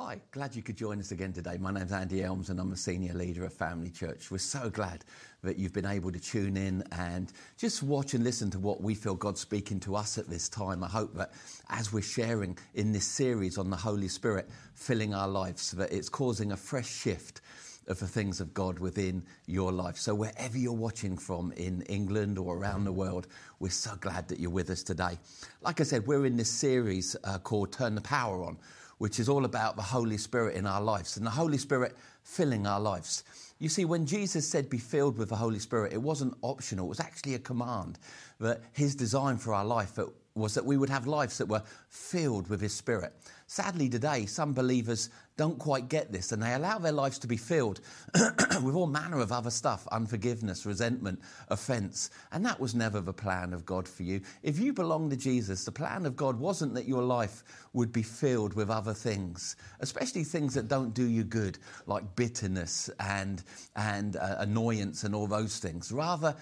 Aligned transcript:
Hi, 0.00 0.20
glad 0.30 0.54
you 0.54 0.62
could 0.62 0.76
join 0.76 1.00
us 1.00 1.10
again 1.10 1.32
today. 1.32 1.58
My 1.58 1.72
name's 1.72 1.90
Andy 1.90 2.22
Elmes 2.22 2.50
and 2.50 2.60
I'm 2.60 2.70
a 2.70 2.76
senior 2.76 3.14
leader 3.14 3.44
at 3.44 3.52
Family 3.52 3.90
Church. 3.90 4.30
We're 4.30 4.38
so 4.38 4.70
glad 4.70 5.04
that 5.42 5.58
you've 5.58 5.72
been 5.72 5.84
able 5.84 6.12
to 6.12 6.20
tune 6.20 6.56
in 6.56 6.84
and 6.92 7.32
just 7.56 7.82
watch 7.82 8.14
and 8.14 8.22
listen 8.22 8.48
to 8.52 8.60
what 8.60 8.80
we 8.80 8.94
feel 8.94 9.16
God's 9.16 9.40
speaking 9.40 9.80
to 9.80 9.96
us 9.96 10.16
at 10.16 10.30
this 10.30 10.48
time. 10.48 10.84
I 10.84 10.86
hope 10.86 11.14
that 11.14 11.32
as 11.68 11.92
we're 11.92 12.02
sharing 12.02 12.56
in 12.74 12.92
this 12.92 13.06
series 13.06 13.58
on 13.58 13.70
the 13.70 13.76
Holy 13.76 14.06
Spirit 14.06 14.48
filling 14.72 15.14
our 15.14 15.26
lives, 15.26 15.72
that 15.72 15.92
it's 15.92 16.08
causing 16.08 16.52
a 16.52 16.56
fresh 16.56 16.88
shift 16.88 17.40
of 17.88 17.98
the 17.98 18.06
things 18.06 18.40
of 18.40 18.54
God 18.54 18.78
within 18.78 19.24
your 19.46 19.72
life. 19.72 19.96
So, 19.96 20.14
wherever 20.14 20.56
you're 20.56 20.74
watching 20.74 21.16
from 21.16 21.50
in 21.56 21.82
England 21.82 22.38
or 22.38 22.56
around 22.56 22.84
the 22.84 22.92
world, 22.92 23.26
we're 23.58 23.70
so 23.70 23.96
glad 23.96 24.28
that 24.28 24.38
you're 24.38 24.50
with 24.50 24.70
us 24.70 24.84
today. 24.84 25.18
Like 25.62 25.80
I 25.80 25.84
said, 25.84 26.06
we're 26.06 26.26
in 26.26 26.36
this 26.36 26.50
series 26.50 27.16
uh, 27.24 27.38
called 27.38 27.72
Turn 27.72 27.96
the 27.96 28.00
Power 28.02 28.44
On 28.44 28.58
which 28.98 29.18
is 29.18 29.28
all 29.28 29.44
about 29.44 29.76
the 29.76 29.82
Holy 29.82 30.18
Spirit 30.18 30.56
in 30.56 30.66
our 30.66 30.80
lives 30.80 31.16
and 31.16 31.24
the 31.24 31.30
Holy 31.30 31.58
Spirit 31.58 31.96
filling 32.22 32.66
our 32.66 32.80
lives. 32.80 33.24
You 33.58 33.68
see, 33.68 33.84
when 33.84 34.06
Jesus 34.06 34.46
said 34.46 34.68
be 34.68 34.78
filled 34.78 35.18
with 35.18 35.30
the 35.30 35.36
Holy 35.36 35.58
Spirit, 35.58 35.92
it 35.92 36.02
wasn't 36.02 36.36
optional, 36.42 36.86
it 36.86 36.90
was 36.90 37.00
actually 37.00 37.34
a 37.34 37.40
command 37.40 37.98
that 38.38 38.62
his 38.72 38.94
design 38.94 39.36
for 39.36 39.54
our 39.54 39.64
life 39.64 39.98
was 40.34 40.54
that 40.54 40.64
we 40.64 40.76
would 40.76 40.90
have 40.90 41.06
lives 41.06 41.38
that 41.38 41.48
were 41.48 41.62
filled 41.88 42.48
with 42.48 42.60
his 42.60 42.74
Spirit. 42.74 43.12
Sadly, 43.46 43.88
today, 43.88 44.26
some 44.26 44.52
believers 44.52 45.10
don't 45.38 45.58
quite 45.58 45.88
get 45.88 46.12
this 46.12 46.32
and 46.32 46.42
they 46.42 46.52
allow 46.52 46.78
their 46.78 46.92
lives 46.92 47.18
to 47.20 47.26
be 47.26 47.36
filled 47.36 47.80
with 48.62 48.74
all 48.74 48.88
manner 48.88 49.20
of 49.20 49.32
other 49.32 49.50
stuff 49.50 49.86
unforgiveness, 49.92 50.66
resentment, 50.66 51.20
offense. 51.48 52.10
And 52.32 52.44
that 52.44 52.60
was 52.60 52.74
never 52.74 53.00
the 53.00 53.12
plan 53.12 53.54
of 53.54 53.64
God 53.64 53.88
for 53.88 54.02
you. 54.02 54.20
If 54.42 54.58
you 54.58 54.72
belong 54.72 55.08
to 55.10 55.16
Jesus, 55.16 55.64
the 55.64 55.72
plan 55.72 56.04
of 56.04 56.16
God 56.16 56.38
wasn't 56.38 56.74
that 56.74 56.86
your 56.86 57.02
life 57.02 57.44
would 57.72 57.92
be 57.92 58.02
filled 58.02 58.54
with 58.54 58.68
other 58.68 58.92
things, 58.92 59.56
especially 59.80 60.24
things 60.24 60.54
that 60.54 60.68
don't 60.68 60.92
do 60.92 61.04
you 61.04 61.22
good, 61.22 61.58
like 61.86 62.16
bitterness 62.16 62.90
and, 62.98 63.42
and 63.76 64.16
uh, 64.16 64.36
annoyance 64.40 65.04
and 65.04 65.14
all 65.14 65.28
those 65.28 65.58
things. 65.58 65.92
Rather, 65.92 66.34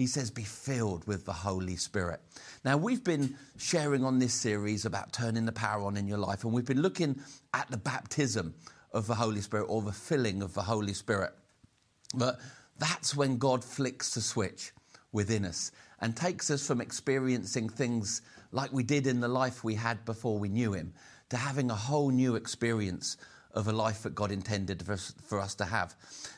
he 0.00 0.06
says, 0.06 0.30
be 0.30 0.44
filled 0.44 1.06
with 1.06 1.26
the 1.26 1.32
Holy 1.32 1.76
Spirit. 1.76 2.20
Now, 2.64 2.78
we've 2.78 3.04
been 3.04 3.36
sharing 3.58 4.02
on 4.02 4.18
this 4.18 4.32
series 4.32 4.86
about 4.86 5.12
turning 5.12 5.44
the 5.44 5.52
power 5.52 5.84
on 5.84 5.96
in 5.96 6.06
your 6.06 6.18
life, 6.18 6.42
and 6.42 6.52
we've 6.54 6.64
been 6.64 6.80
looking 6.80 7.20
at 7.54 7.70
the 7.70 7.76
baptism 7.76 8.54
of 8.92 9.06
the 9.06 9.14
Holy 9.14 9.40
Spirit 9.40 9.64
or 9.64 9.82
the 9.82 9.92
filling 9.92 10.42
of 10.42 10.54
the 10.54 10.62
Holy 10.62 10.94
Spirit. 10.94 11.32
But 12.14 12.40
that's 12.78 13.14
when 13.14 13.38
God 13.38 13.64
flicks 13.64 14.14
the 14.14 14.20
switch 14.20 14.72
within 15.12 15.44
us 15.44 15.70
and 16.00 16.16
takes 16.16 16.50
us 16.50 16.66
from 16.66 16.80
experiencing 16.80 17.68
things 17.68 18.22
like 18.52 18.72
we 18.72 18.82
did 18.82 19.06
in 19.06 19.20
the 19.20 19.28
life 19.28 19.62
we 19.62 19.74
had 19.74 20.04
before 20.04 20.38
we 20.38 20.48
knew 20.48 20.72
Him 20.72 20.92
to 21.28 21.36
having 21.36 21.70
a 21.70 21.74
whole 21.74 22.10
new 22.10 22.34
experience 22.34 23.16
of 23.52 23.68
a 23.68 23.72
life 23.72 24.02
that 24.04 24.14
God 24.14 24.30
intended 24.30 24.82
for 24.84 24.92
us, 24.92 25.14
for 25.24 25.40
us, 25.40 25.54
to 25.56 25.64
have. 25.64 25.94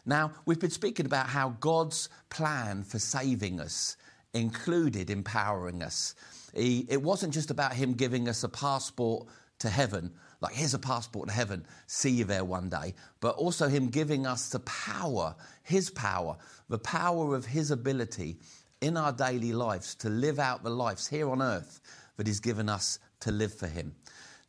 Now, 0.06 0.32
we've 0.46 0.58
been 0.58 0.70
speaking 0.70 1.06
about 1.06 1.28
how 1.28 1.50
God's 1.60 2.08
plan 2.30 2.84
for 2.84 2.98
saving 2.98 3.60
us 3.60 3.96
included 4.34 5.10
empowering 5.10 5.82
us. 5.82 6.14
He, 6.54 6.86
it 6.88 7.02
wasn't 7.02 7.34
just 7.34 7.50
about 7.50 7.74
Him 7.74 7.92
giving 7.94 8.28
us 8.28 8.44
a 8.44 8.48
passport 8.48 9.28
to 9.58 9.68
heaven, 9.68 10.12
like 10.42 10.54
here's 10.54 10.74
a 10.74 10.78
passport 10.78 11.28
to 11.28 11.34
heaven, 11.34 11.64
see 11.86 12.10
you 12.10 12.24
there 12.24 12.44
one 12.44 12.68
day, 12.68 12.94
but 13.20 13.36
also 13.36 13.68
Him 13.68 13.88
giving 13.88 14.26
us 14.26 14.48
the 14.48 14.58
power, 14.60 15.36
His 15.62 15.88
power, 15.88 16.36
the 16.68 16.78
power 16.78 17.34
of 17.34 17.46
His 17.46 17.70
ability 17.70 18.38
in 18.80 18.96
our 18.96 19.12
daily 19.12 19.52
lives 19.52 19.94
to 19.94 20.10
live 20.10 20.40
out 20.40 20.64
the 20.64 20.70
lives 20.70 21.06
here 21.06 21.30
on 21.30 21.40
earth 21.40 21.80
that 22.16 22.26
He's 22.26 22.40
given 22.40 22.68
us 22.68 22.98
to 23.20 23.30
live 23.30 23.54
for 23.54 23.68
Him. 23.68 23.94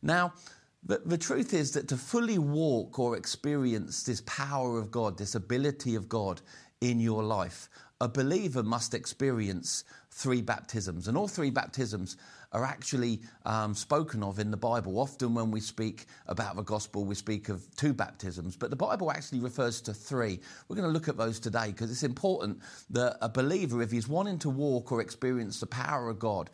Now, 0.02 0.34
the, 0.82 1.00
the 1.04 1.16
truth 1.16 1.54
is 1.54 1.70
that 1.72 1.88
to 1.88 1.96
fully 1.96 2.38
walk 2.38 2.98
or 2.98 3.16
experience 3.16 4.02
this 4.02 4.20
power 4.26 4.78
of 4.78 4.90
God, 4.90 5.16
this 5.16 5.36
ability 5.36 5.94
of 5.94 6.08
God 6.08 6.42
in 6.80 7.00
your 7.00 7.22
life, 7.22 7.70
a 8.00 8.08
believer 8.08 8.62
must 8.62 8.92
experience 8.92 9.84
three 10.10 10.42
baptisms. 10.42 11.08
And 11.08 11.16
all 11.16 11.28
three 11.28 11.50
baptisms 11.50 12.16
are 12.54 12.64
actually 12.64 13.20
um, 13.44 13.74
spoken 13.74 14.22
of 14.22 14.38
in 14.38 14.50
the 14.50 14.56
Bible. 14.56 14.98
Often, 14.98 15.34
when 15.34 15.50
we 15.50 15.60
speak 15.60 16.06
about 16.26 16.56
the 16.56 16.62
gospel, 16.62 17.04
we 17.04 17.16
speak 17.16 17.48
of 17.48 17.62
two 17.76 17.92
baptisms, 17.92 18.56
but 18.56 18.70
the 18.70 18.76
Bible 18.76 19.10
actually 19.10 19.40
refers 19.40 19.80
to 19.82 19.92
three. 19.92 20.40
We're 20.68 20.76
going 20.76 20.88
to 20.88 20.92
look 20.92 21.08
at 21.08 21.16
those 21.16 21.40
today 21.40 21.66
because 21.66 21.90
it's 21.90 22.04
important 22.04 22.60
that 22.90 23.18
a 23.20 23.28
believer, 23.28 23.82
if 23.82 23.90
he's 23.90 24.08
wanting 24.08 24.38
to 24.38 24.50
walk 24.50 24.92
or 24.92 25.00
experience 25.00 25.60
the 25.60 25.66
power 25.66 26.08
of 26.08 26.18
God, 26.18 26.48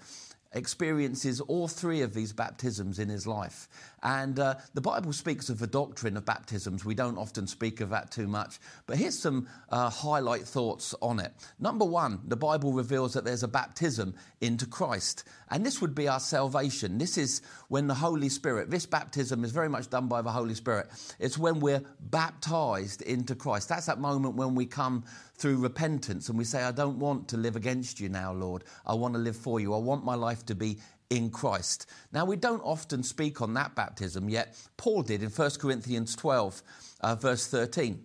experiences 0.53 1.41
all 1.41 1.69
three 1.69 2.01
of 2.01 2.15
these 2.15 2.33
baptisms 2.33 2.99
in 2.99 3.09
his 3.09 3.27
life. 3.27 3.69
And 4.03 4.39
uh, 4.39 4.57
the 4.75 4.81
Bible 4.81 5.13
speaks 5.13 5.49
of 5.49 5.59
the 5.59 5.67
doctrine 5.67 6.17
of 6.17 6.25
baptisms. 6.25 6.85
We 6.85 6.95
don't 6.95 7.19
often 7.19 7.47
speak 7.47 7.81
of 7.81 7.91
that 7.91 8.11
too 8.11 8.27
much. 8.27 8.59
But 8.87 8.97
here's 8.97 9.19
some 9.19 9.49
uh, 9.69 9.91
highlight 9.91 10.43
thoughts 10.43 10.95
on 11.03 11.21
it. 11.21 11.33
Number 11.59 11.85
one, 11.85 12.21
the 12.27 12.37
Bible 12.37 12.73
reveals 12.73 13.15
that 13.15 13.25
there's 13.25 13.43
a 13.43 13.49
baptism 13.49 14.15
into 14.41 14.67
Christ. 14.67 15.25
And 15.51 15.67
this 15.67 15.81
would 15.81 15.95
be 15.95 16.09
our 16.09 16.21
salvation. 16.21 16.99
This 16.99 17.19
is 17.19 17.43
when 17.69 17.87
the 17.87 17.95
Holy 17.95 18.29
Spirit, 18.29 18.71
this 18.71 18.87
baptism 18.87 19.45
is 19.45 19.53
very 19.53 19.69
much 19.69 19.91
done 19.91 20.09
by 20.09 20.23
the 20.23 20.31
Holy 20.31 20.55
Spirit. 20.55 20.89
It's 21.19 21.37
when 21.37 21.61
we're 21.61 21.83
baptized 22.01 23.03
into 23.03 23.35
Christ. 23.35 23.69
That's 23.69 23.87
that 23.87 23.99
moment 23.99 24.37
when 24.37 24.55
we 24.55 24.67
come 24.67 25.05
through 25.35 25.59
repentance 25.59 26.29
and 26.29 26.39
we 26.39 26.45
say, 26.45 26.63
I 26.63 26.73
don't 26.73 26.99
want 26.99 27.29
to 27.29 27.37
live 27.37 27.57
against 27.57 27.99
you 27.99 28.09
now, 28.09 28.33
Lord. 28.33 28.65
I 28.87 28.95
want 28.95 29.15
to 29.15 29.21
live 29.21 29.37
for 29.37 29.61
you. 29.61 29.75
I 29.75 29.79
want 29.79 30.05
my 30.05 30.15
life 30.15 30.45
to 30.47 30.55
be 30.55 30.79
in 31.11 31.31
Christ. 31.31 31.87
Now, 32.13 32.25
we 32.25 32.37
don't 32.37 32.63
often 32.63 33.03
speak 33.03 33.43
on 33.43 33.55
that 33.55 33.75
baptism, 33.75 34.29
yet 34.29 34.57
Paul 34.77 35.03
did 35.03 35.23
in 35.23 35.31
1 35.31 35.51
Corinthians 35.61 36.17
12, 36.17 36.63
uh, 37.01 37.15
verse 37.17 37.47
13. 37.49 38.03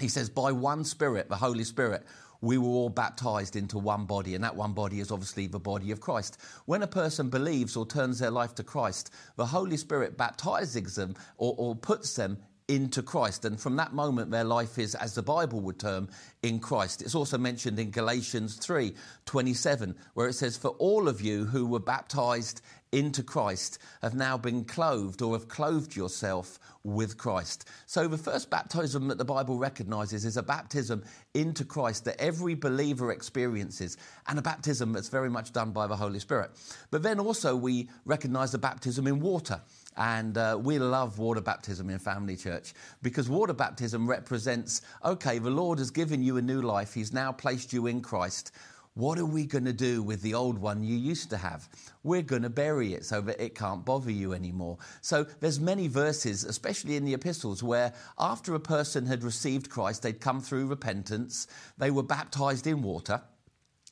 He 0.00 0.08
says, 0.08 0.30
By 0.30 0.52
one 0.52 0.84
Spirit, 0.84 1.28
the 1.28 1.36
Holy 1.36 1.64
Spirit, 1.64 2.06
we 2.40 2.58
were 2.58 2.68
all 2.68 2.90
baptized 2.90 3.56
into 3.56 3.78
one 3.78 4.04
body, 4.04 4.34
and 4.34 4.44
that 4.44 4.54
one 4.54 4.72
body 4.72 5.00
is 5.00 5.10
obviously 5.10 5.46
the 5.46 5.58
body 5.58 5.90
of 5.90 6.00
Christ. 6.00 6.38
When 6.66 6.82
a 6.82 6.86
person 6.86 7.30
believes 7.30 7.76
or 7.76 7.86
turns 7.86 8.18
their 8.18 8.30
life 8.30 8.54
to 8.56 8.62
Christ, 8.62 9.12
the 9.36 9.46
Holy 9.46 9.76
Spirit 9.76 10.16
baptizes 10.16 10.94
them 10.94 11.14
or, 11.38 11.54
or 11.58 11.74
puts 11.74 12.14
them 12.14 12.38
into 12.68 13.02
Christ. 13.02 13.44
And 13.44 13.60
from 13.60 13.76
that 13.76 13.92
moment, 13.92 14.30
their 14.30 14.44
life 14.44 14.78
is, 14.78 14.94
as 14.94 15.14
the 15.14 15.22
Bible 15.22 15.60
would 15.60 15.78
term, 15.78 16.08
in 16.42 16.58
Christ. 16.58 17.02
It's 17.02 17.14
also 17.14 17.38
mentioned 17.38 17.78
in 17.78 17.90
Galatians 17.90 18.56
3 18.56 18.94
27, 19.24 19.94
where 20.14 20.28
it 20.28 20.34
says, 20.34 20.56
For 20.56 20.70
all 20.70 21.08
of 21.08 21.20
you 21.20 21.44
who 21.44 21.66
were 21.66 21.80
baptized 21.80 22.60
into 22.92 23.22
Christ 23.22 23.78
have 24.00 24.14
now 24.14 24.38
been 24.38 24.64
clothed 24.64 25.20
or 25.20 25.34
have 25.34 25.48
clothed 25.48 25.96
yourself 25.96 26.58
with 26.82 27.18
Christ. 27.18 27.68
So 27.86 28.08
the 28.08 28.16
first 28.16 28.48
baptism 28.48 29.08
that 29.08 29.18
the 29.18 29.24
Bible 29.24 29.58
recognizes 29.58 30.24
is 30.24 30.36
a 30.36 30.42
baptism 30.42 31.04
into 31.34 31.64
Christ 31.64 32.04
that 32.04 32.20
every 32.20 32.54
believer 32.54 33.12
experiences, 33.12 33.96
and 34.28 34.38
a 34.38 34.42
baptism 34.42 34.92
that's 34.92 35.08
very 35.08 35.30
much 35.30 35.52
done 35.52 35.72
by 35.72 35.86
the 35.86 35.96
Holy 35.96 36.20
Spirit. 36.20 36.50
But 36.90 37.02
then 37.02 37.18
also 37.20 37.56
we 37.56 37.90
recognize 38.04 38.52
the 38.52 38.58
baptism 38.58 39.06
in 39.06 39.20
water. 39.20 39.60
And 39.96 40.36
uh, 40.36 40.58
we 40.60 40.78
love 40.78 41.18
water 41.18 41.40
baptism 41.40 41.90
in 41.90 41.98
Family 41.98 42.36
Church 42.36 42.74
because 43.02 43.28
water 43.28 43.54
baptism 43.54 44.08
represents 44.08 44.82
okay, 45.04 45.38
the 45.38 45.50
Lord 45.50 45.78
has 45.78 45.90
given 45.90 46.22
you 46.22 46.36
a 46.36 46.42
new 46.42 46.62
life, 46.62 46.94
He's 46.94 47.12
now 47.12 47.32
placed 47.32 47.72
you 47.72 47.86
in 47.86 48.00
Christ. 48.00 48.52
What 48.94 49.18
are 49.18 49.26
we 49.26 49.44
going 49.44 49.66
to 49.66 49.74
do 49.74 50.02
with 50.02 50.22
the 50.22 50.32
old 50.32 50.56
one 50.56 50.82
you 50.82 50.96
used 50.96 51.28
to 51.28 51.36
have? 51.36 51.68
We're 52.02 52.22
going 52.22 52.42
to 52.42 52.48
bury 52.48 52.94
it 52.94 53.04
so 53.04 53.20
that 53.20 53.38
it 53.38 53.54
can't 53.54 53.84
bother 53.84 54.10
you 54.10 54.32
anymore. 54.32 54.78
So 55.02 55.24
there's 55.40 55.60
many 55.60 55.86
verses, 55.86 56.44
especially 56.44 56.96
in 56.96 57.04
the 57.04 57.12
epistles, 57.12 57.62
where 57.62 57.92
after 58.18 58.54
a 58.54 58.60
person 58.60 59.04
had 59.04 59.22
received 59.22 59.68
Christ, 59.68 60.02
they'd 60.02 60.18
come 60.18 60.40
through 60.40 60.68
repentance, 60.68 61.46
they 61.76 61.90
were 61.90 62.02
baptized 62.02 62.66
in 62.66 62.80
water 62.80 63.20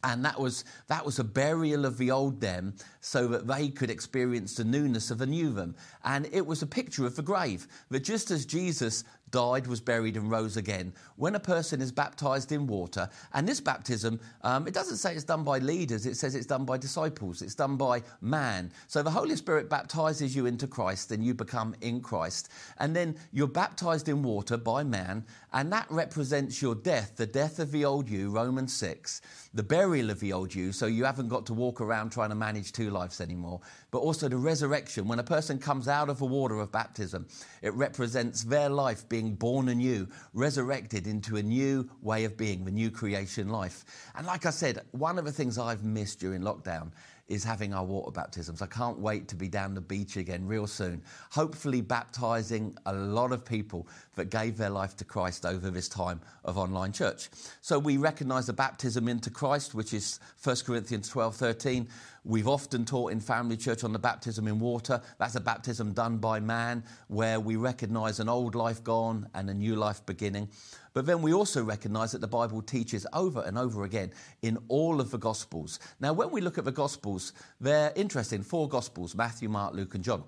and 0.05 0.25
that 0.25 0.39
was 0.39 0.65
that 0.87 1.05
was 1.05 1.19
a 1.19 1.25
burial 1.25 1.85
of 1.85 1.99
the 1.99 2.11
old 2.11 2.41
them 2.41 2.75
so 3.01 3.27
that 3.29 3.47
they 3.47 3.69
could 3.69 3.91
experience 3.91 4.55
the 4.55 4.65
newness 4.65 5.11
of 5.11 5.21
a 5.21 5.27
new 5.27 5.53
them. 5.53 5.75
And 6.05 6.29
it 6.33 6.47
was 6.47 6.63
a 6.63 6.67
picture 6.67 7.07
of 7.07 7.17
the 7.17 7.23
grave. 7.23 7.67
That 7.91 8.01
just 8.01 8.31
as 8.31 8.47
jesus 8.47 9.05
died, 9.35 9.67
was 9.67 9.81
buried, 9.81 10.17
and 10.17 10.31
rose 10.31 10.57
again. 10.57 10.95
When 11.17 11.35
a 11.35 11.41
person 11.41 11.81
is 11.81 11.91
baptized 11.91 12.53
in 12.53 12.69
water, 12.69 13.11
and 13.33 13.49
this 13.49 13.61
baptism, 13.61 14.21
um, 14.43 14.69
it 14.69 14.75
doesn't 14.75 14.99
say 14.99 15.13
it's 15.13 15.25
done 15.25 15.43
by 15.43 15.59
leaders, 15.59 16.07
it 16.07 16.17
says 16.17 16.37
it's 16.37 16.47
done 16.47 16.65
by 16.65 16.79
disciples, 16.79 17.43
it's 17.43 17.57
done 17.57 17.77
by 17.77 18.05
man. 18.21 18.71
So 18.87 19.03
the 19.03 19.11
Holy 19.11 19.35
Spirit 19.35 19.69
baptizes 19.69 20.37
you 20.37 20.47
into 20.47 20.69
Christ, 20.69 21.11
and 21.11 21.25
you 21.25 21.35
become 21.35 21.75
in 21.81 22.01
Christ. 22.01 22.49
And 22.79 22.95
then 22.95 23.17
you're 23.33 23.49
baptized 23.49 24.09
in 24.09 24.23
water 24.23 24.57
by 24.57 24.85
man, 24.85 25.25
and 25.53 25.73
that 25.73 25.89
represents 25.91 26.63
your 26.63 26.77
death, 26.77 27.17
the 27.17 27.27
death 27.27 27.59
of 27.59 27.73
the 27.73 27.85
old 27.85 28.09
you, 28.09 28.31
Romans 28.31 28.73
6, 28.75 29.21
the 29.53 29.65
burial 29.65 30.11
of 30.11 30.21
the 30.21 30.33
old 30.33 30.55
you, 30.55 30.71
so 30.71 30.87
you 30.87 31.05
haven't 31.05 31.29
got 31.29 31.45
to 31.47 31.55
walk 31.55 31.81
around 31.81 32.11
trying 32.11 32.29
to 32.29 32.37
manage 32.37 32.71
two 32.71 32.91
lives 32.91 33.21
anymore, 33.21 33.61
but 33.95 34.01
also 34.01 34.29
the 34.29 34.37
resurrection. 34.37 35.07
When 35.07 35.21
a 35.21 35.23
person 35.23 35.57
comes 35.57 35.87
out 35.87 36.09
of 36.09 36.19
the 36.19 36.25
water 36.25 36.59
of 36.59 36.73
baptism, 36.73 37.29
it 37.63 37.73
represents 37.75 38.43
their 38.43 38.69
life 38.69 39.09
being 39.09 39.37
born 39.37 39.69
anew, 39.69 40.09
resurrected 40.33 41.07
into 41.07 41.37
a 41.37 41.43
new 41.45 41.89
way 42.03 42.25
of 42.25 42.37
being, 42.37 42.65
the 42.65 42.73
new 42.73 42.91
creation 42.91 43.51
life. 43.51 43.85
And 44.17 44.27
like 44.27 44.47
I 44.47 44.51
said, 44.51 44.81
one 44.91 45.17
of 45.17 45.25
the 45.25 45.31
things 45.31 45.59
I've 45.59 45.85
missed 45.85 46.19
during 46.19 46.43
lockdown 46.43 46.91
is 47.29 47.43
having 47.43 47.73
our 47.73 47.85
water 47.85 48.11
baptisms. 48.11 48.61
I 48.61 48.67
can't 48.67 48.99
wait 48.99 49.29
to 49.29 49.37
be 49.37 49.49
down 49.49 49.75
the 49.75 49.81
beach 49.81 50.17
again 50.17 50.47
real 50.47 50.67
soon, 50.67 51.03
hopefully 51.31 51.81
baptizing 51.81 52.77
a 52.87 52.93
lot 52.93 53.33
of 53.33 53.45
people 53.45 53.89
that 54.15 54.31
gave 54.31 54.57
their 54.57 54.71
life 54.71 54.97
to 54.99 55.05
Christ 55.05 55.47
over 55.47 55.71
this 55.71 55.89
time 55.89 56.21
of 56.45 56.59
online 56.59 56.93
church. 56.93 57.31
So 57.61 57.79
we 57.79 57.97
recognize 57.97 58.47
the 58.47 58.53
baptism 58.53 59.09
into 59.09 59.31
Christ, 59.31 59.75
which 59.75 59.95
is 59.95 60.21
1 60.43 60.57
Corinthians 60.67 61.09
12 61.09 61.37
13. 61.37 61.89
We've 62.27 62.49
often 62.49 62.87
taught 62.87 63.13
in 63.13 63.21
family 63.21 63.57
church 63.57 63.85
on 63.85 63.93
the 63.93 63.99
baptism 63.99 64.49
in 64.49 64.59
water. 64.59 65.03
That's 65.19 65.35
a 65.35 65.41
baptism 65.41 65.93
done 65.93 66.17
by 66.17 66.41
man 66.41 66.85
where 67.09 67.39
we 67.39 67.57
recognize 67.57 68.19
an 68.19 68.31
old 68.31 68.55
life 68.55 68.83
gone 68.83 69.29
and 69.35 69.51
a 69.51 69.55
new 69.55 69.77
life 69.77 70.05
beginning. 70.07 70.49
But 70.95 71.07
then 71.07 71.23
we 71.23 71.35
also 71.35 71.63
recognize 71.63 72.13
that 72.13 72.21
the 72.21 72.29
Bible 72.29 72.63
teaches 72.63 73.07
over 73.13 73.43
and 73.43 73.59
over 73.59 73.83
again 73.83 74.13
in 74.43 74.59
all 74.69 75.01
of 75.01 75.11
the 75.11 75.19
Gospels. 75.19 75.81
Now, 76.01 76.13
when 76.13 76.31
we 76.31 76.41
look 76.41 76.57
at 76.57 76.65
the 76.65 76.73
Gospels, 76.73 77.33
they're 77.61 77.93
interesting 77.97 78.43
four 78.43 78.69
Gospels 78.69 79.15
Matthew, 79.15 79.49
Mark, 79.49 79.75
Luke, 79.75 79.97
and 79.97 80.05
John. 80.05 80.23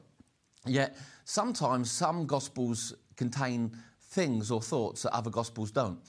Yet 0.67 0.97
sometimes 1.25 1.91
some 1.91 2.27
Gospels 2.27 2.95
contain 3.17 3.71
things 4.03 4.51
or 4.51 4.61
thoughts 4.61 5.03
that 5.03 5.15
other 5.15 5.31
Gospels 5.31 5.71
don't. 5.71 6.01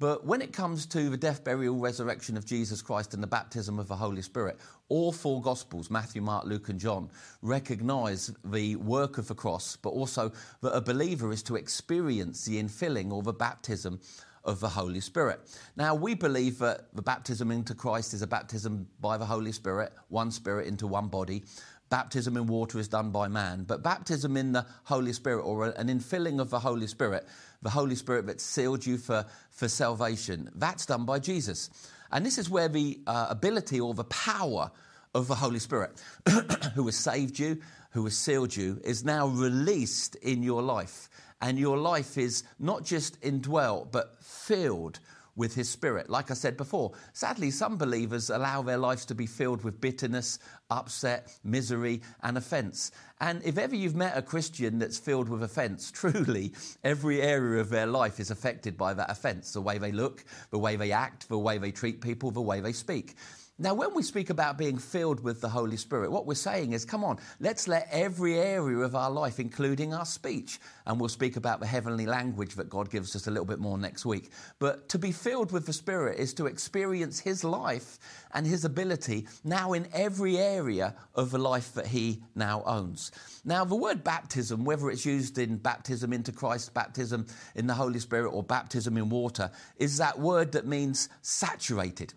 But 0.00 0.26
when 0.26 0.42
it 0.42 0.52
comes 0.52 0.86
to 0.86 1.08
the 1.08 1.16
death, 1.16 1.44
burial, 1.44 1.76
resurrection 1.76 2.36
of 2.36 2.44
Jesus 2.44 2.82
Christ 2.82 3.14
and 3.14 3.22
the 3.22 3.28
baptism 3.28 3.78
of 3.78 3.86
the 3.86 3.94
Holy 3.94 4.22
Spirit, 4.22 4.58
all 4.88 5.12
four 5.12 5.40
Gospels, 5.40 5.88
Matthew, 5.88 6.20
Mark, 6.20 6.46
Luke, 6.46 6.68
and 6.68 6.80
John, 6.80 7.10
recognize 7.42 8.32
the 8.44 8.74
work 8.76 9.18
of 9.18 9.28
the 9.28 9.36
cross, 9.36 9.76
but 9.76 9.90
also 9.90 10.32
that 10.62 10.74
a 10.74 10.80
believer 10.80 11.32
is 11.32 11.44
to 11.44 11.54
experience 11.54 12.44
the 12.44 12.60
infilling 12.60 13.12
or 13.12 13.22
the 13.22 13.32
baptism 13.32 14.00
of 14.44 14.60
the 14.60 14.68
Holy 14.68 15.00
Spirit. 15.00 15.40
Now, 15.76 15.94
we 15.94 16.14
believe 16.14 16.58
that 16.58 16.94
the 16.94 17.02
baptism 17.02 17.50
into 17.50 17.74
Christ 17.74 18.14
is 18.14 18.22
a 18.22 18.26
baptism 18.26 18.86
by 19.00 19.16
the 19.16 19.24
Holy 19.24 19.52
Spirit, 19.52 19.92
one 20.08 20.30
spirit 20.30 20.66
into 20.66 20.86
one 20.86 21.08
body. 21.08 21.44
Baptism 21.90 22.36
in 22.36 22.46
water 22.46 22.78
is 22.78 22.88
done 22.88 23.10
by 23.10 23.28
man, 23.28 23.64
but 23.64 23.82
baptism 23.82 24.36
in 24.36 24.52
the 24.52 24.66
Holy 24.84 25.12
Spirit 25.12 25.42
or 25.42 25.66
an 25.66 25.88
infilling 25.88 26.40
of 26.40 26.50
the 26.50 26.58
Holy 26.58 26.86
Spirit 26.86 27.26
the 27.64 27.70
Holy 27.70 27.96
Spirit 27.96 28.26
that 28.26 28.40
sealed 28.40 28.86
you 28.86 28.98
for, 28.98 29.24
for 29.50 29.68
salvation. 29.68 30.50
That's 30.54 30.86
done 30.86 31.06
by 31.06 31.18
Jesus. 31.18 31.70
And 32.12 32.24
this 32.24 32.38
is 32.38 32.48
where 32.48 32.68
the 32.68 33.00
uh, 33.06 33.26
ability 33.30 33.80
or 33.80 33.94
the 33.94 34.04
power 34.04 34.70
of 35.14 35.28
the 35.28 35.34
Holy 35.34 35.58
Spirit, 35.58 36.00
who 36.74 36.84
has 36.84 36.96
saved 36.96 37.38
you, 37.38 37.60
who 37.90 38.04
has 38.04 38.16
sealed 38.16 38.54
you, 38.54 38.80
is 38.84 39.02
now 39.02 39.28
released 39.28 40.14
in 40.16 40.42
your 40.42 40.62
life. 40.62 41.08
And 41.40 41.58
your 41.58 41.78
life 41.78 42.18
is 42.18 42.44
not 42.58 42.84
just 42.84 43.16
indwelt, 43.22 43.90
but 43.90 44.22
filled 44.22 45.00
with 45.36 45.54
His 45.54 45.68
Spirit. 45.68 46.08
Like 46.08 46.30
I 46.30 46.34
said 46.34 46.56
before, 46.56 46.92
sadly, 47.12 47.50
some 47.50 47.76
believers 47.76 48.30
allow 48.30 48.62
their 48.62 48.78
lives 48.78 49.04
to 49.06 49.14
be 49.14 49.26
filled 49.26 49.64
with 49.64 49.80
bitterness, 49.80 50.38
upset, 50.70 51.32
misery, 51.44 52.02
and 52.22 52.36
offense. 52.36 52.92
And 53.20 53.42
if 53.44 53.58
ever 53.58 53.74
you've 53.74 53.94
met 53.94 54.16
a 54.16 54.22
Christian 54.22 54.78
that's 54.78 54.98
filled 54.98 55.28
with 55.28 55.42
offense, 55.42 55.90
truly 55.94 56.52
every 56.82 57.22
area 57.22 57.60
of 57.60 57.70
their 57.70 57.86
life 57.86 58.20
is 58.20 58.30
affected 58.30 58.76
by 58.76 58.94
that 58.94 59.10
offense 59.10 59.52
the 59.52 59.60
way 59.60 59.78
they 59.78 59.92
look, 59.92 60.24
the 60.50 60.58
way 60.58 60.76
they 60.76 60.92
act, 60.92 61.28
the 61.28 61.38
way 61.38 61.58
they 61.58 61.70
treat 61.70 62.00
people, 62.00 62.30
the 62.30 62.40
way 62.40 62.60
they 62.60 62.72
speak. 62.72 63.14
Now, 63.56 63.72
when 63.72 63.94
we 63.94 64.02
speak 64.02 64.30
about 64.30 64.58
being 64.58 64.78
filled 64.78 65.22
with 65.22 65.40
the 65.40 65.48
Holy 65.48 65.76
Spirit, 65.76 66.10
what 66.10 66.26
we're 66.26 66.34
saying 66.34 66.72
is, 66.72 66.84
come 66.84 67.04
on, 67.04 67.20
let's 67.38 67.68
let 67.68 67.86
every 67.92 68.36
area 68.36 68.78
of 68.78 68.96
our 68.96 69.12
life, 69.12 69.38
including 69.38 69.94
our 69.94 70.04
speech, 70.04 70.58
and 70.86 70.98
we'll 70.98 71.08
speak 71.08 71.36
about 71.36 71.60
the 71.60 71.66
heavenly 71.66 72.04
language 72.04 72.56
that 72.56 72.68
God 72.68 72.90
gives 72.90 73.14
us 73.14 73.28
a 73.28 73.30
little 73.30 73.44
bit 73.44 73.60
more 73.60 73.78
next 73.78 74.04
week. 74.04 74.32
But 74.58 74.88
to 74.88 74.98
be 74.98 75.12
filled 75.12 75.52
with 75.52 75.66
the 75.66 75.72
Spirit 75.72 76.18
is 76.18 76.34
to 76.34 76.46
experience 76.46 77.20
His 77.20 77.44
life 77.44 78.00
and 78.32 78.44
His 78.44 78.64
ability 78.64 79.28
now 79.44 79.72
in 79.72 79.86
every 79.92 80.36
area 80.36 80.96
of 81.14 81.30
the 81.30 81.38
life 81.38 81.74
that 81.74 81.86
He 81.86 82.24
now 82.34 82.64
owns. 82.66 83.12
Now, 83.44 83.64
the 83.64 83.76
word 83.76 84.02
baptism, 84.02 84.64
whether 84.64 84.90
it's 84.90 85.06
used 85.06 85.38
in 85.38 85.58
baptism 85.58 86.12
into 86.12 86.32
Christ, 86.32 86.74
baptism 86.74 87.26
in 87.54 87.68
the 87.68 87.74
Holy 87.74 88.00
Spirit, 88.00 88.30
or 88.30 88.42
baptism 88.42 88.96
in 88.96 89.10
water, 89.10 89.48
is 89.76 89.98
that 89.98 90.18
word 90.18 90.50
that 90.52 90.66
means 90.66 91.08
saturated 91.22 92.14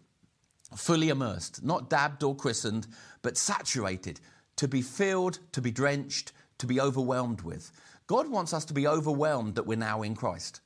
fully 0.75 1.09
immersed, 1.09 1.63
not 1.63 1.89
dabbed 1.89 2.23
or 2.23 2.35
christened, 2.35 2.87
but 3.21 3.37
saturated, 3.37 4.19
to 4.57 4.67
be 4.67 4.81
filled, 4.81 5.39
to 5.53 5.61
be 5.61 5.71
drenched, 5.71 6.31
to 6.57 6.65
be 6.65 6.81
overwhelmed 6.81 7.41
with. 7.41 7.71
God 8.07 8.29
wants 8.29 8.53
us 8.53 8.65
to 8.65 8.73
be 8.73 8.87
overwhelmed 8.87 9.55
that 9.55 9.67
we're 9.67 9.77
now 9.77 10.01
in 10.01 10.15
Christ. 10.15 10.61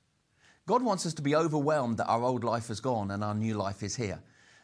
God 0.67 0.83
wants 0.83 1.05
us 1.05 1.13
to 1.15 1.21
be 1.21 1.35
overwhelmed 1.35 1.97
that 1.97 2.07
our 2.07 2.23
old 2.23 2.43
life 2.43 2.67
has 2.67 2.79
gone 2.79 3.11
and 3.11 3.23
our 3.23 3.33
new 3.33 3.55
life 3.55 3.83
is 3.83 3.95
here. 3.95 4.21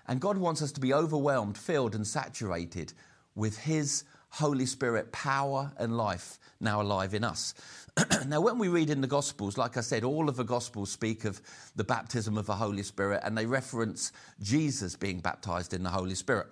And 0.07 0.21
God 0.21 0.37
wants 0.37 0.61
us 0.61 0.71
to 0.73 0.79
be 0.79 0.93
overwhelmed, 0.93 1.57
filled, 1.57 1.95
and 1.95 2.07
saturated 2.07 2.93
with 3.35 3.57
His 3.57 4.03
Holy 4.29 4.65
Spirit 4.65 5.11
power 5.11 5.71
and 5.77 5.97
life 5.97 6.39
now 6.59 6.81
alive 6.81 7.13
in 7.13 7.23
us. 7.23 7.53
now, 8.27 8.41
when 8.41 8.59
we 8.59 8.67
read 8.67 8.89
in 8.89 9.01
the 9.01 9.07
Gospels, 9.07 9.57
like 9.57 9.77
I 9.77 9.81
said, 9.81 10.03
all 10.03 10.29
of 10.29 10.35
the 10.35 10.43
Gospels 10.43 10.91
speak 10.91 11.25
of 11.25 11.41
the 11.75 11.83
baptism 11.83 12.37
of 12.37 12.45
the 12.45 12.55
Holy 12.55 12.83
Spirit 12.83 13.21
and 13.23 13.37
they 13.37 13.45
reference 13.45 14.11
Jesus 14.41 14.95
being 14.95 15.19
baptized 15.19 15.73
in 15.73 15.83
the 15.83 15.89
Holy 15.89 16.15
Spirit. 16.15 16.47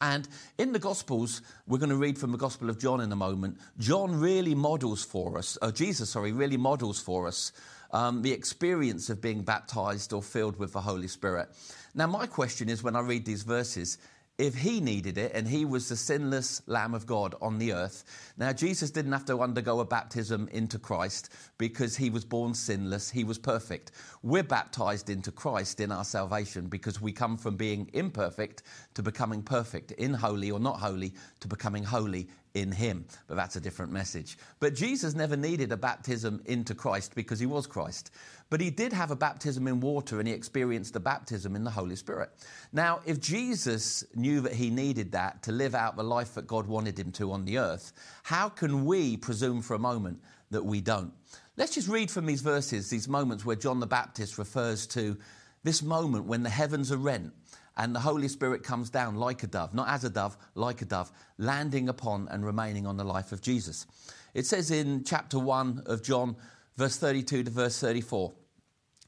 And 0.00 0.28
in 0.58 0.72
the 0.72 0.78
Gospels, 0.78 1.40
we're 1.66 1.78
going 1.78 1.90
to 1.90 1.96
read 1.96 2.18
from 2.18 2.32
the 2.32 2.38
Gospel 2.38 2.68
of 2.68 2.78
John 2.78 3.00
in 3.00 3.10
a 3.10 3.16
moment. 3.16 3.58
John 3.78 4.20
really 4.20 4.54
models 4.54 5.02
for 5.02 5.38
us, 5.38 5.56
uh, 5.62 5.72
Jesus, 5.72 6.10
sorry, 6.10 6.32
really 6.32 6.58
models 6.58 7.00
for 7.00 7.26
us 7.26 7.52
um, 7.92 8.22
the 8.22 8.32
experience 8.32 9.10
of 9.10 9.20
being 9.20 9.42
baptized 9.42 10.12
or 10.12 10.22
filled 10.22 10.58
with 10.58 10.72
the 10.72 10.80
Holy 10.80 11.08
Spirit. 11.08 11.48
Now, 11.94 12.06
my 12.06 12.26
question 12.26 12.68
is 12.68 12.82
when 12.82 12.96
I 12.96 13.00
read 13.00 13.24
these 13.24 13.42
verses, 13.42 13.98
if 14.38 14.54
he 14.54 14.80
needed 14.80 15.16
it 15.16 15.32
and 15.34 15.48
he 15.48 15.64
was 15.64 15.88
the 15.88 15.96
sinless 15.96 16.60
Lamb 16.66 16.92
of 16.94 17.06
God 17.06 17.34
on 17.40 17.58
the 17.58 17.72
earth. 17.72 18.04
Now, 18.36 18.52
Jesus 18.52 18.90
didn't 18.90 19.12
have 19.12 19.24
to 19.26 19.40
undergo 19.40 19.80
a 19.80 19.84
baptism 19.84 20.48
into 20.52 20.78
Christ 20.78 21.32
because 21.56 21.96
he 21.96 22.10
was 22.10 22.24
born 22.24 22.52
sinless, 22.52 23.10
he 23.10 23.24
was 23.24 23.38
perfect. 23.38 23.92
We're 24.22 24.42
baptized 24.42 25.08
into 25.08 25.32
Christ 25.32 25.80
in 25.80 25.90
our 25.90 26.04
salvation 26.04 26.66
because 26.66 27.00
we 27.00 27.12
come 27.12 27.38
from 27.38 27.56
being 27.56 27.88
imperfect 27.94 28.62
to 28.94 29.02
becoming 29.02 29.42
perfect, 29.42 29.92
in 29.92 30.12
holy 30.12 30.50
or 30.50 30.60
not 30.60 30.80
holy, 30.80 31.14
to 31.40 31.48
becoming 31.48 31.84
holy 31.84 32.28
in 32.56 32.72
him. 32.72 33.04
But 33.28 33.36
that's 33.36 33.56
a 33.56 33.60
different 33.60 33.92
message. 33.92 34.38
But 34.60 34.74
Jesus 34.74 35.14
never 35.14 35.36
needed 35.36 35.72
a 35.72 35.76
baptism 35.76 36.40
into 36.46 36.74
Christ 36.74 37.14
because 37.14 37.38
he 37.38 37.44
was 37.44 37.66
Christ. 37.66 38.10
But 38.48 38.62
he 38.62 38.70
did 38.70 38.94
have 38.94 39.10
a 39.10 39.16
baptism 39.16 39.68
in 39.68 39.80
water 39.80 40.18
and 40.18 40.26
he 40.26 40.32
experienced 40.32 40.96
a 40.96 41.00
baptism 41.00 41.54
in 41.54 41.64
the 41.64 41.70
Holy 41.70 41.96
Spirit. 41.96 42.30
Now, 42.72 43.00
if 43.04 43.20
Jesus 43.20 44.04
knew 44.14 44.40
that 44.40 44.54
he 44.54 44.70
needed 44.70 45.12
that 45.12 45.42
to 45.42 45.52
live 45.52 45.74
out 45.74 45.96
the 45.96 46.02
life 46.02 46.34
that 46.34 46.46
God 46.46 46.66
wanted 46.66 46.98
him 46.98 47.12
to 47.12 47.32
on 47.32 47.44
the 47.44 47.58
earth, 47.58 47.92
how 48.22 48.48
can 48.48 48.86
we 48.86 49.18
presume 49.18 49.60
for 49.60 49.74
a 49.74 49.78
moment 49.78 50.22
that 50.50 50.64
we 50.64 50.80
don't? 50.80 51.12
Let's 51.58 51.74
just 51.74 51.88
read 51.88 52.10
from 52.10 52.24
these 52.24 52.40
verses, 52.40 52.88
these 52.88 53.08
moments 53.08 53.44
where 53.44 53.56
John 53.56 53.80
the 53.80 53.86
Baptist 53.86 54.38
refers 54.38 54.86
to 54.88 55.18
this 55.62 55.82
moment 55.82 56.24
when 56.24 56.42
the 56.42 56.50
heavens 56.50 56.90
are 56.90 56.96
rent 56.96 57.34
and 57.76 57.94
the 57.94 58.00
Holy 58.00 58.28
Spirit 58.28 58.62
comes 58.62 58.90
down 58.90 59.16
like 59.16 59.42
a 59.42 59.46
dove, 59.46 59.74
not 59.74 59.88
as 59.88 60.04
a 60.04 60.10
dove, 60.10 60.36
like 60.54 60.82
a 60.82 60.86
dove, 60.86 61.12
landing 61.38 61.88
upon 61.88 62.28
and 62.30 62.44
remaining 62.44 62.86
on 62.86 62.96
the 62.96 63.04
life 63.04 63.32
of 63.32 63.42
Jesus. 63.42 63.86
It 64.34 64.46
says 64.46 64.70
in 64.70 65.04
chapter 65.04 65.38
1 65.38 65.82
of 65.86 66.02
John, 66.02 66.36
verse 66.76 66.96
32 66.96 67.44
to 67.44 67.50
verse 67.50 67.78
34. 67.80 68.32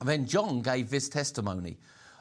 Then 0.05 0.27
John 0.27 0.63
gave 0.63 0.91
this 0.91 1.09
testimony 1.09 1.79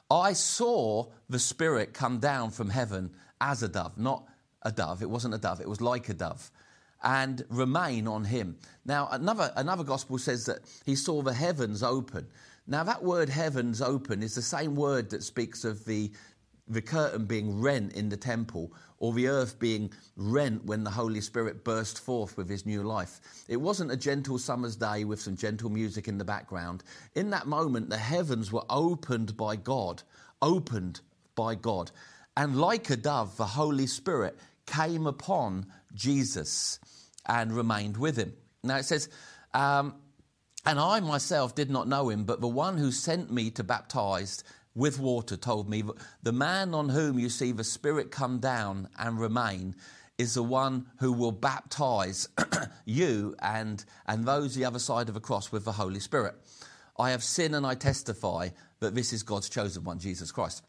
I 0.09 0.33
saw 0.33 1.07
the 1.29 1.39
Spirit 1.39 1.93
come 1.93 2.19
down 2.19 2.51
from 2.51 2.69
heaven 2.69 3.11
as 3.41 3.61
a 3.61 3.67
dove, 3.67 3.97
not 3.97 4.25
a 4.61 4.71
dove, 4.71 5.01
it 5.01 5.09
wasn't 5.09 5.33
a 5.33 5.37
dove, 5.37 5.59
it 5.59 5.69
was 5.69 5.81
like 5.81 6.09
a 6.09 6.13
dove, 6.13 6.49
and 7.03 7.45
remain 7.49 8.07
on 8.07 8.23
him. 8.23 8.57
Now, 8.85 9.09
another, 9.11 9.51
another 9.55 9.83
gospel 9.83 10.17
says 10.17 10.45
that 10.45 10.59
he 10.85 10.95
saw 10.95 11.21
the 11.21 11.33
heavens 11.33 11.83
open. 11.83 12.27
Now, 12.67 12.83
that 12.83 13.03
word 13.03 13.29
heavens 13.29 13.81
open 13.81 14.23
is 14.23 14.35
the 14.35 14.41
same 14.41 14.75
word 14.75 15.09
that 15.11 15.23
speaks 15.23 15.63
of 15.63 15.85
the 15.85 16.11
the 16.67 16.81
curtain 16.81 17.25
being 17.25 17.61
rent 17.61 17.93
in 17.93 18.09
the 18.09 18.17
temple 18.17 18.73
or 18.99 19.13
the 19.13 19.27
earth 19.27 19.59
being 19.59 19.91
rent 20.15 20.65
when 20.65 20.83
the 20.83 20.89
Holy 20.89 21.21
Spirit 21.21 21.63
burst 21.63 21.99
forth 21.99 22.35
with 22.35 22.49
his 22.49 22.65
new 22.65 22.83
life. 22.83 23.19
It 23.47 23.57
wasn't 23.57 23.91
a 23.91 23.97
gentle 23.97 24.39
summer's 24.39 24.75
day 24.75 25.03
with 25.03 25.21
some 25.21 25.35
gentle 25.35 25.69
music 25.69 26.07
in 26.07 26.17
the 26.17 26.25
background. 26.25 26.83
In 27.15 27.29
that 27.29 27.47
moment, 27.47 27.89
the 27.89 27.97
heavens 27.97 28.51
were 28.51 28.65
opened 28.69 29.37
by 29.37 29.55
God, 29.55 30.03
opened 30.41 31.01
by 31.35 31.55
God. 31.55 31.91
And 32.35 32.59
like 32.59 32.89
a 32.89 32.97
dove, 32.97 33.37
the 33.37 33.45
Holy 33.45 33.87
Spirit 33.87 34.37
came 34.65 35.07
upon 35.07 35.67
Jesus 35.93 36.79
and 37.27 37.51
remained 37.51 37.97
with 37.97 38.17
him. 38.17 38.33
Now 38.63 38.77
it 38.77 38.85
says, 38.85 39.09
um, 39.53 39.95
and 40.65 40.79
I 40.79 40.99
myself 40.99 41.55
did 41.55 41.69
not 41.69 41.87
know 41.87 42.09
him, 42.09 42.25
but 42.25 42.41
the 42.41 42.47
one 42.47 42.77
who 42.77 42.91
sent 42.91 43.31
me 43.31 43.51
to 43.51 43.63
baptize 43.63 44.43
with 44.77 44.99
water 44.99 45.35
told 45.35 45.67
me, 45.67 45.83
The 46.21 46.31
man 46.31 46.73
on 46.73 46.89
whom 46.89 47.17
you 47.17 47.29
see 47.29 47.51
the 47.51 47.63
Spirit 47.63 48.11
come 48.11 48.39
down 48.39 48.87
and 48.97 49.19
remain 49.19 49.75
is 50.17 50.35
the 50.35 50.43
one 50.43 50.85
who 50.99 51.11
will 51.11 51.31
baptize 51.31 52.29
you 52.85 53.35
and, 53.39 53.83
and 54.05 54.25
those 54.25 54.55
the 54.55 54.65
other 54.65 54.79
side 54.79 55.09
of 55.09 55.15
the 55.15 55.19
cross 55.19 55.51
with 55.51 55.65
the 55.65 55.71
Holy 55.71 55.99
Spirit. 55.99 56.35
I 56.97 57.11
have 57.11 57.23
sinned 57.23 57.55
and 57.55 57.65
I 57.65 57.73
testify 57.73 58.49
that 58.79 58.95
this 58.95 59.13
is 59.13 59.23
God's 59.23 59.49
chosen 59.49 59.83
one, 59.83 59.99
Jesus 59.99 60.31
Christ. 60.31 60.63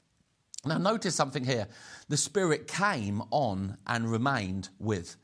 Now, 0.64 0.78
notice 0.78 1.14
something 1.14 1.44
here. 1.44 1.68
The 2.08 2.16
Spirit 2.16 2.66
came 2.66 3.22
on 3.30 3.76
and 3.86 4.10
remained 4.10 4.70
with. 4.78 5.16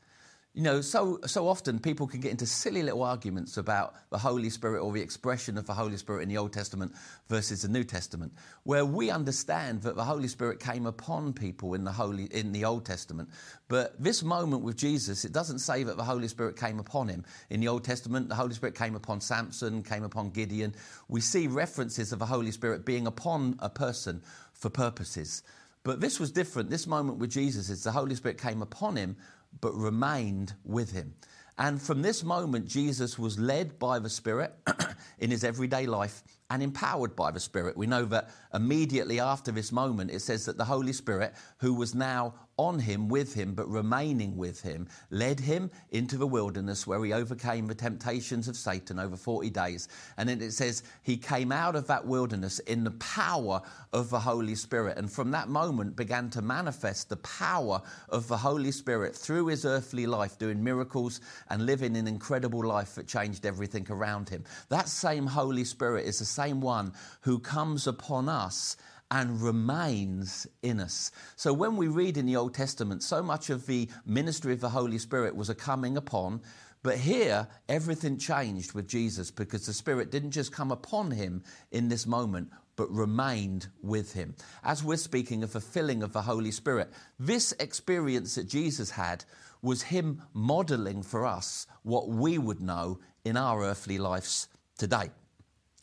You 0.55 0.61
know, 0.61 0.79
so, 0.79 1.19
so 1.25 1.49
often 1.49 1.79
people 1.79 2.07
can 2.07 2.21
get 2.21 2.31
into 2.31 2.45
silly 2.45 2.81
little 2.81 3.03
arguments 3.03 3.57
about 3.57 3.95
the 4.09 4.17
Holy 4.17 4.49
Spirit 4.49 4.81
or 4.81 4.93
the 4.93 5.01
expression 5.01 5.57
of 5.57 5.67
the 5.67 5.73
Holy 5.73 5.97
Spirit 5.97 6.23
in 6.23 6.29
the 6.29 6.37
Old 6.37 6.53
Testament 6.53 6.93
versus 7.27 7.63
the 7.63 7.67
New 7.67 7.83
Testament, 7.83 8.31
where 8.63 8.85
we 8.85 9.09
understand 9.09 9.81
that 9.81 9.97
the 9.97 10.03
Holy 10.05 10.29
Spirit 10.29 10.61
came 10.61 10.85
upon 10.85 11.33
people 11.33 11.73
in 11.73 11.83
the, 11.83 11.91
Holy, 11.91 12.27
in 12.31 12.53
the 12.53 12.63
Old 12.63 12.85
Testament. 12.85 13.27
But 13.67 14.01
this 14.01 14.23
moment 14.23 14.63
with 14.63 14.77
Jesus, 14.77 15.25
it 15.25 15.33
doesn't 15.33 15.59
say 15.59 15.83
that 15.83 15.97
the 15.97 16.05
Holy 16.05 16.29
Spirit 16.29 16.55
came 16.55 16.79
upon 16.79 17.09
him. 17.09 17.25
In 17.49 17.59
the 17.59 17.67
Old 17.67 17.83
Testament, 17.83 18.29
the 18.29 18.35
Holy 18.35 18.53
Spirit 18.53 18.75
came 18.75 18.95
upon 18.95 19.19
Samson, 19.19 19.83
came 19.83 20.05
upon 20.05 20.29
Gideon. 20.29 20.73
We 21.09 21.19
see 21.19 21.47
references 21.47 22.13
of 22.13 22.19
the 22.19 22.25
Holy 22.25 22.51
Spirit 22.51 22.85
being 22.85 23.07
upon 23.07 23.57
a 23.59 23.69
person 23.69 24.21
for 24.53 24.69
purposes. 24.69 25.43
But 25.83 25.99
this 25.99 26.17
was 26.17 26.31
different. 26.31 26.69
This 26.69 26.87
moment 26.87 27.19
with 27.19 27.29
Jesus 27.29 27.69
is 27.69 27.83
the 27.83 27.91
Holy 27.91 28.15
Spirit 28.15 28.39
came 28.39 28.61
upon 28.61 28.95
him 28.95 29.17
but 29.61 29.73
remained 29.73 30.53
with 30.63 30.91
him. 30.91 31.15
And 31.57 31.81
from 31.81 32.01
this 32.01 32.23
moment, 32.23 32.67
Jesus 32.67 33.17
was 33.17 33.39
led 33.39 33.79
by 33.79 33.99
the 33.99 34.09
Spirit 34.09 34.53
in 35.19 35.31
his 35.31 35.43
everyday 35.43 35.85
life 35.85 36.21
and 36.49 36.61
empowered 36.61 37.15
by 37.15 37.31
the 37.31 37.39
Spirit. 37.39 37.77
We 37.77 37.87
know 37.87 38.03
that 38.05 38.29
immediately 38.53 39.19
after 39.19 39.51
this 39.51 39.71
moment, 39.71 40.11
it 40.11 40.19
says 40.19 40.45
that 40.45 40.57
the 40.57 40.65
Holy 40.65 40.91
Spirit, 40.91 41.33
who 41.59 41.73
was 41.73 41.95
now 41.95 42.33
on 42.57 42.79
him, 42.79 43.09
with 43.09 43.33
him, 43.33 43.53
but 43.53 43.69
remaining 43.69 44.37
with 44.37 44.61
him, 44.61 44.87
led 45.09 45.39
him 45.39 45.69
into 45.91 46.17
the 46.17 46.27
wilderness 46.27 46.87
where 46.87 47.03
he 47.03 47.11
overcame 47.11 47.67
the 47.67 47.75
temptations 47.75 48.47
of 48.47 48.55
Satan 48.55 48.99
over 48.99 49.17
40 49.17 49.49
days. 49.49 49.87
And 50.17 50.29
then 50.29 50.41
it 50.41 50.51
says 50.51 50.83
he 51.03 51.17
came 51.17 51.51
out 51.51 51.75
of 51.75 51.87
that 51.87 52.05
wilderness 52.05 52.59
in 52.59 52.83
the 52.83 52.91
power 52.91 53.61
of 53.91 54.09
the 54.09 54.19
Holy 54.19 54.55
Spirit. 54.55 54.97
And 54.97 55.11
from 55.11 55.31
that 55.31 55.49
moment 55.49 55.95
began 55.95 56.29
to 56.31 56.41
manifest 56.41 57.09
the 57.09 57.17
power 57.17 57.81
of 58.09 58.27
the 58.27 58.37
Holy 58.37 58.71
Spirit 58.71 59.15
through 59.15 59.47
his 59.47 59.65
earthly 59.65 60.05
life, 60.05 60.37
doing 60.37 60.63
miracles 60.63 61.19
and 61.49 61.65
living 61.65 61.97
an 61.97 62.07
incredible 62.07 62.65
life 62.65 62.95
that 62.95 63.07
changed 63.07 63.45
everything 63.45 63.85
around 63.89 64.29
him. 64.29 64.43
That 64.69 64.87
same 64.87 65.27
Holy 65.27 65.65
Spirit 65.65 66.05
is 66.05 66.19
the 66.19 66.25
same 66.25 66.61
one 66.61 66.93
who 67.21 67.39
comes 67.39 67.87
upon 67.87 68.29
us 68.29 68.77
and 69.11 69.41
remains 69.41 70.47
in 70.63 70.79
us. 70.79 71.11
So 71.35 71.53
when 71.53 71.77
we 71.77 71.87
read 71.87 72.17
in 72.17 72.25
the 72.25 72.35
Old 72.35 72.53
Testament, 72.53 73.03
so 73.03 73.21
much 73.21 73.49
of 73.49 73.65
the 73.65 73.89
ministry 74.05 74.53
of 74.53 74.61
the 74.61 74.69
Holy 74.69 74.97
Spirit 74.97 75.35
was 75.35 75.49
a 75.49 75.55
coming 75.55 75.97
upon. 75.97 76.41
But 76.81 76.97
here, 76.97 77.47
everything 77.67 78.17
changed 78.17 78.73
with 78.73 78.87
Jesus 78.87 79.31
because 79.31 79.65
the 79.65 79.73
Spirit 79.73 80.11
didn't 80.11 80.31
just 80.31 80.51
come 80.51 80.71
upon 80.71 81.11
him 81.11 81.43
in 81.71 81.87
this 81.87 82.05
moment, 82.05 82.51
but 82.75 82.91
remained 82.91 83.67
with 83.81 84.13
him. 84.13 84.35
As 84.63 84.83
we're 84.83 84.97
speaking 84.97 85.43
of 85.43 85.53
the 85.53 85.61
filling 85.61 86.03
of 86.03 86.13
the 86.13 86.21
Holy 86.21 86.51
Spirit, 86.51 86.91
this 87.19 87.53
experience 87.59 88.35
that 88.35 88.47
Jesus 88.47 88.91
had 88.91 89.25
was 89.61 89.81
him 89.81 90.21
modeling 90.33 91.01
for 91.01 91.25
us 91.25 91.65
what 91.83 92.09
we 92.09 92.37
would 92.37 92.61
know 92.61 92.99
in 93.23 93.35
our 93.37 93.63
earthly 93.63 93.97
lives 93.97 94.47
today. 94.77 95.09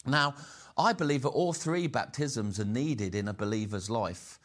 Now, 0.07 0.35
I 0.77 0.93
believe 0.93 1.23
that 1.23 1.29
all 1.29 1.53
three 1.53 1.87
baptisms 1.87 2.59
are 2.59 2.65
needed 2.65 3.15
in 3.15 3.29
a 3.29 3.35
believer's 3.35 3.91
life 3.91 4.39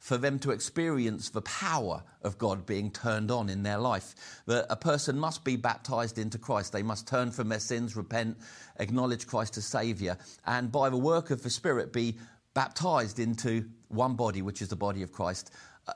for 0.00 0.16
them 0.16 0.38
to 0.38 0.50
experience 0.50 1.28
the 1.28 1.42
power 1.42 2.02
of 2.22 2.38
God 2.38 2.64
being 2.64 2.90
turned 2.90 3.30
on 3.30 3.50
in 3.50 3.62
their 3.62 3.78
life. 3.78 4.14
That 4.46 4.66
a 4.70 4.76
person 4.76 5.18
must 5.18 5.44
be 5.44 5.56
baptized 5.56 6.18
into 6.18 6.38
Christ. 6.38 6.72
They 6.72 6.82
must 6.82 7.06
turn 7.06 7.30
from 7.30 7.50
their 7.50 7.60
sins, 7.60 7.96
repent, 7.96 8.38
acknowledge 8.78 9.26
Christ 9.26 9.58
as 9.58 9.66
Savior, 9.66 10.16
and 10.46 10.72
by 10.72 10.88
the 10.88 10.96
work 10.96 11.30
of 11.30 11.42
the 11.42 11.50
Spirit 11.50 11.92
be 11.92 12.16
baptized 12.54 13.18
into 13.18 13.68
one 13.88 14.14
body, 14.14 14.42
which 14.42 14.62
is 14.62 14.68
the 14.68 14.76
body 14.76 15.02
of 15.02 15.12
Christ. 15.12 15.52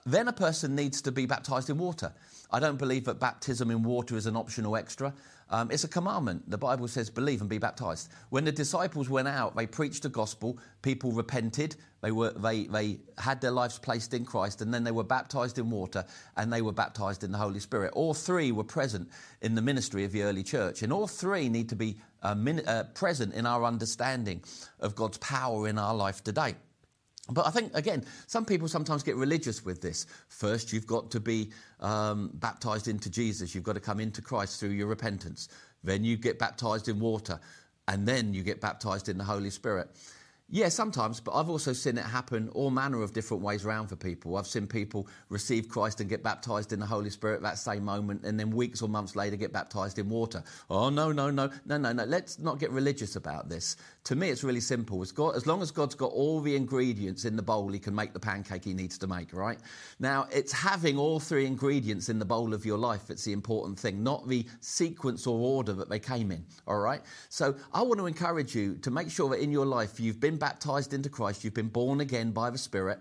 Then 0.07 0.29
a 0.29 0.33
person 0.33 0.75
needs 0.75 1.03
to 1.03 1.13
be 1.13 1.27
baptized 1.27 1.71
in 1.71 1.79
water. 1.79 2.13
I 2.51 2.61
don't 2.61 2.79
believe 2.79 3.05
that 3.07 3.19
baptism 3.19 3.71
in 3.71 3.83
water 3.83 4.17
is 4.17 4.27
an 4.27 4.37
optional 4.37 4.77
extra. 4.77 5.13
Um, 5.51 5.71
it's 5.71 5.85
a 5.85 5.89
commandment. 5.89 6.49
The 6.51 6.59
Bible 6.59 6.89
says, 6.89 7.11
believe 7.11 7.41
and 7.41 7.51
be 7.51 7.59
baptized. 7.59 8.09
When 8.31 8.45
the 8.45 8.53
disciples 8.53 9.09
went 9.09 9.29
out, 9.29 9.57
they 9.57 9.67
preached 9.67 10.05
the 10.05 10.09
gospel, 10.09 10.59
people 10.83 11.13
repented, 11.13 11.77
they, 12.01 12.13
were, 12.13 12.31
they, 12.31 12.65
they 12.65 12.99
had 13.19 13.41
their 13.41 13.51
lives 13.51 13.79
placed 13.79 14.15
in 14.15 14.25
Christ, 14.25 14.63
and 14.63 14.73
then 14.73 14.85
they 14.85 14.91
were 14.91 15.05
baptized 15.05 15.59
in 15.59 15.71
water 15.71 16.05
and 16.37 16.53
they 16.53 16.63
were 16.63 16.73
baptized 16.73 17.25
in 17.25 17.33
the 17.33 17.39
Holy 17.39 17.61
Spirit. 17.61 17.93
All 17.95 18.15
three 18.15 18.53
were 18.53 18.65
present 18.65 19.09
in 19.43 19.55
the 19.55 19.63
ministry 19.63 20.05
of 20.05 20.13
the 20.13 20.23
early 20.23 20.43
church, 20.43 20.83
and 20.83 20.93
all 20.93 21.07
three 21.07 21.49
need 21.49 21.69
to 21.71 21.77
be 21.77 21.97
uh, 22.23 22.35
min- 22.35 22.67
uh, 22.67 22.85
present 22.95 23.35
in 23.35 23.47
our 23.47 23.65
understanding 23.65 24.43
of 24.81 24.95
God's 24.95 25.19
power 25.19 25.69
in 25.69 25.79
our 25.79 25.95
life 25.95 26.23
today. 26.23 26.55
But 27.31 27.47
I 27.47 27.51
think, 27.51 27.75
again, 27.75 28.05
some 28.27 28.45
people 28.45 28.69
sometimes 28.69 29.03
get 29.03 29.17
religious 29.17 29.65
with 29.65 29.81
this. 29.81 30.07
First, 30.29 30.73
you've 30.73 30.87
got 30.87 31.11
to 31.13 31.21
be 31.21 31.51
um, 31.81 32.31
baptized 32.35 32.87
into 32.87 33.09
Jesus. 33.09 33.55
You've 33.55 33.65
got 33.65 33.75
to 33.75 33.81
come 33.81 33.99
into 33.99 34.21
Christ 34.21 34.61
through 34.61 34.71
your 34.71 34.89
repentance. 34.89 35.49
Then 35.83 36.05
you 36.05 36.19
get 36.19 36.39
baptized 36.39 36.89
in 36.89 37.01
water. 37.01 37.41
And 37.89 38.07
then 38.07 38.35
you 38.35 38.43
get 38.43 38.61
baptized 38.61 39.09
in 39.09 39.17
the 39.17 39.25
Holy 39.25 39.51
Spirit. 39.51 39.89
Yeah, 40.51 40.69
sometimes, 40.69 41.21
but 41.21 41.33
I've 41.33 41.49
also 41.49 41.73
seen 41.73 41.97
it 41.97 42.05
happen 42.05 42.51
all 42.51 42.71
manner 42.71 43.03
of 43.03 43.15
different 43.15 43.43
ways 43.43 43.65
around 43.65 43.89
for 43.89 43.97
people. 43.97 44.37
I've 44.37 44.47
seen 44.47 44.67
people 44.67 45.09
receive 45.31 45.71
Christ 45.71 46.01
and 46.01 46.09
get 46.09 46.23
baptized 46.23 46.73
in 46.73 46.79
the 46.79 46.87
Holy 46.87 47.09
Spirit 47.09 47.41
that 47.43 47.57
same 47.59 47.83
moment, 47.83 48.25
and 48.25 48.39
then 48.39 48.51
weeks 48.51 48.83
or 48.83 48.89
months 48.89 49.17
later 49.17 49.37
get 49.37 49.55
baptized 49.55 49.99
in 49.99 50.09
water. 50.11 50.45
Oh, 50.69 50.91
no, 50.91 51.13
no, 51.13 51.31
no, 51.31 51.51
no, 51.65 51.79
no, 51.79 51.93
no. 51.93 52.05
Let's 52.05 52.39
not 52.39 52.61
get 52.61 52.71
religious 52.71 53.17
about 53.17 53.49
this. 53.49 53.77
To 54.05 54.17
me, 54.17 54.29
it's 54.29 54.45
really 54.45 54.61
simple. 54.61 55.03
God, 55.15 55.35
as 55.35 55.47
long 55.47 55.63
as 55.63 55.71
God's 55.71 55.95
got 55.95 56.13
all 56.13 56.41
the 56.41 56.55
ingredients 56.55 57.25
in 57.25 57.37
the 57.37 57.43
bowl, 57.43 57.69
He 57.71 57.79
can 57.79 57.95
make 57.95 58.13
the 58.13 58.21
pancake 58.21 58.65
He 58.65 58.75
needs 58.75 58.99
to 58.99 59.07
make, 59.07 59.33
right? 59.33 59.59
Now, 59.99 60.29
it's 60.31 60.53
having 60.53 60.99
all 60.99 61.21
three 61.21 61.47
ingredients 61.47 62.11
in 62.11 62.19
the 62.19 62.25
bowl 62.25 62.53
of 62.53 62.67
your 62.67 62.79
life 62.79 63.07
that's 63.09 63.25
the 63.25 63.33
important 63.33 63.79
thing, 63.79 64.03
not 64.03 64.29
the 64.29 64.47
sequence 64.61 65.27
or 65.27 65.39
order 65.39 65.73
that 65.73 65.89
they 65.89 65.99
came 65.99 66.31
in, 66.31 66.45
all 66.69 66.81
right? 66.81 67.01
So 67.31 67.55
I 67.73 67.81
want 67.81 67.99
to 67.99 68.07
encourage 68.07 68.55
you 68.55 68.77
to 68.83 68.91
make 68.91 69.11
sure 69.11 69.31
that 69.31 69.41
in 69.41 69.51
your 69.51 69.67
life 69.67 69.99
you've 69.99 70.21
been 70.21 70.34
baptized 70.39 70.93
into 70.93 71.09
Christ, 71.09 71.45
you've 71.45 71.55
been 71.55 71.69
born 71.69 72.01
again 72.01 72.31
by 72.31 72.51
the 72.51 72.59
Spirit, 72.59 73.01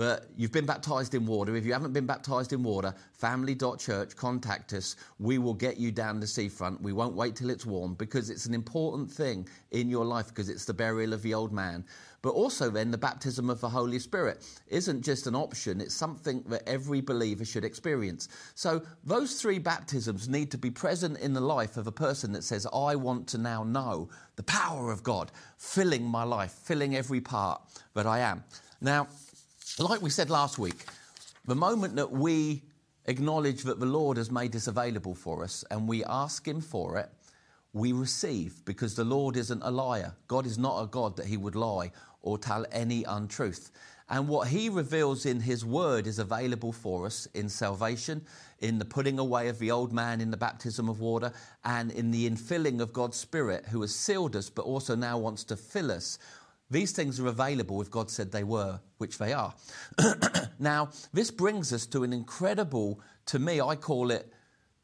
that 0.00 0.24
you've 0.34 0.50
been 0.50 0.64
baptized 0.64 1.14
in 1.14 1.26
water. 1.26 1.54
If 1.56 1.66
you 1.66 1.74
haven't 1.74 1.92
been 1.92 2.06
baptized 2.06 2.54
in 2.54 2.62
water, 2.62 2.94
family.church, 3.12 4.16
contact 4.16 4.72
us. 4.72 4.96
We 5.18 5.36
will 5.36 5.52
get 5.52 5.76
you 5.76 5.92
down 5.92 6.20
the 6.20 6.26
seafront. 6.26 6.80
We 6.80 6.94
won't 6.94 7.14
wait 7.14 7.36
till 7.36 7.50
it's 7.50 7.66
warm 7.66 7.96
because 7.96 8.30
it's 8.30 8.46
an 8.46 8.54
important 8.54 9.12
thing 9.12 9.46
in 9.72 9.90
your 9.90 10.06
life 10.06 10.28
because 10.28 10.48
it's 10.48 10.64
the 10.64 10.72
burial 10.72 11.12
of 11.12 11.20
the 11.20 11.34
old 11.34 11.52
man. 11.52 11.84
But 12.22 12.30
also, 12.30 12.70
then, 12.70 12.90
the 12.90 12.96
baptism 12.96 13.50
of 13.50 13.60
the 13.60 13.68
Holy 13.68 13.98
Spirit 13.98 14.42
isn't 14.68 15.02
just 15.02 15.26
an 15.26 15.34
option, 15.34 15.82
it's 15.82 15.94
something 15.94 16.44
that 16.48 16.66
every 16.66 17.02
believer 17.02 17.44
should 17.44 17.64
experience. 17.64 18.28
So, 18.54 18.82
those 19.04 19.40
three 19.40 19.58
baptisms 19.58 20.30
need 20.30 20.50
to 20.50 20.58
be 20.58 20.70
present 20.70 21.18
in 21.18 21.34
the 21.34 21.40
life 21.40 21.76
of 21.76 21.86
a 21.86 21.92
person 21.92 22.32
that 22.32 22.44
says, 22.44 22.66
I 22.72 22.94
want 22.94 23.26
to 23.28 23.38
now 23.38 23.64
know 23.64 24.08
the 24.36 24.42
power 24.44 24.90
of 24.90 25.02
God 25.02 25.30
filling 25.58 26.04
my 26.04 26.22
life, 26.22 26.52
filling 26.52 26.96
every 26.96 27.20
part 27.20 27.60
that 27.94 28.06
I 28.06 28.20
am. 28.20 28.44
Now, 28.82 29.08
like 29.88 30.02
we 30.02 30.10
said 30.10 30.28
last 30.28 30.58
week, 30.58 30.84
the 31.46 31.54
moment 31.54 31.96
that 31.96 32.10
we 32.10 32.62
acknowledge 33.06 33.62
that 33.62 33.80
the 33.80 33.86
Lord 33.86 34.18
has 34.18 34.30
made 34.30 34.52
this 34.52 34.66
available 34.66 35.14
for 35.14 35.42
us 35.42 35.64
and 35.70 35.88
we 35.88 36.04
ask 36.04 36.46
Him 36.46 36.60
for 36.60 36.98
it, 36.98 37.08
we 37.72 37.92
receive 37.92 38.64
because 38.64 38.94
the 38.94 39.04
Lord 39.04 39.36
isn't 39.36 39.62
a 39.62 39.70
liar. 39.70 40.14
God 40.28 40.44
is 40.44 40.58
not 40.58 40.82
a 40.82 40.86
God 40.86 41.16
that 41.16 41.26
He 41.26 41.36
would 41.36 41.54
lie 41.54 41.92
or 42.22 42.36
tell 42.36 42.66
any 42.72 43.04
untruth. 43.04 43.70
And 44.10 44.26
what 44.26 44.48
He 44.48 44.68
reveals 44.68 45.24
in 45.24 45.40
His 45.40 45.64
Word 45.64 46.06
is 46.06 46.18
available 46.18 46.72
for 46.72 47.06
us 47.06 47.26
in 47.32 47.48
salvation, 47.48 48.22
in 48.58 48.78
the 48.78 48.84
putting 48.84 49.18
away 49.18 49.48
of 49.48 49.58
the 49.60 49.70
old 49.70 49.92
man 49.92 50.20
in 50.20 50.32
the 50.32 50.36
baptism 50.36 50.88
of 50.88 51.00
water, 51.00 51.32
and 51.64 51.92
in 51.92 52.10
the 52.10 52.28
infilling 52.28 52.80
of 52.80 52.92
God's 52.92 53.16
Spirit, 53.16 53.66
who 53.66 53.80
has 53.82 53.94
sealed 53.94 54.34
us 54.34 54.50
but 54.50 54.62
also 54.62 54.96
now 54.96 55.16
wants 55.16 55.44
to 55.44 55.56
fill 55.56 55.92
us. 55.92 56.18
These 56.70 56.92
things 56.92 57.18
are 57.18 57.26
available 57.26 57.82
if 57.82 57.90
God 57.90 58.10
said 58.10 58.30
they 58.30 58.44
were, 58.44 58.80
which 58.98 59.18
they 59.18 59.32
are. 59.32 59.54
now, 60.58 60.90
this 61.12 61.30
brings 61.30 61.72
us 61.72 61.86
to 61.86 62.04
an 62.04 62.12
incredible, 62.12 63.00
to 63.26 63.38
me, 63.38 63.60
I 63.60 63.74
call 63.74 64.10
it, 64.10 64.32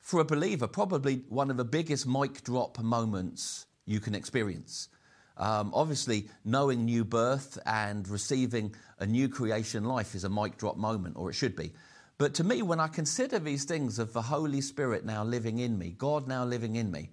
for 0.01 0.21
a 0.21 0.25
believer, 0.25 0.67
probably 0.67 1.23
one 1.29 1.51
of 1.51 1.57
the 1.57 1.65
biggest 1.65 2.07
mic 2.07 2.43
drop 2.43 2.79
moments 2.81 3.67
you 3.87 4.01
can 4.01 4.15
experience. 4.15 4.89
Um, 5.37 5.71
obviously, 5.75 6.29
knowing 6.45 6.85
new 6.85 7.05
birth 7.05 7.59
and 7.67 8.09
receiving 8.09 8.75
a 8.99 9.07
new 9.07 9.29
creation 9.29 9.85
life 9.85 10.15
is 10.15 10.25
a 10.25 10.29
mic 10.29 10.57
drop 10.57 10.77
moment, 10.77 11.17
or 11.17 11.31
it 11.31 11.35
should 11.35 11.55
be. 11.55 11.73
But 12.19 12.35
to 12.35 12.45
me, 12.45 12.63
when 12.63 12.81
I 12.81 12.89
consider 12.89 13.39
these 13.39 13.65
things 13.65 13.99
of 13.99 14.13
the 14.13 14.23
Holy 14.23 14.61
Spirit 14.61 15.05
now 15.05 15.23
living 15.23 15.59
in 15.59 15.79
me, 15.79 15.91
God 15.91 16.27
now 16.27 16.45
living 16.45 16.77
in 16.77 16.91
me, 16.91 17.11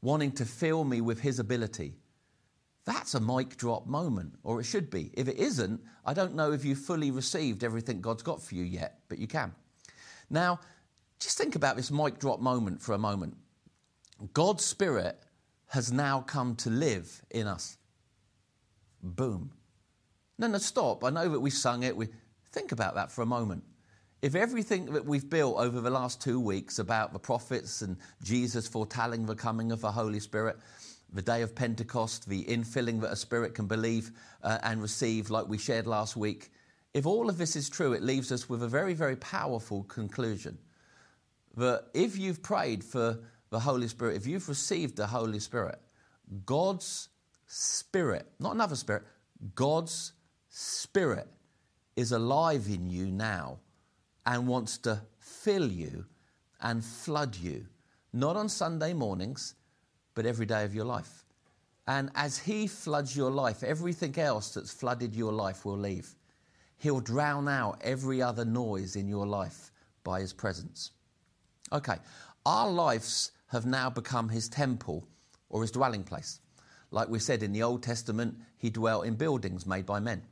wanting 0.00 0.32
to 0.32 0.46
fill 0.46 0.84
me 0.84 1.02
with 1.02 1.20
His 1.20 1.38
ability, 1.38 1.94
that's 2.84 3.14
a 3.14 3.20
mic 3.20 3.56
drop 3.56 3.86
moment, 3.86 4.34
or 4.42 4.60
it 4.60 4.64
should 4.64 4.90
be. 4.90 5.10
If 5.14 5.28
it 5.28 5.38
isn't, 5.38 5.80
I 6.04 6.12
don't 6.12 6.34
know 6.34 6.52
if 6.52 6.64
you've 6.64 6.78
fully 6.78 7.10
received 7.10 7.64
everything 7.64 8.00
God's 8.00 8.22
got 8.22 8.42
for 8.42 8.54
you 8.54 8.64
yet, 8.64 8.98
but 9.08 9.18
you 9.18 9.26
can. 9.26 9.54
Now, 10.28 10.60
just 11.18 11.38
think 11.38 11.56
about 11.56 11.76
this 11.76 11.90
mic 11.90 12.18
drop 12.18 12.40
moment 12.40 12.82
for 12.82 12.94
a 12.94 12.98
moment. 12.98 13.36
God's 14.34 14.64
Spirit 14.64 15.18
has 15.68 15.90
now 15.90 16.20
come 16.20 16.54
to 16.56 16.70
live 16.70 17.22
in 17.30 17.46
us. 17.46 17.78
Boom. 19.02 19.50
No, 20.38 20.46
no, 20.46 20.58
stop. 20.58 21.04
I 21.04 21.10
know 21.10 21.28
that 21.28 21.40
we 21.40 21.50
sung 21.50 21.84
it. 21.84 21.96
We 21.96 22.08
think 22.50 22.72
about 22.72 22.94
that 22.96 23.10
for 23.10 23.22
a 23.22 23.26
moment. 23.26 23.64
If 24.22 24.34
everything 24.34 24.86
that 24.86 25.04
we've 25.04 25.28
built 25.28 25.58
over 25.58 25.80
the 25.80 25.90
last 25.90 26.22
two 26.22 26.40
weeks 26.40 26.78
about 26.78 27.12
the 27.12 27.18
prophets 27.18 27.82
and 27.82 27.96
Jesus 28.22 28.66
foretelling 28.66 29.26
the 29.26 29.34
coming 29.34 29.72
of 29.72 29.80
the 29.80 29.92
Holy 29.92 30.20
Spirit, 30.20 30.56
the 31.14 31.22
day 31.22 31.42
of 31.42 31.54
Pentecost, 31.54 32.28
the 32.28 32.44
infilling 32.44 33.00
that 33.00 33.12
a 33.12 33.16
spirit 33.16 33.54
can 33.54 33.66
believe 33.66 34.10
uh, 34.42 34.58
and 34.64 34.82
receive, 34.82 35.30
like 35.30 35.48
we 35.48 35.56
shared 35.56 35.86
last 35.86 36.16
week, 36.16 36.50
if 36.92 37.06
all 37.06 37.28
of 37.28 37.38
this 37.38 37.54
is 37.54 37.70
true, 37.70 37.92
it 37.92 38.02
leaves 38.02 38.32
us 38.32 38.48
with 38.48 38.62
a 38.62 38.68
very, 38.68 38.94
very 38.94 39.16
powerful 39.16 39.84
conclusion 39.84 40.58
that 41.56 41.84
if 41.94 42.18
you've 42.18 42.42
prayed 42.42 42.82
for 42.82 43.18
the 43.50 43.60
Holy 43.60 43.86
Spirit, 43.86 44.16
if 44.16 44.26
you've 44.26 44.48
received 44.48 44.96
the 44.96 45.06
Holy 45.06 45.38
Spirit, 45.38 45.80
God's 46.44 47.08
Spirit, 47.46 48.26
not 48.40 48.54
another 48.54 48.76
Spirit, 48.76 49.04
God's 49.54 50.12
Spirit 50.48 51.28
is 51.94 52.10
alive 52.10 52.66
in 52.68 52.88
you 52.88 53.06
now 53.06 53.58
and 54.26 54.48
wants 54.48 54.78
to 54.78 55.00
fill 55.20 55.70
you 55.70 56.06
and 56.60 56.84
flood 56.84 57.36
you, 57.36 57.66
not 58.12 58.36
on 58.36 58.48
Sunday 58.48 58.92
mornings, 58.92 59.54
but 60.14 60.26
every 60.26 60.46
day 60.46 60.64
of 60.64 60.74
your 60.74 60.84
life. 60.84 61.24
And 61.86 62.10
as 62.14 62.38
He 62.38 62.66
floods 62.66 63.16
your 63.16 63.30
life, 63.30 63.62
everything 63.62 64.18
else 64.18 64.54
that's 64.54 64.72
flooded 64.72 65.14
your 65.14 65.32
life 65.32 65.64
will 65.64 65.76
leave. 65.76 66.14
He'll 66.78 67.00
drown 67.00 67.48
out 67.48 67.80
every 67.82 68.22
other 68.22 68.44
noise 68.44 68.96
in 68.96 69.08
your 69.08 69.26
life 69.26 69.70
by 70.02 70.20
His 70.20 70.32
presence. 70.32 70.92
Okay, 71.72 71.96
our 72.46 72.70
lives 72.70 73.32
have 73.48 73.66
now 73.66 73.90
become 73.90 74.28
His 74.28 74.48
temple 74.48 75.06
or 75.50 75.62
His 75.62 75.70
dwelling 75.70 76.04
place. 76.04 76.40
Like 76.90 77.08
we 77.08 77.18
said 77.18 77.42
in 77.42 77.52
the 77.52 77.62
Old 77.62 77.82
Testament, 77.82 78.36
He 78.56 78.70
dwelt 78.70 79.06
in 79.06 79.14
buildings 79.14 79.66
made 79.66 79.86
by 79.86 80.00
men. 80.00 80.22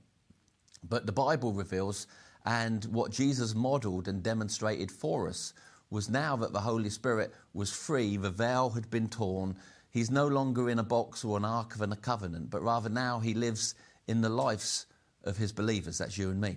But 0.89 1.07
the 1.07 1.13
Bible 1.13 1.53
reveals, 1.53 2.07
and 2.45 2.85
what 2.87 3.13
Jesus 3.13 3.55
modeled 3.55 4.09
and 4.09 4.23
demonstrated 4.23 4.91
for 4.91 5.29
us 5.29 5.55
was 5.91 6.09
now 6.09 6.37
that 6.37 6.53
the 6.53 6.61
Holy 6.61 6.89
Spirit 6.89 7.33
was 7.53 7.71
free, 7.71 8.17
the 8.17 8.31
veil 8.31 8.71
had 8.71 8.91
been 8.91 9.09
torn. 9.09 9.57
He's 9.93 10.11
no 10.11 10.27
longer 10.27 10.71
in 10.71 10.79
a 10.79 10.83
box 10.83 11.23
or 11.23 11.37
an 11.37 11.45
ark 11.45 11.75
of 11.75 11.83
a 11.83 11.97
covenant, 11.97 12.49
but 12.49 12.63
rather 12.63 12.89
now 12.89 13.21
he 13.21 13.35
lives 13.35 13.75
in 14.09 14.23
the 14.23 14.31
lives 14.31 14.87
of 15.23 15.37
his 15.37 15.53
believers. 15.53 15.99
That's 15.99 16.17
you 16.17 16.31
and 16.31 16.41
me. 16.41 16.57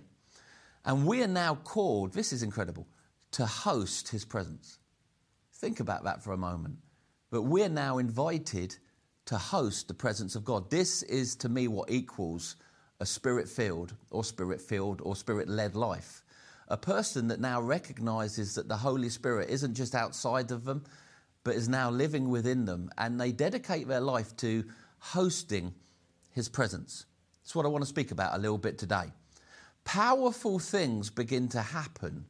And 0.85 1.05
we 1.05 1.21
are 1.21 1.27
now 1.27 1.55
called, 1.55 2.13
this 2.13 2.31
is 2.31 2.43
incredible, 2.43 2.87
to 3.31 3.45
host 3.45 4.07
his 4.07 4.23
presence. 4.23 4.79
Think 5.55 5.81
about 5.81 6.05
that 6.05 6.23
for 6.23 6.31
a 6.31 6.37
moment. 6.37 6.77
But 7.29 7.41
we're 7.41 7.67
now 7.67 7.97
invited 7.97 8.77
to 9.25 9.37
host 9.37 9.89
the 9.89 9.93
presence 9.93 10.35
of 10.35 10.45
God. 10.45 10.69
This 10.69 11.03
is 11.03 11.35
to 11.37 11.49
me 11.49 11.67
what 11.67 11.91
equals 11.91 12.55
a 13.01 13.05
spirit 13.05 13.49
filled 13.49 13.95
or 14.11 14.23
spirit 14.23 14.61
filled 14.61 15.01
or 15.03 15.15
spirit 15.15 15.49
led 15.49 15.75
life. 15.75 16.23
A 16.69 16.77
person 16.77 17.27
that 17.27 17.41
now 17.41 17.61
recognizes 17.61 18.55
that 18.55 18.69
the 18.69 18.77
Holy 18.77 19.09
Spirit 19.09 19.49
isn't 19.49 19.73
just 19.73 19.93
outside 19.93 20.51
of 20.51 20.63
them, 20.63 20.85
but 21.45 21.55
is 21.55 21.69
now 21.69 21.89
living 21.91 22.27
within 22.29 22.65
them, 22.65 22.89
and 22.97 23.21
they 23.21 23.31
dedicate 23.31 23.87
their 23.87 24.01
life 24.01 24.35
to 24.35 24.65
hosting 24.99 25.73
His 26.31 26.49
presence. 26.49 27.05
That's 27.43 27.55
what 27.55 27.65
I 27.65 27.69
want 27.69 27.83
to 27.83 27.87
speak 27.87 28.11
about 28.11 28.35
a 28.35 28.39
little 28.39 28.57
bit 28.57 28.77
today. 28.77 29.05
Powerful 29.85 30.57
things 30.57 31.11
begin 31.11 31.47
to 31.49 31.61
happen 31.61 32.25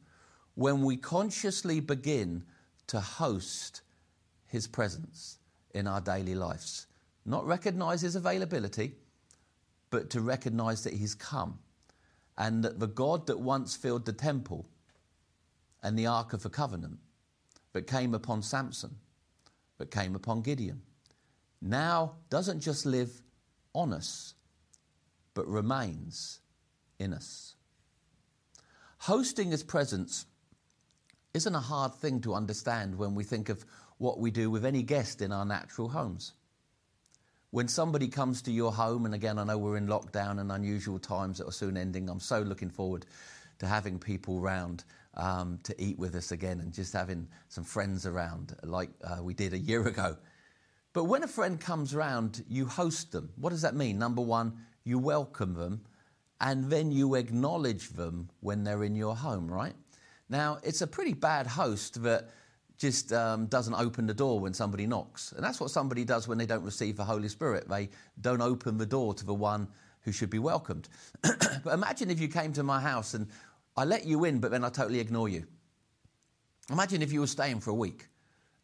when 0.54 0.82
we 0.82 0.98
consciously 0.98 1.80
begin 1.80 2.44
to 2.88 3.00
host 3.00 3.80
His 4.46 4.66
presence 4.66 5.38
in 5.74 5.86
our 5.86 6.02
daily 6.02 6.34
lives. 6.34 6.86
Not 7.24 7.46
recognize 7.46 8.02
His 8.02 8.16
availability, 8.16 8.92
but 9.88 10.10
to 10.10 10.20
recognize 10.20 10.84
that 10.84 10.92
He's 10.92 11.14
come 11.14 11.58
and 12.36 12.62
that 12.62 12.78
the 12.78 12.86
God 12.86 13.26
that 13.28 13.40
once 13.40 13.76
filled 13.76 14.04
the 14.04 14.12
temple 14.12 14.66
and 15.82 15.98
the 15.98 16.06
Ark 16.06 16.34
of 16.34 16.42
the 16.42 16.50
Covenant, 16.50 16.98
that 17.72 17.86
came 17.86 18.14
upon 18.14 18.42
Samson, 18.42 18.96
that 19.78 19.90
came 19.90 20.14
upon 20.14 20.42
Gideon, 20.42 20.82
now 21.60 22.16
doesn't 22.30 22.60
just 22.60 22.86
live 22.86 23.22
on 23.72 23.92
us, 23.92 24.34
but 25.34 25.46
remains 25.46 26.40
in 26.98 27.12
us. 27.12 27.54
Hosting 28.98 29.50
His 29.50 29.62
presence 29.62 30.26
isn't 31.34 31.54
a 31.54 31.60
hard 31.60 31.94
thing 31.94 32.20
to 32.22 32.34
understand 32.34 32.96
when 32.96 33.14
we 33.14 33.22
think 33.22 33.48
of 33.48 33.64
what 33.98 34.18
we 34.18 34.30
do 34.30 34.50
with 34.50 34.64
any 34.64 34.82
guest 34.82 35.20
in 35.20 35.32
our 35.32 35.44
natural 35.44 35.88
homes. 35.88 36.32
When 37.50 37.68
somebody 37.68 38.08
comes 38.08 38.42
to 38.42 38.52
your 38.52 38.72
home, 38.72 39.06
and 39.06 39.14
again, 39.14 39.38
I 39.38 39.44
know 39.44 39.56
we're 39.56 39.76
in 39.76 39.86
lockdown 39.86 40.40
and 40.40 40.50
unusual 40.50 40.98
times 40.98 41.38
that 41.38 41.46
are 41.46 41.52
soon 41.52 41.76
ending, 41.76 42.08
I'm 42.08 42.20
so 42.20 42.40
looking 42.40 42.70
forward 42.70 43.06
to 43.58 43.66
having 43.66 43.98
people 43.98 44.40
round 44.40 44.84
um, 45.14 45.58
to 45.64 45.74
eat 45.82 45.98
with 45.98 46.14
us 46.14 46.32
again 46.32 46.60
and 46.60 46.72
just 46.72 46.92
having 46.92 47.28
some 47.48 47.64
friends 47.64 48.06
around 48.06 48.54
like 48.62 48.90
uh, 49.04 49.22
we 49.22 49.34
did 49.34 49.52
a 49.52 49.58
year 49.58 49.86
ago. 49.88 50.16
But 50.92 51.04
when 51.04 51.22
a 51.22 51.28
friend 51.28 51.60
comes 51.60 51.94
round, 51.94 52.44
you 52.48 52.66
host 52.66 53.12
them. 53.12 53.30
What 53.36 53.50
does 53.50 53.62
that 53.62 53.74
mean? 53.74 53.98
Number 53.98 54.22
one, 54.22 54.64
you 54.84 54.98
welcome 54.98 55.54
them, 55.54 55.82
and 56.40 56.70
then 56.70 56.90
you 56.90 57.16
acknowledge 57.16 57.90
them 57.90 58.30
when 58.40 58.64
they're 58.64 58.84
in 58.84 58.94
your 58.94 59.14
home, 59.14 59.46
right? 59.46 59.74
Now, 60.28 60.58
it's 60.62 60.80
a 60.80 60.86
pretty 60.86 61.12
bad 61.12 61.46
host 61.46 62.02
that 62.02 62.30
just 62.78 63.12
um, 63.12 63.46
doesn't 63.46 63.74
open 63.74 64.06
the 64.06 64.14
door 64.14 64.40
when 64.40 64.52
somebody 64.54 64.86
knocks. 64.86 65.32
And 65.32 65.44
that's 65.44 65.60
what 65.60 65.70
somebody 65.70 66.04
does 66.04 66.28
when 66.28 66.38
they 66.38 66.46
don't 66.46 66.64
receive 66.64 66.96
the 66.96 67.04
Holy 67.04 67.28
Spirit. 67.28 67.68
They 67.68 67.88
don't 68.20 68.42
open 68.42 68.76
the 68.76 68.86
door 68.86 69.14
to 69.14 69.24
the 69.24 69.34
one 69.34 69.68
who 70.02 70.12
should 70.12 70.30
be 70.30 70.38
welcomed. 70.38 70.88
but 71.22 71.72
imagine 71.72 72.10
if 72.10 72.20
you 72.20 72.28
came 72.28 72.52
to 72.52 72.62
my 72.62 72.80
house 72.80 73.14
and 73.14 73.26
I 73.76 73.84
let 73.84 74.06
you 74.06 74.24
in, 74.24 74.38
but 74.40 74.50
then 74.50 74.64
I 74.64 74.70
totally 74.70 75.00
ignore 75.00 75.28
you. 75.28 75.46
Imagine 76.70 77.02
if 77.02 77.12
you 77.12 77.20
were 77.20 77.26
staying 77.26 77.60
for 77.60 77.70
a 77.70 77.74
week 77.74 78.08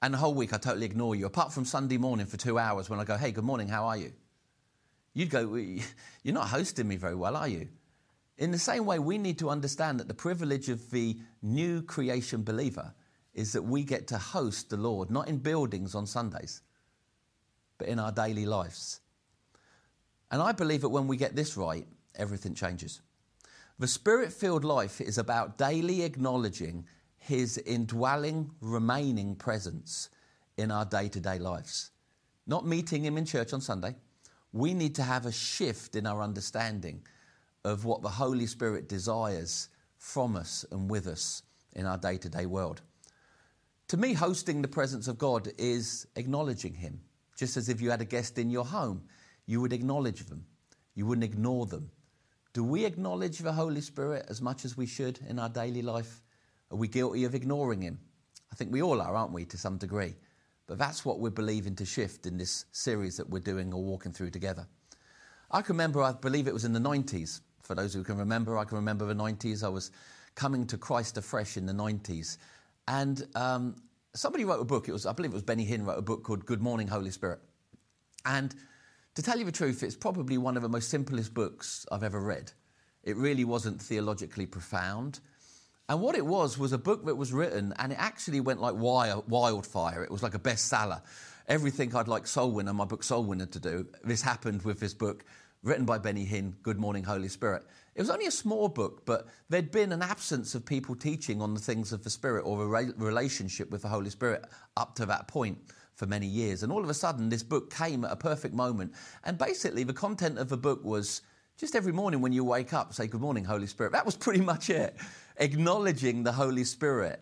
and 0.01 0.13
the 0.13 0.19
whole 0.19 0.35
week 0.35 0.53
I 0.53 0.59
totally 0.59 0.87
ignore 0.87 1.15
you, 1.15 1.27
apart 1.27 1.53
from 1.53 1.65
Sunday 1.65 1.99
morning 1.99 2.27
for 2.27 2.37
two 2.37 2.59
hours 2.59 2.91
when 2.91 2.99
I 2.99 3.05
go, 3.05 3.17
hey, 3.17 3.31
good 3.31 3.45
morning, 3.45 3.69
how 3.69 3.87
are 3.87 3.97
you? 3.97 4.13
You'd 5.15 5.31
go, 5.31 5.55
You're 5.55 6.35
not 6.35 6.49
hosting 6.49 6.89
me 6.89 6.97
very 6.97 7.15
well, 7.15 7.37
are 7.37 7.49
you? 7.49 7.69
In 8.39 8.51
the 8.51 8.59
same 8.59 8.87
way, 8.87 8.99
we 8.99 9.19
need 9.19 9.39
to 9.39 9.51
understand 9.51 10.01
that 10.01 10.09
the 10.09 10.15
privilege 10.15 10.69
of 10.69 10.91
the 10.91 11.19
new 11.43 11.83
creation 11.83 12.43
believer 12.43 12.95
is 13.35 13.53
that 13.53 13.63
we 13.63 13.85
get 13.85 14.09
to 14.09 14.19
host 14.19 14.71
the 14.71 14.77
Lord, 14.77 15.11
not 15.11 15.29
in 15.29 15.39
buildings 15.39 15.95
on 15.95 16.07
Sundays, 16.07 16.63
but 17.79 17.89
in 17.89 17.99
our 17.99 18.11
daily 18.11 18.47
lives. 18.47 19.01
And 20.31 20.43
I 20.43 20.53
believe 20.53 20.81
that 20.81 20.89
when 20.89 21.07
we 21.07 21.17
get 21.17 21.37
this 21.37 21.57
right, 21.57 21.87
everything 22.17 22.55
changes. 22.55 23.01
The 23.79 23.89
spirit 23.89 24.33
filled 24.33 24.65
life 24.65 25.01
is 25.01 25.19
about 25.19 25.59
daily 25.59 26.03
acknowledging 26.03 26.87
His 27.19 27.59
indwelling, 27.59 28.51
remaining 28.61 29.35
presence 29.35 30.11
in 30.57 30.71
our 30.71 30.85
day 30.85 31.09
to 31.09 31.21
day 31.21 31.39
lives. 31.39 31.91
Not 32.47 32.67
meeting 32.67 33.05
Him 33.05 33.17
in 33.17 33.25
church 33.25 33.53
on 33.53 33.61
Sunday, 33.61 33.97
we 34.53 34.75
need 34.75 34.95
to 34.97 35.03
have 35.03 35.27
a 35.27 35.33
shift 35.33 35.97
in 35.97 36.07
our 36.07 36.23
understanding 36.23 37.03
of 37.65 37.85
what 37.85 38.03
the 38.03 38.09
Holy 38.09 38.47
Spirit 38.47 38.89
desires 38.89 39.69
from 39.97 40.37
us 40.37 40.65
and 40.71 40.91
with 40.91 41.07
us 41.07 41.43
in 41.75 41.87
our 41.87 41.97
day 41.97 42.19
to 42.19 42.29
day 42.29 42.47
world. 42.47 42.83
To 43.89 43.97
me, 43.97 44.13
hosting 44.13 44.63
the 44.63 44.69
presence 44.69 45.09
of 45.09 45.19
God 45.19 45.51
is 45.59 46.07
acknowledging 46.17 46.75
Him, 46.75 47.01
just 47.37 47.57
as 47.57 47.69
if 47.69 47.81
you 47.81 47.91
had 47.91 48.01
a 48.01 48.07
guest 48.07 48.39
in 48.39 48.51
your 48.51 48.65
home, 48.65 49.03
you 49.47 49.61
would 49.61 49.73
acknowledge 49.73 50.27
them, 50.27 50.45
you 50.95 51.07
wouldn't 51.07 51.25
ignore 51.25 51.67
them. 51.67 51.91
Do 52.53 52.63
we 52.65 52.85
acknowledge 52.85 53.39
the 53.39 53.53
Holy 53.53 53.81
Spirit 53.81 54.27
as 54.29 54.43
much 54.43 54.65
as 54.65 54.77
we 54.77 54.87
should 54.87 55.19
in 55.29 55.39
our 55.39 55.49
daily 55.49 55.81
life? 55.81 56.21
Are 56.71 56.77
we 56.77 56.87
guilty 56.89 57.25
of 57.25 57.35
ignoring 57.35 57.81
Him? 57.81 57.99
I 58.53 58.55
think 58.55 58.73
we 58.73 58.83
all 58.83 59.01
are, 59.01 59.15
aren't 59.15 59.33
we, 59.33 59.47
to 59.47 59.57
some 59.57 59.79
degree? 59.79 60.15
But 60.67 60.79
that's 60.79 61.05
what 61.05 61.19
we're 61.19 61.31
believing 61.31 61.75
to 61.77 61.87
shift 61.87 62.27
in 62.27 62.37
this 62.37 62.67
series 62.73 63.17
that 63.17 63.29
we're 63.29 63.41
doing 63.41 63.73
or 63.73 63.83
walking 63.83 64.13
through 64.13 64.31
together. 64.31 64.67
I 65.51 65.63
can 65.63 65.75
remember, 65.75 66.03
I 66.03 66.13
believe 66.13 66.47
it 66.47 66.55
was 66.55 66.65
in 66.65 66.73
the 66.73 66.81
90s. 66.81 67.41
For 67.63 67.75
those 67.75 67.95
who 67.95 68.05
can 68.05 68.17
remember, 68.17 68.59
I 68.59 68.65
can 68.65 68.77
remember 68.77 69.07
the 69.07 69.15
90s. 69.15 69.65
I 69.65 69.69
was 69.69 69.91
coming 70.35 70.67
to 70.67 70.77
Christ 70.77 71.17
afresh 71.17 71.57
in 71.57 71.65
the 71.65 71.73
90s. 71.73 72.39
And 72.89 73.27
um, 73.35 73.77
somebody 74.15 74.45
wrote 74.45 74.61
a 74.61 74.65
book. 74.65 74.89
It 74.89 74.93
was, 74.93 75.07
I 75.07 75.13
believe 75.13 75.31
it 75.31 75.35
was 75.35 75.43
Benny 75.43 75.67
Hinn 75.67 75.85
wrote 75.85 75.99
a 75.99 76.03
book 76.03 76.23
called 76.23 76.45
Good 76.45 76.61
Morning, 76.61 76.89
Holy 76.89 77.11
Spirit. 77.11 77.41
And 78.25 78.55
to 79.15 79.23
tell 79.23 79.39
you 79.39 79.45
the 79.45 79.53
truth, 79.53 79.83
it's 79.83 79.97
probably 79.97 80.39
one 80.39 80.57
of 80.57 80.63
the 80.63 80.69
most 80.69 80.89
simplest 80.89 81.35
books 81.35 81.87
I've 81.93 82.03
ever 82.03 82.21
read. 82.21 82.53
It 83.03 83.17
really 83.17 83.45
wasn't 83.45 83.81
theologically 83.81 84.47
profound. 84.47 85.21
And 85.89 86.01
what 86.01 86.15
it 86.15 86.25
was 86.25 86.57
was 86.57 86.73
a 86.73 86.79
book 86.79 87.05
that 87.07 87.17
was 87.17 87.33
written, 87.33 87.75
and 87.79 87.93
it 87.93 87.99
actually 87.99 88.41
went 88.41 88.61
like 88.61 88.75
wildfire. 88.75 90.03
It 90.03 90.11
was 90.11 90.23
like 90.23 90.35
a 90.35 90.39
bestseller. 90.39 91.03
Everything 91.49 91.95
I'd 91.95 92.09
like 92.09 92.27
Soul 92.27 92.53
Winner, 92.53 92.73
my 92.73 92.85
book 92.85 93.03
Soul 93.03 93.25
Winner, 93.25 93.47
to 93.47 93.61
do, 93.61 93.87
this 94.05 94.23
happened 94.23 94.63
with 94.63 94.81
this 94.81 94.95
book, 94.95 95.25
written 95.63 95.85
by 95.85 95.99
Benny 95.99 96.25
Hinn, 96.25 96.55
Good 96.63 96.79
Morning, 96.79 97.05
Holy 97.05 97.29
Spirit. 97.29 97.65
It 97.95 98.01
was 98.01 98.11
only 98.11 98.27
a 98.27 98.31
small 98.31 98.69
book, 98.69 99.05
but 99.05 99.27
there'd 99.51 99.71
been 99.71 99.93
an 99.93 100.01
absence 100.01 100.55
of 100.55 100.65
people 100.65 100.95
teaching 100.95 101.43
on 101.43 101.53
the 101.53 101.61
things 101.61 101.93
of 101.93 102.05
the 102.05 102.11
Spirit 102.11 102.43
or 102.43 102.63
a 102.63 102.87
relationship 102.97 103.71
with 103.71 103.83
the 103.83 103.89
Holy 103.89 104.09
Spirit 104.09 104.47
up 104.77 104.95
to 104.95 105.07
that 105.07 105.29
point 105.29 105.59
for 106.03 106.09
many 106.09 106.27
years. 106.27 106.65
And 106.65 106.73
all 106.73 106.83
of 106.83 106.91
a 106.91 106.95
sudden, 106.95 107.29
this 107.29 107.45
book 107.45 107.73
came 107.73 108.05
at 108.05 108.11
a 108.11 108.17
perfect 108.17 108.57
moment. 108.57 108.93
And 109.23 109.39
basically, 109.39 109.85
the 109.85 109.93
content 109.93 110.37
of 110.37 110.49
the 110.49 110.57
book 110.57 110.83
was 110.83 111.23
Just 111.57 111.77
every 111.77 111.93
morning 111.93 112.21
when 112.21 112.33
you 112.33 112.43
wake 112.43 112.73
up, 112.73 112.93
say, 112.93 113.07
Good 113.07 113.21
morning, 113.21 113.45
Holy 113.45 113.69
Spirit. 113.69 113.93
That 113.93 114.05
was 114.05 114.17
pretty 114.27 114.41
much 114.41 114.69
it. 114.69 114.97
Acknowledging 115.37 116.25
the 116.25 116.33
Holy 116.33 116.65
Spirit 116.65 117.21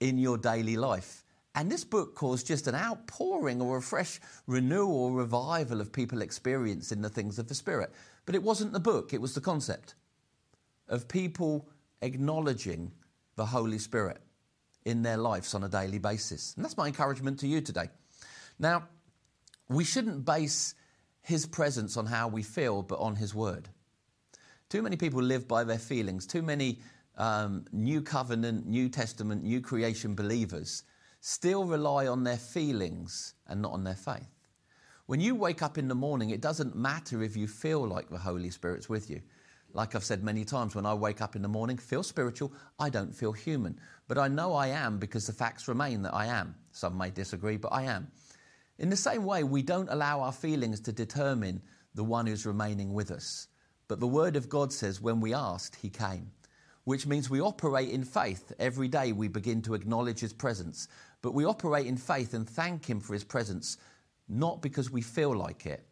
in 0.00 0.18
your 0.18 0.38
daily 0.38 0.76
life. 0.76 1.22
And 1.54 1.70
this 1.70 1.84
book 1.84 2.16
caused 2.16 2.48
just 2.48 2.66
an 2.66 2.74
outpouring 2.74 3.62
or 3.62 3.76
a 3.76 3.82
fresh 3.82 4.18
renewal 4.48 5.12
revival 5.12 5.80
of 5.80 5.92
people 5.92 6.20
experiencing 6.20 7.02
the 7.02 7.08
things 7.08 7.38
of 7.38 7.46
the 7.46 7.54
Spirit. 7.54 7.92
But 8.24 8.34
it 8.34 8.42
wasn't 8.42 8.72
the 8.72 8.80
book, 8.80 9.14
it 9.14 9.20
was 9.20 9.36
the 9.36 9.40
concept 9.40 9.94
of 10.88 11.06
people 11.06 11.68
acknowledging 12.02 12.90
the 13.36 13.46
Holy 13.46 13.78
Spirit 13.78 14.18
in 14.84 15.02
their 15.02 15.16
lives 15.16 15.54
on 15.54 15.62
a 15.62 15.68
daily 15.68 15.98
basis. 15.98 16.54
And 16.56 16.64
that's 16.64 16.76
my 16.76 16.88
encouragement 16.88 17.38
to 17.40 17.46
you 17.46 17.60
today. 17.60 17.88
Now, 18.58 18.88
we 19.68 19.84
shouldn't 19.84 20.24
base 20.24 20.74
his 21.22 21.46
presence 21.46 21.96
on 21.96 22.06
how 22.06 22.28
we 22.28 22.42
feel, 22.42 22.82
but 22.82 22.98
on 22.98 23.16
his 23.16 23.34
word. 23.34 23.68
Too 24.68 24.82
many 24.82 24.96
people 24.96 25.22
live 25.22 25.46
by 25.46 25.64
their 25.64 25.78
feelings. 25.78 26.26
Too 26.26 26.42
many 26.42 26.80
um, 27.16 27.64
New 27.72 28.02
Covenant, 28.02 28.66
New 28.66 28.88
Testament, 28.88 29.42
New 29.42 29.60
Creation 29.60 30.14
believers 30.14 30.84
still 31.20 31.64
rely 31.64 32.06
on 32.06 32.22
their 32.22 32.36
feelings 32.36 33.34
and 33.48 33.60
not 33.60 33.72
on 33.72 33.84
their 33.84 33.94
faith. 33.96 34.28
When 35.06 35.20
you 35.20 35.34
wake 35.34 35.62
up 35.62 35.78
in 35.78 35.88
the 35.88 35.94
morning, 35.94 36.30
it 36.30 36.40
doesn't 36.40 36.74
matter 36.76 37.22
if 37.22 37.36
you 37.36 37.46
feel 37.46 37.86
like 37.86 38.08
the 38.08 38.18
Holy 38.18 38.50
Spirit's 38.50 38.88
with 38.88 39.08
you. 39.08 39.20
Like 39.72 39.94
I've 39.94 40.04
said 40.04 40.24
many 40.24 40.44
times, 40.44 40.74
when 40.74 40.86
I 40.86 40.94
wake 40.94 41.20
up 41.20 41.36
in 41.36 41.42
the 41.42 41.48
morning, 41.48 41.76
feel 41.76 42.02
spiritual, 42.02 42.52
I 42.78 42.90
don't 42.90 43.14
feel 43.14 43.32
human. 43.32 43.78
But 44.08 44.18
I 44.18 44.28
know 44.28 44.54
I 44.54 44.68
am 44.68 44.98
because 44.98 45.26
the 45.26 45.32
facts 45.32 45.68
remain 45.68 46.02
that 46.02 46.14
I 46.14 46.26
am. 46.26 46.54
Some 46.72 46.96
may 46.96 47.10
disagree, 47.10 47.56
but 47.56 47.72
I 47.72 47.82
am. 47.82 48.08
In 48.78 48.90
the 48.90 48.96
same 48.96 49.24
way, 49.24 49.42
we 49.42 49.62
don't 49.62 49.88
allow 49.88 50.20
our 50.20 50.32
feelings 50.32 50.80
to 50.80 50.92
determine 50.92 51.62
the 51.94 52.04
one 52.04 52.26
who's 52.26 52.44
remaining 52.44 52.92
with 52.92 53.10
us. 53.10 53.48
But 53.88 54.00
the 54.00 54.06
Word 54.06 54.36
of 54.36 54.48
God 54.48 54.72
says, 54.72 55.00
when 55.00 55.20
we 55.20 55.32
asked, 55.32 55.76
He 55.76 55.88
came, 55.88 56.30
which 56.84 57.06
means 57.06 57.30
we 57.30 57.40
operate 57.40 57.88
in 57.90 58.04
faith. 58.04 58.52
Every 58.58 58.88
day 58.88 59.12
we 59.12 59.28
begin 59.28 59.62
to 59.62 59.74
acknowledge 59.74 60.20
His 60.20 60.32
presence, 60.32 60.88
but 61.22 61.34
we 61.34 61.44
operate 61.44 61.86
in 61.86 61.96
faith 61.96 62.34
and 62.34 62.48
thank 62.48 62.88
Him 62.88 63.00
for 63.00 63.14
His 63.14 63.24
presence, 63.24 63.78
not 64.28 64.60
because 64.60 64.90
we 64.90 65.02
feel 65.02 65.34
like 65.34 65.66
it, 65.66 65.86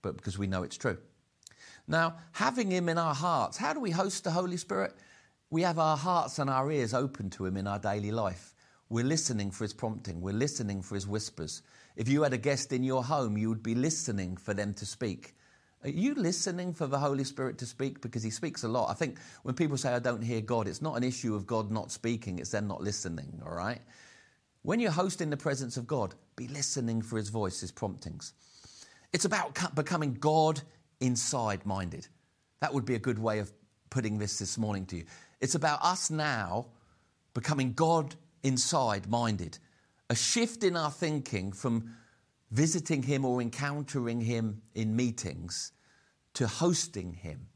but 0.00 0.16
because 0.16 0.38
we 0.38 0.46
know 0.46 0.62
it's 0.62 0.78
true. 0.78 0.98
Now, 1.86 2.16
having 2.32 2.70
Him 2.70 2.88
in 2.88 2.96
our 2.96 3.14
hearts, 3.14 3.56
how 3.58 3.72
do 3.72 3.80
we 3.80 3.90
host 3.90 4.24
the 4.24 4.30
Holy 4.30 4.56
Spirit? 4.56 4.94
We 5.50 5.62
have 5.62 5.78
our 5.78 5.96
hearts 5.96 6.38
and 6.38 6.48
our 6.48 6.70
ears 6.70 6.94
open 6.94 7.28
to 7.30 7.44
Him 7.44 7.56
in 7.58 7.66
our 7.66 7.78
daily 7.78 8.10
life. 8.10 8.54
We're 8.88 9.04
listening 9.04 9.50
for 9.50 9.64
His 9.64 9.74
prompting, 9.74 10.20
we're 10.22 10.32
listening 10.32 10.80
for 10.80 10.94
His 10.94 11.06
whispers. 11.06 11.62
If 11.96 12.08
you 12.08 12.22
had 12.22 12.32
a 12.32 12.38
guest 12.38 12.72
in 12.72 12.82
your 12.82 13.04
home, 13.04 13.36
you 13.36 13.48
would 13.48 13.62
be 13.62 13.74
listening 13.74 14.36
for 14.36 14.54
them 14.54 14.74
to 14.74 14.86
speak. 14.86 15.34
Are 15.84 15.90
you 15.90 16.14
listening 16.14 16.74
for 16.74 16.86
the 16.86 16.98
Holy 16.98 17.24
Spirit 17.24 17.58
to 17.58 17.66
speak? 17.66 18.00
Because 18.00 18.22
He 18.22 18.30
speaks 18.30 18.62
a 18.62 18.68
lot. 18.68 18.90
I 18.90 18.94
think 18.94 19.18
when 19.42 19.54
people 19.54 19.76
say, 19.76 19.92
I 19.92 19.98
don't 19.98 20.22
hear 20.22 20.40
God, 20.40 20.68
it's 20.68 20.82
not 20.82 20.96
an 20.96 21.02
issue 21.02 21.34
of 21.34 21.46
God 21.46 21.70
not 21.70 21.90
speaking, 21.90 22.38
it's 22.38 22.50
them 22.50 22.68
not 22.68 22.80
listening, 22.80 23.42
all 23.44 23.54
right? 23.54 23.80
When 24.62 24.78
you're 24.78 24.92
hosting 24.92 25.30
the 25.30 25.36
presence 25.36 25.76
of 25.76 25.86
God, 25.86 26.14
be 26.36 26.46
listening 26.48 27.02
for 27.02 27.16
His 27.16 27.30
voice, 27.30 27.60
His 27.60 27.72
promptings. 27.72 28.32
It's 29.12 29.24
about 29.24 29.74
becoming 29.74 30.14
God 30.14 30.62
inside 31.00 31.66
minded. 31.66 32.06
That 32.60 32.72
would 32.72 32.84
be 32.84 32.94
a 32.94 33.00
good 33.00 33.18
way 33.18 33.40
of 33.40 33.52
putting 33.90 34.18
this 34.18 34.38
this 34.38 34.56
morning 34.56 34.86
to 34.86 34.96
you. 34.98 35.04
It's 35.40 35.56
about 35.56 35.80
us 35.82 36.10
now 36.10 36.66
becoming 37.34 37.72
God 37.72 38.14
inside 38.44 39.08
minded 39.08 39.58
a 40.12 40.14
shift 40.14 40.62
in 40.62 40.76
our 40.76 40.90
thinking 40.90 41.52
from 41.52 41.96
visiting 42.50 43.02
Him 43.02 43.24
or 43.24 43.40
encountering 43.40 44.20
Him 44.20 44.60
in 44.74 44.94
meetings 44.94 45.72
to 46.34 46.46
hosting 46.46 47.14
Him 47.14 47.46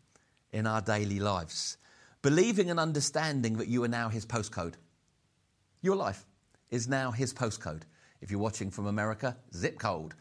in 0.53 0.67
our 0.67 0.81
daily 0.81 1.21
lives. 1.21 1.77
Believing 2.23 2.71
and 2.71 2.81
understanding 2.81 3.59
that 3.59 3.69
you 3.69 3.85
are 3.85 3.89
now 3.89 4.09
His 4.09 4.25
postcode. 4.25 4.77
Your 5.83 5.97
life 5.97 6.25
is 6.71 6.89
now 6.89 7.11
His 7.11 7.35
postcode. 7.35 7.83
If 8.23 8.31
you're 8.31 8.41
watching 8.41 8.71
from 8.71 8.87
America, 8.87 9.37
zip 9.55 9.79
code. 9.79 10.15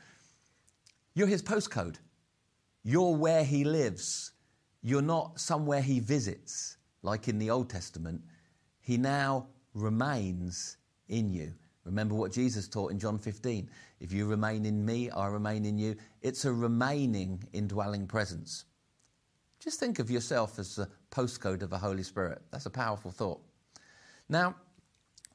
You're 1.14 1.28
His 1.28 1.42
postcode. 1.42 1.96
You're 2.84 3.16
where 3.16 3.46
He 3.46 3.64
lives. 3.64 4.34
You're 4.82 5.02
not 5.02 5.40
somewhere 5.40 5.82
He 5.82 6.02
visits, 6.02 6.76
like 7.02 7.30
in 7.30 7.40
the 7.40 7.50
Old 7.50 7.70
Testament. 7.70 8.20
He 8.82 8.98
now 8.98 9.48
remains 9.74 10.76
in 11.08 11.32
you. 11.32 11.54
Remember 11.86 12.16
what 12.16 12.32
Jesus 12.32 12.68
taught 12.68 12.92
in 12.92 13.00
John 13.00 13.20
15. 13.20 13.70
If 14.00 14.12
you 14.12 14.26
remain 14.26 14.66
in 14.66 14.84
me, 14.84 15.10
I 15.12 15.28
remain 15.28 15.66
in 15.66 15.78
you. 15.78 15.96
It's 16.22 16.46
a 16.46 16.52
remaining, 16.52 17.44
indwelling 17.54 18.08
presence. 18.08 18.66
Just 19.60 19.80
think 19.80 20.00
of 20.00 20.12
yourself 20.12 20.60
as 20.60 20.76
the 20.76 20.90
postcode 21.12 21.62
of 21.62 21.70
the 21.70 21.78
Holy 21.78 22.04
Spirit. 22.04 22.42
That's 22.52 22.66
a 22.66 22.72
powerful 22.72 23.12
thought. 23.12 23.42
Now, 24.28 24.56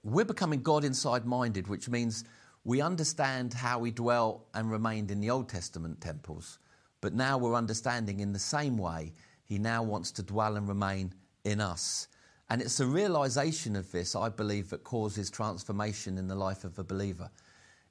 we're 0.03 0.25
becoming 0.25 0.63
God 0.63 0.85
inside 0.85 1.25
minded, 1.25 1.69
which 1.69 1.89
means 1.89 2.25
we 2.65 2.81
understand 2.81 3.55
how 3.55 3.79
we 3.79 3.91
dwelt 3.91 4.47
and 4.55 4.71
remained 4.71 5.11
in 5.11 5.21
the 5.21 5.31
Old 5.31 5.49
Testament 5.49 6.01
temples, 6.01 6.59
but 7.01 7.15
now 7.15 7.39
we're 7.39 7.55
understanding 7.55 8.21
in 8.21 8.33
the 8.33 8.39
same 8.39 8.77
way 8.77 9.13
He 9.45 9.59
now 9.59 9.83
wants 9.83 10.11
to 10.13 10.23
dwell 10.23 10.57
and 10.57 10.69
remain 10.69 11.15
in 11.45 11.61
us. 11.61 12.09
And 12.51 12.61
it's 12.61 12.79
the 12.79 12.87
realization 12.87 13.77
of 13.77 13.91
this, 13.93 14.17
I 14.17 14.29
believe, 14.29 14.71
that 14.71 14.83
causes 14.83 15.31
transformation 15.31 16.19
in 16.19 16.27
the 16.27 16.35
life 16.35 16.65
of 16.65 16.79
a 16.81 16.85
believer. 16.85 17.31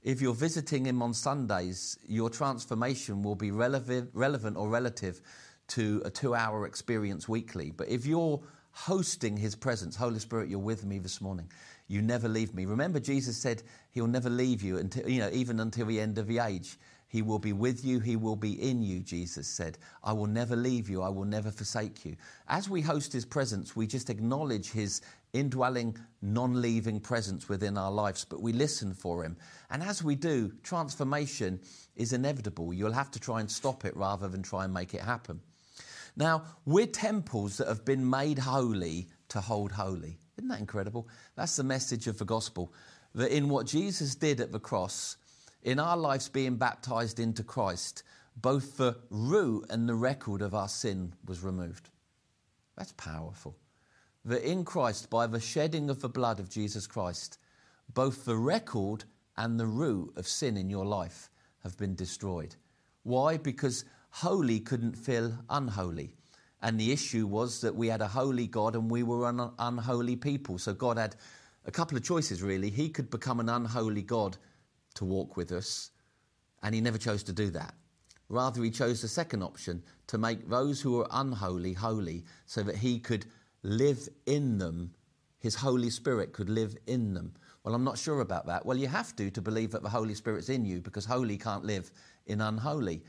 If 0.04 0.22
you're 0.22 0.34
visiting 0.34 0.86
him 0.86 1.02
on 1.02 1.13
Sundays, 1.13 1.98
your 2.08 2.30
transformation 2.30 3.24
will 3.24 3.36
be 3.36 3.52
relevant, 3.52 4.10
relevant 4.13 4.58
or 4.58 4.67
relative 4.67 5.22
to 5.69 6.02
a 6.04 6.10
two 6.10 6.36
hour 6.36 6.65
experience 6.65 7.30
weekly. 7.30 7.72
But 7.72 7.88
if 7.88 8.06
you're 8.06 8.41
hosting 8.72 9.38
his 9.38 9.56
presence, 9.56 9.95
Holy 9.95 10.19
Spirit, 10.19 10.50
you're 10.50 10.60
with 10.60 10.86
me 10.86 11.00
this 11.00 11.22
morning. 11.22 11.50
You 11.88 12.02
never 12.02 12.28
leave 12.28 12.54
me. 12.54 12.65
Remember, 12.65 13.00
Jesus 13.00 13.38
said 13.38 13.63
he'll 13.91 14.08
never 14.08 14.30
leave 14.30 14.62
you 14.62 14.78
until, 14.78 15.08
you 15.10 15.19
know, 15.19 15.30
even 15.32 15.60
until 15.62 15.86
the 15.86 16.00
end 16.00 16.17
of 16.17 16.28
the 16.28 16.39
age. 16.39 16.78
He 17.10 17.24
will 17.24 17.39
be 17.39 17.54
with 17.54 17.84
you, 17.84 18.00
He 18.00 18.15
will 18.15 18.36
be 18.36 18.62
in 18.62 18.84
you, 18.84 19.00
Jesus 19.00 19.48
said. 19.48 19.80
I 20.04 20.13
will 20.13 20.28
never 20.28 20.56
leave 20.56 20.89
you, 20.89 21.02
I 21.02 21.10
will 21.10 21.26
never 21.26 21.50
forsake 21.50 22.06
you. 22.06 22.15
As 22.48 22.69
we 22.69 22.82
host 22.82 23.12
His 23.12 23.26
presence, 23.26 23.76
we 23.76 23.88
just 23.88 24.12
acknowledge 24.12 24.69
His 24.69 25.02
indwelling, 25.34 25.98
non 26.22 26.62
leaving 26.62 27.00
presence 27.00 27.50
within 27.50 27.80
our 27.80 27.91
lives, 27.91 28.26
but 28.26 28.43
we 28.43 28.54
listen 28.54 28.93
for 28.93 29.24
Him. 29.24 29.38
And 29.72 29.82
as 29.82 30.04
we 30.04 30.13
do, 30.13 30.54
transformation 30.62 31.60
is 31.95 32.13
inevitable. 32.13 32.76
You'll 32.76 32.91
have 32.93 33.10
to 33.12 33.19
try 33.19 33.39
and 33.39 33.50
stop 33.50 33.86
it 33.86 33.98
rather 33.98 34.28
than 34.28 34.43
try 34.43 34.63
and 34.63 34.74
make 34.74 34.93
it 34.93 35.02
happen. 35.02 35.41
Now, 36.15 36.43
we're 36.65 36.86
temples 36.86 37.58
that 37.58 37.67
have 37.67 37.86
been 37.86 38.08
made 38.08 38.38
holy 38.38 39.08
to 39.30 39.41
hold 39.41 39.72
holy. 39.72 40.19
Isn't 40.38 40.50
that 40.50 40.60
incredible? 40.60 41.08
That's 41.36 41.56
the 41.56 41.63
message 41.63 42.06
of 42.06 42.19
the 42.19 42.26
gospel. 42.26 42.72
That 43.15 43.36
in 43.36 43.50
what 43.50 43.65
Jesus 43.65 44.13
did 44.13 44.39
at 44.41 44.52
the 44.52 44.60
cross, 44.60 45.17
in 45.63 45.80
our 45.80 45.98
lives 45.98 46.30
being 46.30 46.56
baptized 46.56 47.19
into 47.19 47.43
Christ, 47.43 48.04
both 48.36 48.78
the 48.78 48.98
root 49.10 49.65
and 49.69 49.88
the 49.88 49.95
record 49.95 50.41
of 50.41 50.54
our 50.54 50.69
sin 50.69 51.13
was 51.26 51.43
removed. 51.43 51.89
That's 52.78 52.93
powerful. 52.93 53.58
That 54.26 54.50
in 54.50 54.63
Christ, 54.63 55.10
by 55.10 55.28
the 55.28 55.39
shedding 55.39 55.89
of 55.89 56.02
the 56.02 56.10
blood 56.10 56.39
of 56.39 56.50
Jesus 56.50 56.88
Christ, 56.88 57.38
both 57.93 58.26
the 58.26 58.38
record 58.38 59.04
and 59.38 59.60
the 59.60 59.65
root 59.65 60.13
of 60.15 60.28
sin 60.28 60.58
in 60.58 60.69
your 60.69 60.86
life 60.86 61.30
have 61.63 61.78
been 61.78 61.95
destroyed. 61.95 62.56
Why? 63.04 63.38
Because 63.38 63.86
holy 64.12 64.60
couldn't 64.60 64.98
fill 64.98 65.34
unholy. 65.50 66.13
And 66.62 66.80
the 66.80 66.91
issue 66.91 67.26
was 67.26 67.62
that 67.62 67.76
we 67.76 67.88
had 67.88 68.02
a 68.02 68.08
holy 68.08 68.48
God 68.48 68.76
and 68.76 68.89
we 68.89 69.04
were 69.04 69.30
an 69.30 69.52
unholy 69.60 70.15
people. 70.15 70.58
So 70.58 70.74
God 70.74 70.98
had 70.98 71.15
a 71.65 71.72
couple 71.72 71.98
of 71.98 72.04
choices, 72.04 72.41
really. 72.41 72.69
He 72.69 72.89
could 72.89 73.10
become 73.10 73.39
an 73.39 73.50
unholy 73.50 74.02
God 74.02 74.38
to 75.00 75.06
walk 75.06 75.38
with 75.38 75.52
us, 75.52 75.92
and 76.62 76.76
he 76.76 76.82
never 76.82 76.98
chose 76.98 77.24
to 77.24 77.34
do 77.34 77.50
that. 77.50 77.74
Rather, 78.28 78.62
he 78.64 78.70
chose 78.70 79.02
the 79.02 79.08
second 79.08 79.42
option 79.42 79.82
to 80.08 80.18
make 80.18 80.48
those 80.48 80.82
who 80.82 81.00
are 81.00 81.08
unholy 81.12 81.74
holy 81.74 82.24
so 82.46 82.62
that 82.62 82.76
he 82.76 83.00
could 83.00 83.26
live 83.64 84.08
in 84.26 84.58
them, 84.58 84.92
his 85.40 85.56
Holy 85.56 85.90
Spirit 85.90 86.34
could 86.34 86.50
live 86.50 86.76
in 86.86 87.14
them. 87.14 87.34
Well, 87.64 87.74
I'm 87.74 87.84
not 87.84 87.98
sure 87.98 88.20
about 88.20 88.46
that. 88.48 88.66
Well, 88.66 88.78
you 88.78 88.88
have 88.88 89.16
to 89.16 89.32
to 89.32 89.42
believe 89.42 89.72
that 89.72 89.84
the 89.84 89.90
Holy 89.90 90.14
Spirit's 90.14 90.50
in 90.50 90.66
you 90.66 90.82
because 90.82 91.06
holy 91.06 91.38
can't 91.38 91.66
live 91.66 91.92
in 92.28 92.42
unholy. 92.42 93.02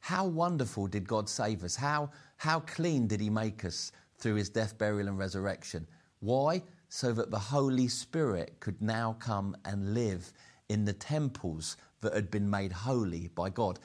How 0.00 0.26
wonderful 0.26 0.88
did 0.88 1.08
God 1.08 1.28
save 1.28 1.64
us? 1.64 1.76
How, 1.76 2.10
how 2.36 2.60
clean 2.60 3.06
did 3.06 3.20
he 3.20 3.30
make 3.30 3.64
us 3.64 3.92
through 4.18 4.34
his 4.34 4.50
death, 4.50 4.76
burial, 4.78 5.08
and 5.08 5.18
resurrection? 5.18 5.86
Why? 6.20 6.62
So 6.88 7.12
that 7.12 7.30
the 7.30 7.38
Holy 7.38 7.88
Spirit 7.88 8.56
could 8.60 8.80
now 8.82 9.16
come 9.20 9.56
and 9.64 9.94
live 9.94 10.32
in 10.68 10.84
the 10.84 10.92
temples 10.92 11.76
that 12.00 12.14
had 12.14 12.30
been 12.30 12.48
made 12.48 12.72
holy 12.72 13.28
by 13.34 13.50
God. 13.50 13.78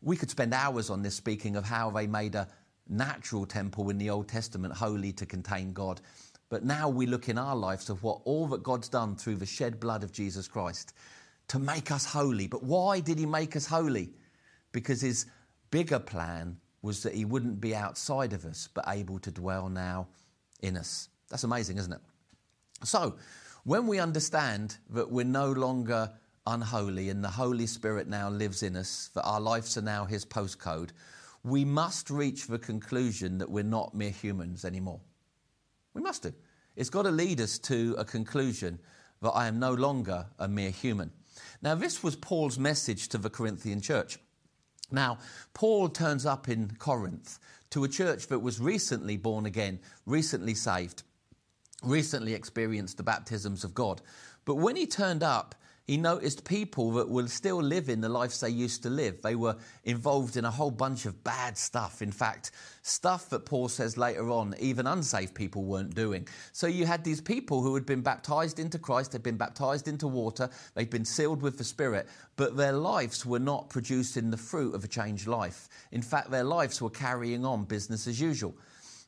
We 0.00 0.16
could 0.16 0.30
spend 0.30 0.54
hours 0.54 0.90
on 0.90 1.02
this 1.02 1.14
speaking 1.14 1.56
of 1.56 1.64
how 1.64 1.90
they 1.90 2.06
made 2.06 2.34
a 2.34 2.48
natural 2.88 3.46
temple 3.46 3.90
in 3.90 3.98
the 3.98 4.10
Old 4.10 4.28
Testament 4.28 4.74
holy 4.74 5.12
to 5.12 5.26
contain 5.26 5.72
God. 5.72 6.00
But 6.48 6.64
now 6.64 6.88
we 6.88 7.06
look 7.06 7.28
in 7.28 7.36
our 7.36 7.56
lives 7.56 7.90
of 7.90 8.02
what 8.02 8.20
all 8.24 8.46
that 8.48 8.62
God's 8.62 8.88
done 8.88 9.16
through 9.16 9.36
the 9.36 9.46
shed 9.46 9.78
blood 9.80 10.02
of 10.02 10.12
Jesus 10.12 10.48
Christ 10.48 10.94
to 11.48 11.58
make 11.58 11.90
us 11.90 12.04
holy. 12.04 12.46
But 12.46 12.62
why 12.62 13.00
did 13.00 13.18
He 13.18 13.26
make 13.26 13.56
us 13.56 13.66
holy? 13.66 14.12
Because 14.72 15.00
His 15.00 15.26
bigger 15.70 15.98
plan 15.98 16.56
was 16.82 17.02
that 17.02 17.14
he 17.14 17.24
wouldn't 17.24 17.60
be 17.60 17.74
outside 17.74 18.32
of 18.32 18.44
us, 18.44 18.68
but 18.72 18.84
able 18.88 19.18
to 19.20 19.30
dwell 19.30 19.68
now 19.68 20.08
in 20.60 20.76
us. 20.76 21.08
That's 21.28 21.44
amazing, 21.44 21.78
isn't 21.78 21.92
it? 21.92 22.00
So, 22.84 23.16
when 23.64 23.86
we 23.86 23.98
understand 23.98 24.78
that 24.90 25.10
we're 25.10 25.24
no 25.24 25.50
longer 25.50 26.10
unholy 26.48 27.10
and 27.10 27.22
the 27.22 27.28
Holy 27.28 27.66
Spirit 27.66 28.08
now 28.08 28.28
lives 28.28 28.62
in 28.62 28.76
us, 28.76 29.10
that 29.14 29.24
our 29.24 29.40
lives 29.40 29.76
are 29.76 29.82
now 29.82 30.04
his 30.04 30.24
postcode, 30.24 30.90
we 31.44 31.64
must 31.64 32.10
reach 32.10 32.46
the 32.46 32.58
conclusion 32.58 33.38
that 33.38 33.50
we're 33.50 33.62
not 33.62 33.94
mere 33.94 34.10
humans 34.10 34.64
anymore. 34.64 35.00
We 35.94 36.02
must 36.02 36.22
do. 36.22 36.32
It's 36.76 36.90
got 36.90 37.02
to 37.02 37.10
lead 37.10 37.40
us 37.40 37.58
to 37.60 37.94
a 37.98 38.04
conclusion 38.04 38.78
that 39.22 39.30
I 39.30 39.46
am 39.46 39.58
no 39.58 39.72
longer 39.72 40.26
a 40.38 40.48
mere 40.48 40.70
human. 40.70 41.10
Now, 41.62 41.74
this 41.74 42.02
was 42.02 42.16
Paul's 42.16 42.58
message 42.58 43.08
to 43.08 43.18
the 43.18 43.30
Corinthian 43.30 43.80
church. 43.80 44.18
Now, 44.90 45.18
Paul 45.54 45.88
turns 45.88 46.24
up 46.24 46.48
in 46.48 46.72
Corinth 46.78 47.38
to 47.70 47.84
a 47.84 47.88
church 47.88 48.28
that 48.28 48.38
was 48.38 48.60
recently 48.60 49.16
born 49.16 49.46
again, 49.46 49.80
recently 50.06 50.54
saved, 50.54 51.02
recently 51.82 52.34
experienced 52.34 52.96
the 52.96 53.02
baptisms 53.02 53.64
of 53.64 53.74
God. 53.74 54.00
But 54.44 54.56
when 54.56 54.76
he 54.76 54.86
turned 54.86 55.22
up, 55.22 55.54
he 55.88 55.96
noticed 55.96 56.44
people 56.44 56.92
that 56.92 57.08
were 57.08 57.26
still 57.28 57.62
living 57.62 58.02
the 58.02 58.10
lives 58.10 58.40
they 58.40 58.50
used 58.50 58.82
to 58.82 58.90
live. 58.90 59.22
They 59.22 59.34
were 59.34 59.56
involved 59.84 60.36
in 60.36 60.44
a 60.44 60.50
whole 60.50 60.70
bunch 60.70 61.06
of 61.06 61.24
bad 61.24 61.56
stuff. 61.56 62.02
In 62.02 62.12
fact, 62.12 62.50
stuff 62.82 63.30
that 63.30 63.46
Paul 63.46 63.68
says 63.68 63.96
later 63.96 64.30
on, 64.30 64.54
even 64.60 64.86
unsaved 64.86 65.34
people 65.34 65.64
weren't 65.64 65.94
doing. 65.94 66.28
So 66.52 66.66
you 66.66 66.84
had 66.84 67.04
these 67.04 67.22
people 67.22 67.62
who 67.62 67.74
had 67.74 67.86
been 67.86 68.02
baptized 68.02 68.58
into 68.58 68.78
Christ, 68.78 69.12
they'd 69.12 69.22
been 69.22 69.38
baptized 69.38 69.88
into 69.88 70.06
water, 70.06 70.50
they'd 70.74 70.90
been 70.90 71.06
sealed 71.06 71.40
with 71.40 71.56
the 71.56 71.64
Spirit, 71.64 72.06
but 72.36 72.54
their 72.54 72.72
lives 72.72 73.24
were 73.24 73.38
not 73.38 73.70
producing 73.70 74.30
the 74.30 74.36
fruit 74.36 74.74
of 74.74 74.84
a 74.84 74.88
changed 74.88 75.26
life. 75.26 75.70
In 75.90 76.02
fact, 76.02 76.30
their 76.30 76.44
lives 76.44 76.82
were 76.82 76.90
carrying 76.90 77.46
on 77.46 77.64
business 77.64 78.06
as 78.06 78.20
usual. 78.20 78.54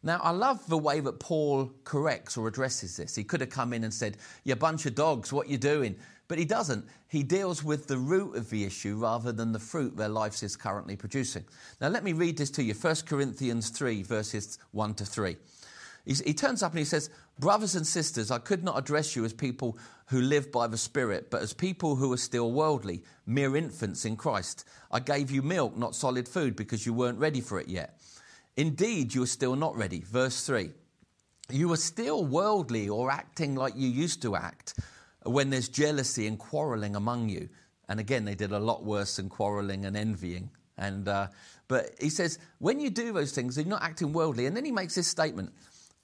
Now, 0.03 0.19
I 0.23 0.31
love 0.31 0.67
the 0.67 0.79
way 0.79 1.01
that 1.01 1.21
Paul 1.21 1.71
corrects 1.85 2.39
or 2.39 2.49
addresses 2.49 2.97
this. 2.97 3.15
He 3.15 3.23
could 3.23 3.43
have 3.43 3.51
come 3.51 3.75
in 3.75 3.85
and 3.85 3.93
said, 3.93 4.17
You 4.45 4.57
bunch 4.57 4.87
of 4.87 4.95
dogs, 4.95 5.31
what 5.31 5.47
you 5.47 5.59
doing? 5.59 5.97
But 6.31 6.39
he 6.39 6.45
doesn't. 6.45 6.87
He 7.09 7.25
deals 7.25 7.65
with 7.65 7.89
the 7.89 7.99
root 7.99 8.37
of 8.37 8.51
the 8.51 8.63
issue 8.63 8.97
rather 8.97 9.33
than 9.33 9.51
the 9.51 9.59
fruit 9.59 9.97
their 9.97 10.09
lives 10.09 10.45
is 10.45 10.55
currently 10.55 10.95
producing. 10.95 11.45
Now, 11.81 11.89
let 11.89 12.05
me 12.05 12.13
read 12.13 12.39
this 12.39 12.53
to 12.53 12.63
you 12.63 12.73
1 12.73 12.97
Corinthians 13.05 13.71
3, 13.71 14.05
verses 14.05 14.61
1 14.71 14.95
to 14.95 15.05
3. 15.05 15.37
he 16.07 16.33
turns 16.33 16.63
up 16.63 16.71
and 16.71 16.79
he 16.79 16.85
says, 16.85 17.11
Brothers 17.41 17.75
and 17.75 17.85
sisters, 17.85 18.31
I 18.31 18.39
could 18.39 18.63
not 18.63 18.79
address 18.79 19.17
you 19.17 19.25
as 19.25 19.33
people 19.33 19.77
who 20.07 20.21
live 20.21 20.53
by 20.53 20.69
the 20.69 20.79
Spirit, 20.79 21.33
but 21.33 21.43
as 21.43 21.53
people 21.53 21.97
who 21.97 22.13
are 22.13 22.17
still 22.17 22.53
worldly, 22.53 23.03
mere 23.27 23.57
infants 23.57 24.05
in 24.05 24.15
Christ. 24.15 24.69
I 24.93 25.01
gave 25.01 25.33
you 25.33 25.43
milk, 25.43 25.77
not 25.77 25.97
solid 25.97 26.29
food, 26.29 26.55
because 26.55 26.87
you 26.87 26.95
weren't 26.95 27.19
ready 27.19 27.41
for 27.41 27.59
it 27.59 27.67
yet. 27.67 27.99
Indeed, 28.57 29.17
you 29.17 29.25
are 29.25 29.27
still 29.27 29.57
not 29.57 29.77
ready. 29.77 30.03
Verse 30.03 30.47
3. 30.47 30.71
You 31.51 31.73
are 31.73 31.77
still 31.77 32.25
worldly 32.25 32.89
or 32.89 33.11
acting 33.11 33.57
like 33.57 33.75
you 33.75 33.89
used 33.89 34.23
to 34.23 34.37
act 34.37 34.75
when 35.25 35.51
there's 35.51 35.69
jealousy 35.69 36.27
and 36.27 36.39
quarreling 36.39 36.97
among 36.97 37.29
you. 37.29 37.49
And 37.89 38.01
again, 38.01 38.25
they 38.25 38.35
did 38.35 38.53
a 38.53 38.59
lot 38.59 38.85
worse 38.85 39.17
than 39.17 39.29
quarreling 39.29 39.85
and 39.85 39.97
envying. 39.97 40.51
And, 40.79 41.09
uh, 41.09 41.29
but 41.69 41.91
he 42.01 42.09
says, 42.09 42.39
when 42.59 42.81
you 42.81 42.89
do 42.91 43.13
those 43.13 43.33
things, 43.33 43.57
you're 43.57 43.67
not 43.67 43.83
acting 43.83 44.13
worldly. 44.13 44.47
And 44.47 44.57
then 44.57 44.65
he 44.65 44.73
makes 44.73 44.95
this 44.95 45.09
statement 45.09 45.53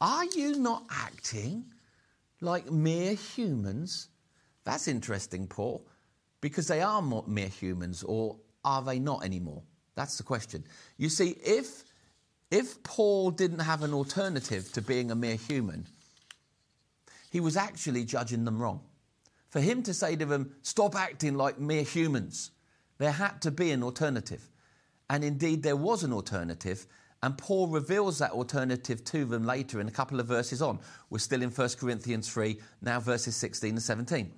Are 0.01 0.25
you 0.25 0.59
not 0.59 0.85
acting 0.91 1.65
like 2.41 2.71
mere 2.71 3.15
humans? 3.15 4.09
That's 4.65 4.89
interesting, 4.89 5.47
Paul, 5.47 5.87
because 6.41 6.67
they 6.67 6.83
are 6.83 7.01
mere 7.01 7.49
humans, 7.49 8.03
or 8.03 8.37
are 8.65 8.83
they 8.83 8.99
not 8.99 9.25
anymore? 9.25 9.63
That's 9.95 10.19
the 10.19 10.25
question. 10.25 10.65
You 10.99 11.09
see, 11.09 11.37
if, 11.45 11.85
if 12.51 12.83
Paul 12.83 13.31
didn't 13.31 13.61
have 13.61 13.85
an 13.85 13.95
alternative 13.95 14.73
to 14.73 14.83
being 14.83 15.13
a 15.13 15.15
mere 15.15 15.37
human, 15.37 15.87
he 17.31 17.39
was 17.39 17.57
actually 17.57 18.05
judging 18.05 18.45
them 18.45 18.61
wrong 18.61 18.81
for 19.57 19.63
him 19.63 19.83
to 19.83 19.95
say 19.95 20.15
to 20.15 20.27
them, 20.27 20.55
stop 20.61 20.95
acting 20.95 21.35
like 21.35 21.59
mere 21.59 21.83
humans, 21.83 22.51
there 22.99 23.13
had 23.13 23.41
to 23.41 23.51
be 23.51 23.71
an 23.71 23.83
alternative. 23.83 24.51
And 25.09 25.25
indeed, 25.25 25.63
there 25.63 25.77
was 25.77 26.03
an 26.03 26.13
alternative. 26.13 26.87
And 27.23 27.39
Paul 27.39 27.69
reveals 27.69 28.19
that 28.19 28.33
alternative 28.33 29.03
to 29.05 29.25
them 29.25 29.47
later 29.47 29.81
in 29.81 29.89
a 29.89 29.91
couple 29.91 30.21
of 30.21 30.27
verses 30.27 30.61
on. 30.61 30.79
We're 31.09 31.21
still 31.21 31.41
in 31.41 31.49
1 31.49 31.71
Corinthians 31.81 32.29
3, 32.29 32.61
now 32.83 33.01
verses 33.01 33.35
16 33.37 33.71
and 33.71 33.83
17. 33.83 34.31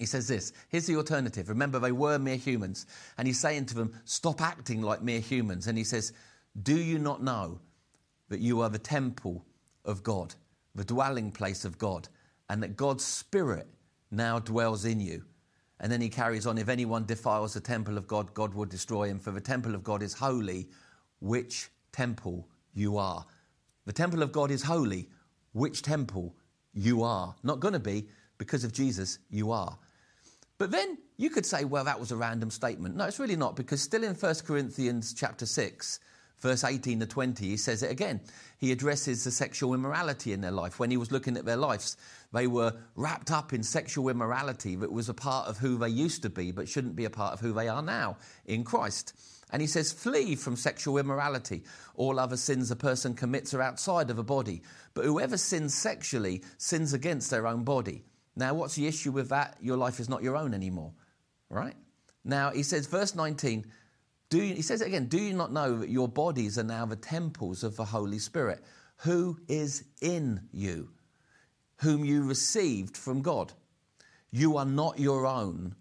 He 0.00 0.06
says 0.06 0.26
this 0.26 0.52
Here's 0.70 0.86
the 0.86 0.96
alternative. 0.96 1.48
Remember, 1.48 1.78
they 1.78 1.92
were 1.92 2.18
mere 2.18 2.34
humans. 2.34 2.86
And 3.18 3.28
he's 3.28 3.38
saying 3.38 3.66
to 3.66 3.76
them, 3.76 3.92
Stop 4.06 4.40
acting 4.40 4.82
like 4.82 5.02
mere 5.02 5.20
humans. 5.20 5.68
And 5.68 5.78
he 5.78 5.84
says, 5.84 6.12
Do 6.60 6.76
you 6.76 6.98
not 6.98 7.22
know 7.22 7.60
that 8.28 8.40
you 8.40 8.60
are 8.60 8.70
the 8.70 8.80
temple 8.80 9.46
of 9.84 10.02
God, 10.02 10.34
the 10.74 10.84
dwelling 10.84 11.30
place 11.30 11.64
of 11.64 11.78
God, 11.78 12.08
and 12.50 12.60
that 12.64 12.76
God's 12.76 13.04
Spirit 13.04 13.68
now 14.10 14.38
dwells 14.38 14.84
in 14.84 15.00
you. 15.00 15.24
And 15.80 15.92
then 15.92 16.00
he 16.00 16.08
carries 16.08 16.46
on 16.46 16.58
if 16.58 16.68
anyone 16.68 17.04
defiles 17.04 17.54
the 17.54 17.60
temple 17.60 17.98
of 17.98 18.06
God, 18.06 18.32
God 18.32 18.54
will 18.54 18.64
destroy 18.64 19.08
him, 19.08 19.18
for 19.18 19.30
the 19.30 19.40
temple 19.40 19.74
of 19.74 19.84
God 19.84 20.02
is 20.02 20.14
holy, 20.14 20.68
which 21.20 21.70
temple 21.92 22.48
you 22.74 22.96
are. 22.96 23.26
The 23.84 23.92
temple 23.92 24.22
of 24.22 24.32
God 24.32 24.50
is 24.50 24.62
holy, 24.62 25.08
which 25.52 25.82
temple 25.82 26.34
you 26.72 27.02
are. 27.02 27.34
Not 27.42 27.60
going 27.60 27.74
to 27.74 27.80
be, 27.80 28.08
because 28.38 28.64
of 28.64 28.72
Jesus, 28.72 29.18
you 29.30 29.50
are. 29.52 29.78
But 30.58 30.70
then 30.70 30.98
you 31.18 31.30
could 31.30 31.46
say, 31.46 31.64
well, 31.64 31.84
that 31.84 32.00
was 32.00 32.10
a 32.10 32.16
random 32.16 32.50
statement. 32.50 32.96
No, 32.96 33.04
it's 33.04 33.18
really 33.18 33.36
not, 33.36 33.56
because 33.56 33.82
still 33.82 34.04
in 34.04 34.14
1 34.14 34.34
Corinthians 34.46 35.12
chapter 35.12 35.44
6, 35.46 36.00
verse 36.46 36.62
18 36.62 37.00
to 37.00 37.06
20, 37.06 37.44
he 37.44 37.56
says 37.56 37.82
it 37.82 37.90
again. 37.90 38.20
He 38.58 38.70
addresses 38.70 39.24
the 39.24 39.32
sexual 39.32 39.74
immorality 39.74 40.32
in 40.32 40.40
their 40.40 40.52
life. 40.52 40.78
When 40.78 40.92
he 40.92 40.96
was 40.96 41.10
looking 41.10 41.36
at 41.36 41.44
their 41.44 41.56
lives, 41.56 41.96
they 42.32 42.46
were 42.46 42.72
wrapped 42.94 43.32
up 43.32 43.52
in 43.52 43.64
sexual 43.64 44.08
immorality 44.08 44.76
that 44.76 44.92
was 44.92 45.08
a 45.08 45.14
part 45.14 45.48
of 45.48 45.58
who 45.58 45.76
they 45.76 45.88
used 45.88 46.22
to 46.22 46.30
be, 46.30 46.52
but 46.52 46.68
shouldn't 46.68 46.94
be 46.94 47.04
a 47.04 47.10
part 47.10 47.32
of 47.32 47.40
who 47.40 47.52
they 47.52 47.68
are 47.68 47.82
now 47.82 48.16
in 48.44 48.62
Christ. 48.62 49.12
And 49.50 49.60
he 49.60 49.66
says, 49.66 49.92
Flee 49.92 50.36
from 50.36 50.54
sexual 50.54 50.98
immorality. 50.98 51.64
All 51.96 52.20
other 52.20 52.36
sins 52.36 52.70
a 52.70 52.76
person 52.76 53.14
commits 53.14 53.52
are 53.52 53.62
outside 53.62 54.10
of 54.10 54.18
a 54.18 54.24
body. 54.24 54.62
But 54.94 55.04
whoever 55.04 55.36
sins 55.36 55.74
sexually 55.74 56.44
sins 56.58 56.92
against 56.92 57.30
their 57.30 57.46
own 57.46 57.64
body. 57.64 58.04
Now, 58.36 58.54
what's 58.54 58.76
the 58.76 58.86
issue 58.86 59.10
with 59.10 59.30
that? 59.30 59.56
Your 59.60 59.76
life 59.76 59.98
is 59.98 60.08
not 60.08 60.22
your 60.22 60.36
own 60.36 60.54
anymore, 60.54 60.92
right? 61.48 61.74
Now, 62.24 62.50
he 62.50 62.62
says, 62.62 62.86
verse 62.86 63.14
19, 63.14 63.66
do 64.28 64.42
you, 64.42 64.54
he 64.54 64.62
says 64.62 64.80
it 64.80 64.88
again, 64.88 65.06
do 65.06 65.18
you 65.18 65.34
not 65.34 65.52
know 65.52 65.78
that 65.78 65.88
your 65.88 66.08
bodies 66.08 66.58
are 66.58 66.64
now 66.64 66.84
the 66.86 66.96
temples 66.96 67.62
of 67.62 67.76
the 67.76 67.84
Holy 67.84 68.18
Spirit, 68.18 68.64
who 68.98 69.38
is 69.48 69.84
in 70.00 70.40
you, 70.52 70.90
whom 71.76 72.04
you 72.04 72.24
received 72.24 72.96
from 72.96 73.22
God? 73.22 73.52
You 74.30 74.56
are 74.56 74.64
not 74.64 74.98
your 74.98 75.26
own. 75.26 75.76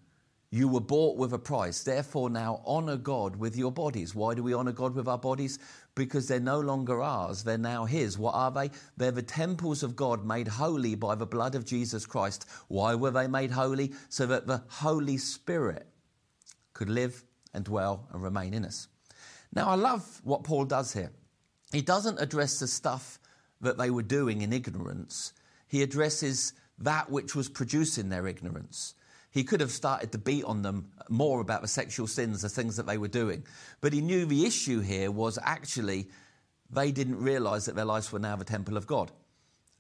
You 0.52 0.70
were 0.70 0.80
bought 0.80 1.18
with 1.18 1.34
a 1.34 1.40
price. 1.40 1.84
Therefore, 1.84 2.30
now 2.30 2.62
honor 2.66 2.96
God 2.96 3.36
with 3.36 3.58
your 3.58 3.72
bodies. 3.72 4.16
Why 4.16 4.36
do 4.36 4.44
we 4.44 4.54
honor 4.54 4.72
God 4.72 4.96
with 4.96 5.08
our 5.08 5.18
bodies? 5.18 5.60
Because 5.96 6.28
they're 6.28 6.40
no 6.40 6.60
longer 6.60 7.02
ours, 7.02 7.44
they're 7.44 7.58
now 7.58 7.84
His. 7.84 8.18
What 8.18 8.36
are 8.36 8.52
they? 8.52 8.70
They're 8.96 9.12
the 9.12 9.22
temples 9.22 9.84
of 9.84 9.96
God 9.96 10.26
made 10.26 10.48
holy 10.48 10.96
by 10.96 11.16
the 11.16 11.26
blood 11.26 11.56
of 11.56 11.66
Jesus 11.66 12.06
Christ. 12.06 12.46
Why 12.68 12.96
were 12.96 13.12
they 13.12 13.28
made 13.28 13.52
holy? 13.52 13.94
So 14.08 14.26
that 14.28 14.48
the 14.48 14.64
Holy 14.70 15.18
Spirit 15.18 15.88
could 16.74 16.90
live 16.90 17.24
and 17.56 17.66
dwell 17.66 18.08
and 18.12 18.22
remain 18.22 18.54
in 18.54 18.66
us. 18.66 18.88
Now, 19.54 19.70
I 19.70 19.76
love 19.76 20.22
what 20.24 20.44
Paul 20.44 20.66
does 20.66 20.94
here. 20.94 21.12
He 21.72 21.82
doesn't 21.82 22.20
address 22.20 22.60
the 22.60 22.68
stuff 22.68 23.20
that 23.62 23.78
they 23.78 23.90
were 23.90 24.04
doing 24.04 24.42
in 24.42 24.54
ignorance, 24.54 25.34
he 25.68 25.82
addresses 25.82 26.54
that 26.78 27.10
which 27.10 27.36
was 27.36 27.50
producing 27.50 28.10
their 28.10 28.28
ignorance. 28.28 28.94
He 29.32 29.44
could 29.44 29.60
have 29.60 29.72
started 29.72 30.12
to 30.12 30.18
beat 30.18 30.46
on 30.46 30.62
them 30.62 30.92
more 31.10 31.42
about 31.42 31.62
the 31.62 31.68
sexual 31.68 32.08
sins, 32.08 32.42
the 32.42 32.50
things 32.50 32.78
that 32.78 32.86
they 32.86 32.98
were 32.98 33.10
doing. 33.10 33.46
But 33.82 33.92
he 33.92 34.00
knew 34.00 34.26
the 34.26 34.46
issue 34.46 34.80
here 34.80 35.12
was 35.12 35.38
actually 35.42 36.08
they 36.70 36.92
didn't 36.92 37.22
realize 37.22 37.66
that 37.66 37.76
their 37.76 37.86
lives 37.86 38.12
were 38.12 38.20
now 38.20 38.36
the 38.36 38.46
temple 38.46 38.78
of 38.78 38.88
God. 38.88 39.12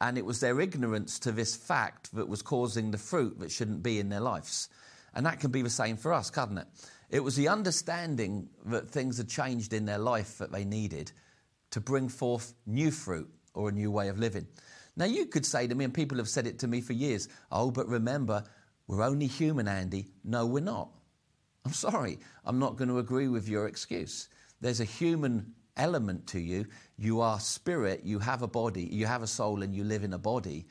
And 0.01 0.17
it 0.17 0.25
was 0.25 0.39
their 0.41 0.59
ignorance 0.59 1.19
to 1.19 1.31
this 1.31 1.55
fact 1.55 2.13
that 2.15 2.27
was 2.27 2.41
causing 2.41 2.91
the 2.91 2.97
fruit 2.97 3.39
that 3.39 3.51
shouldn't 3.51 3.81
be 3.81 3.99
in 3.99 4.09
their 4.09 4.19
lives. 4.19 4.67
And 5.15 5.25
that 5.25 5.39
can 5.39 5.51
be 5.51 5.61
the 5.61 5.69
same 5.69 5.97
for 5.97 6.13
us, 6.13 6.29
can't 6.29 6.59
it? 6.59 6.67
It 7.09 7.21
was 7.21 7.35
the 7.35 7.47
understanding 7.47 8.49
that 8.65 8.89
things 8.89 9.17
had 9.17 9.29
changed 9.29 9.73
in 9.73 9.85
their 9.85 9.97
life 9.97 10.37
that 10.37 10.51
they 10.51 10.65
needed 10.65 11.11
to 11.71 11.79
bring 11.79 12.09
forth 12.09 12.53
new 12.65 12.91
fruit 12.91 13.29
or 13.53 13.69
a 13.69 13.71
new 13.71 13.91
way 13.91 14.09
of 14.09 14.19
living. 14.19 14.47
Now, 14.97 15.05
you 15.05 15.25
could 15.25 15.45
say 15.45 15.67
to 15.67 15.75
me, 15.75 15.85
and 15.85 15.93
people 15.93 16.17
have 16.17 16.29
said 16.29 16.47
it 16.47 16.59
to 16.59 16.67
me 16.67 16.81
for 16.81 16.93
years, 16.93 17.27
oh, 17.51 17.71
but 17.71 17.87
remember, 17.87 18.43
we're 18.87 19.03
only 19.03 19.27
human, 19.27 19.67
Andy. 19.67 20.07
No, 20.23 20.45
we're 20.45 20.61
not. 20.61 20.89
I'm 21.65 21.73
sorry, 21.73 22.19
I'm 22.45 22.59
not 22.59 22.75
going 22.75 22.89
to 22.89 22.99
agree 22.99 23.27
with 23.27 23.49
your 23.49 23.67
excuse. 23.67 24.29
There's 24.61 24.79
a 24.79 24.85
human 24.85 25.53
element 25.77 26.27
to 26.27 26.39
you. 26.39 26.65
You 26.97 27.21
are 27.21 27.39
spirit, 27.39 28.01
you 28.03 28.19
have 28.19 28.41
a 28.41 28.47
body, 28.47 28.83
you 28.91 29.05
have 29.05 29.23
a 29.23 29.27
soul, 29.27 29.63
and 29.63 29.75
you 29.75 29.83
live 29.83 30.03
in 30.03 30.13
a 30.13 30.19
body. 30.19 30.67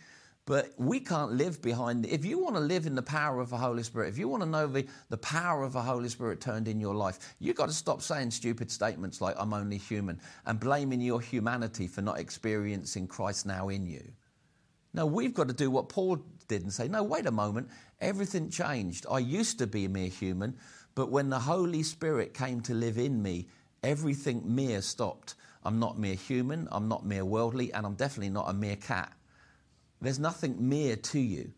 But 0.47 0.75
we 0.77 1.01
can't 1.01 1.33
live 1.33 1.63
behind. 1.63 2.05
If 2.05 2.25
you 2.27 2.39
want 2.39 2.57
to 2.57 2.61
live 2.61 2.85
in 2.87 2.95
the 2.95 3.03
power 3.03 3.41
of 3.41 3.49
the 3.49 3.57
Holy 3.57 3.83
Spirit, 3.83 4.09
if 4.09 4.19
you 4.19 4.29
want 4.29 4.43
to 4.43 4.49
know 4.49 4.67
the, 4.67 4.87
the 5.09 5.17
power 5.17 5.63
of 5.63 5.73
the 5.73 5.81
Holy 5.81 6.11
Spirit 6.11 6.41
turned 6.41 6.69
in 6.69 6.81
your 6.81 6.95
life, 6.95 7.35
you've 7.39 7.57
got 7.57 7.69
to 7.69 7.75
stop 7.75 8.03
saying 8.03 8.31
stupid 8.31 8.71
statements 8.71 9.23
like, 9.23 9.37
I'm 9.39 9.55
only 9.55 9.79
human, 9.79 10.21
and 10.45 10.61
blaming 10.61 11.01
your 11.01 11.23
humanity 11.23 11.87
for 11.87 12.03
not 12.03 12.19
experiencing 12.19 13.07
Christ 13.07 13.47
now 13.47 13.71
in 13.71 13.87
you. 13.87 14.03
No, 14.93 15.07
we've 15.07 15.33
got 15.33 15.49
to 15.49 15.55
do 15.55 15.71
what 15.71 15.89
Paul 15.89 16.19
did 16.47 16.63
and 16.63 16.73
say, 16.73 16.89
No, 16.89 17.03
wait 17.03 17.27
a 17.27 17.33
moment, 17.33 17.71
everything 18.03 18.51
changed. 18.51 19.07
I 19.11 19.21
used 19.21 19.59
to 19.61 19.67
be 19.67 19.87
a 19.87 19.89
mere 19.89 20.09
human, 20.09 20.59
but 20.95 21.11
when 21.11 21.31
the 21.31 21.39
Holy 21.39 21.83
Spirit 21.83 22.35
came 22.35 22.61
to 22.63 22.75
live 22.75 22.99
in 22.99 23.23
me, 23.23 23.49
everything 23.83 24.43
mere 24.45 24.83
stopped. 24.83 25.37
I'm 25.65 25.79
not 25.79 25.99
mere 25.99 26.15
human, 26.15 26.69
I'm 26.71 26.87
not 26.87 27.07
mere 27.07 27.25
worldly, 27.25 27.73
and 27.73 27.87
I'm 27.87 27.95
definitely 27.95 28.29
not 28.29 28.51
a 28.51 28.53
mere 28.53 28.77
cat. 28.77 29.11
There's 30.05 30.19
nothing 30.19 30.69
mere 30.69 30.97
to 30.97 31.19
you 31.19 31.51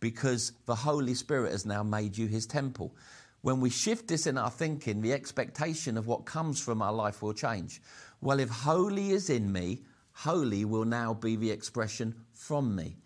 because 0.00 0.52
the 0.64 0.74
Holy 0.74 1.12
Spirit 1.12 1.52
has 1.52 1.66
now 1.66 1.82
made 1.82 2.16
you 2.16 2.28
his 2.28 2.46
temple. 2.46 2.94
When 3.42 3.60
we 3.60 3.68
shift 3.68 4.08
this 4.08 4.26
in 4.26 4.38
our 4.38 4.48
thinking, 4.48 5.02
the 5.02 5.12
expectation 5.12 5.98
of 5.98 6.06
what 6.06 6.24
comes 6.24 6.62
from 6.62 6.80
our 6.80 6.94
life 6.94 7.20
will 7.20 7.34
change. 7.34 7.82
Well, 8.22 8.40
if 8.40 8.48
holy 8.48 9.10
is 9.10 9.28
in 9.28 9.52
me, 9.52 9.82
holy 10.12 10.64
will 10.64 10.86
now 10.86 11.12
be 11.12 11.36
the 11.36 11.50
expression 11.50 12.14
from 12.32 12.74
me. 12.74 12.96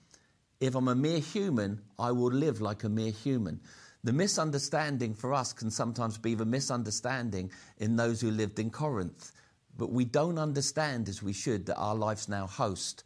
If 0.61 0.77
I'm 0.77 0.87
a 0.87 0.95
mere 0.95 1.19
human, 1.19 1.81
I 1.99 2.13
will 2.13 2.31
live 2.31 2.61
like 2.61 2.85
a 2.85 2.89
mere 2.89 3.11
human. 3.11 3.61
The 4.05 4.13
misunderstanding 4.13 5.15
for 5.15 5.35
us 5.35 5.53
can 5.53 5.73
sometimes 5.73 6.19
be 6.19 6.37
the 6.37 6.45
misunderstanding 6.45 7.51
in 7.79 7.97
those 7.97 8.21
who 8.21 8.31
lived 8.31 8.61
in 8.61 8.71
Corinth. 8.71 9.33
But 9.77 9.91
we 9.91 10.05
don't 10.05 10.39
understand 10.39 11.09
as 11.09 11.21
we 11.21 11.33
should 11.33 11.67
that 11.67 11.79
our 11.79 11.97
lives 11.97 12.29
now 12.29 12.47
host 12.47 13.03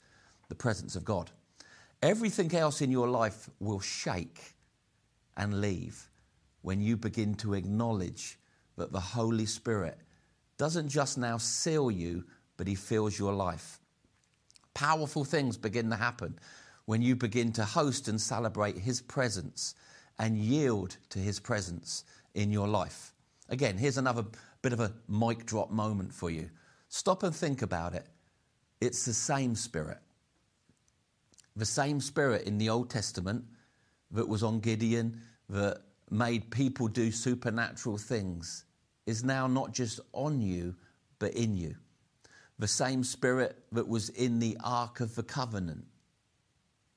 the 0.51 0.55
presence 0.55 0.94
of 0.94 1.07
God. 1.07 1.31
Everything 2.02 2.54
else 2.54 2.80
in 2.80 2.90
your 2.92 3.08
life 3.08 3.50
will 3.58 3.80
shake 3.80 4.54
and 5.37 5.61
leave 5.61 6.08
when 6.62 6.80
you 6.80 6.96
begin 6.96 7.34
to 7.34 7.54
acknowledge 7.54 8.38
that 8.76 8.92
the 8.92 9.00
Holy 9.00 9.46
Spirit 9.46 9.98
doesn't 10.58 10.88
just 10.88 11.18
now 11.18 11.38
seal 11.38 11.90
you, 11.90 12.24
but 12.56 12.68
He 12.68 12.74
fills 12.76 13.18
your 13.18 13.32
life. 13.32 13.80
Powerful 14.74 15.24
things 15.24 15.56
begin 15.56 15.90
to 15.90 15.96
happen 15.96 16.38
when 16.84 17.02
you 17.02 17.16
begin 17.16 17.52
to 17.52 17.64
host 17.64 18.06
and 18.06 18.20
celebrate 18.20 18.78
His 18.78 19.00
presence 19.00 19.74
and 20.20 20.38
yield 20.38 20.96
to 21.11 21.18
His 21.18 21.40
presence 21.40 22.04
in 22.34 22.52
your 22.52 22.68
life. 22.68 23.12
Again, 23.48 23.76
here's 23.76 23.98
another 23.98 24.24
bit 24.62 24.72
of 24.72 24.80
a 24.80 24.92
mic 25.08 25.46
drop 25.46 25.70
moment 25.70 26.12
for 26.12 26.30
you. 26.30 26.48
Stop 26.88 27.24
and 27.24 27.34
think 27.34 27.62
about 27.62 27.94
it. 27.94 28.06
It's 28.80 29.04
the 29.04 29.12
same 29.12 29.56
Spirit 29.56 29.98
the 31.59 31.66
same 31.66 32.01
spirit 32.01 32.47
in 32.47 32.57
the 32.57 32.71
Old 32.71 32.88
Testament 32.88 33.44
that 34.12 34.29
was 34.29 34.42
on 34.42 34.61
Gideon, 34.61 35.21
that 35.51 35.83
made 36.11 36.51
people 36.51 36.88
do 36.88 37.11
supernatural 37.11 37.99
things, 37.99 38.64
is 39.07 39.25
now 39.25 39.47
not 39.47 39.73
just 39.73 40.01
on 40.12 40.40
you, 40.40 40.75
but 41.18 41.35
in 41.35 41.57
you. 41.57 41.75
The 42.59 42.68
same 42.68 43.03
spirit 43.03 43.57
that 43.73 43.88
was 43.88 44.09
in 44.11 44.38
the 44.38 44.57
Ark 44.62 45.01
of 45.01 45.14
the 45.14 45.23
Covenant 45.23 45.85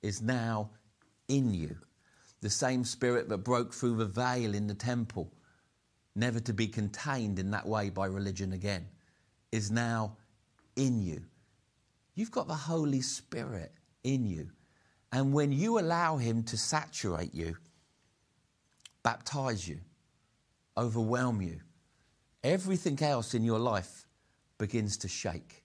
is 0.01 0.21
now 0.21 0.69
in 1.27 1.53
you. 1.53 1.75
The 2.41 2.49
same 2.49 2.83
spirit 2.83 3.29
that 3.29 3.39
broke 3.39 3.73
through 3.73 3.97
the 3.97 4.05
veil 4.05 4.53
in 4.53 4.67
the 4.67 4.73
temple, 4.73 5.31
never 6.15 6.39
to 6.39 6.53
be 6.53 6.67
contained 6.67 7.39
in 7.39 7.51
that 7.51 7.67
way 7.67 7.89
by 7.89 8.05
religion 8.07 8.53
again, 8.53 8.87
is 9.51 9.71
now 9.71 10.17
in 10.75 11.01
you. 11.01 11.21
You've 12.15 12.31
got 12.31 12.47
the 12.47 12.53
Holy 12.53 13.01
Spirit 13.01 13.71
in 14.03 14.25
you. 14.25 14.49
And 15.11 15.33
when 15.33 15.51
you 15.51 15.79
allow 15.79 16.17
Him 16.17 16.43
to 16.43 16.57
saturate 16.57 17.33
you, 17.33 17.57
baptize 19.03 19.67
you, 19.67 19.79
overwhelm 20.77 21.41
you, 21.41 21.59
everything 22.43 23.01
else 23.01 23.33
in 23.33 23.43
your 23.43 23.59
life 23.59 24.07
begins 24.57 24.97
to 24.97 25.07
shake. 25.07 25.63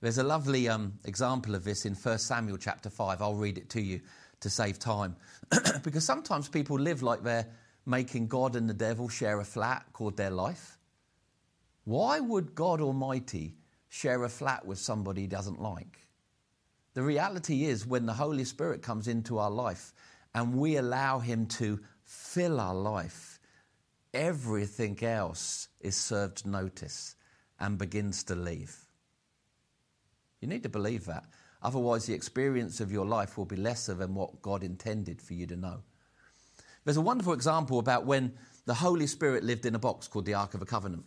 There's 0.00 0.18
a 0.18 0.22
lovely 0.22 0.68
um, 0.68 0.92
example 1.04 1.54
of 1.54 1.64
this 1.64 1.84
in 1.84 1.94
1 1.94 2.18
Samuel 2.18 2.56
chapter 2.56 2.88
5. 2.88 3.20
I'll 3.20 3.34
read 3.34 3.58
it 3.58 3.68
to 3.70 3.80
you 3.80 4.00
to 4.40 4.50
save 4.50 4.78
time. 4.78 5.16
because 5.82 6.04
sometimes 6.04 6.48
people 6.48 6.78
live 6.78 7.02
like 7.02 7.22
they're 7.22 7.48
making 7.84 8.28
God 8.28 8.54
and 8.54 8.68
the 8.68 8.74
devil 8.74 9.08
share 9.08 9.40
a 9.40 9.44
flat 9.44 9.86
called 9.92 10.16
their 10.16 10.30
life. 10.30 10.78
Why 11.84 12.20
would 12.20 12.54
God 12.54 12.80
Almighty 12.80 13.56
share 13.88 14.22
a 14.22 14.28
flat 14.28 14.64
with 14.66 14.78
somebody 14.78 15.22
he 15.22 15.26
doesn't 15.26 15.60
like? 15.60 15.98
The 16.98 17.04
reality 17.04 17.66
is, 17.66 17.86
when 17.86 18.06
the 18.06 18.12
Holy 18.12 18.42
Spirit 18.42 18.82
comes 18.82 19.06
into 19.06 19.38
our 19.38 19.52
life 19.52 19.92
and 20.34 20.56
we 20.56 20.78
allow 20.78 21.20
Him 21.20 21.46
to 21.46 21.78
fill 22.02 22.58
our 22.58 22.74
life, 22.74 23.38
everything 24.12 25.00
else 25.04 25.68
is 25.78 25.94
served 25.94 26.44
notice 26.44 27.14
and 27.60 27.78
begins 27.78 28.24
to 28.24 28.34
leave. 28.34 28.76
You 30.40 30.48
need 30.48 30.64
to 30.64 30.68
believe 30.68 31.04
that. 31.04 31.22
Otherwise, 31.62 32.06
the 32.06 32.14
experience 32.14 32.80
of 32.80 32.90
your 32.90 33.06
life 33.06 33.38
will 33.38 33.44
be 33.44 33.54
lesser 33.54 33.94
than 33.94 34.16
what 34.16 34.42
God 34.42 34.64
intended 34.64 35.22
for 35.22 35.34
you 35.34 35.46
to 35.46 35.56
know. 35.56 35.82
There's 36.84 36.96
a 36.96 37.00
wonderful 37.00 37.32
example 37.32 37.78
about 37.78 38.06
when 38.06 38.32
the 38.64 38.74
Holy 38.74 39.06
Spirit 39.06 39.44
lived 39.44 39.66
in 39.66 39.76
a 39.76 39.78
box 39.78 40.08
called 40.08 40.26
the 40.26 40.34
Ark 40.34 40.54
of 40.54 40.58
the 40.58 40.66
Covenant. 40.66 41.04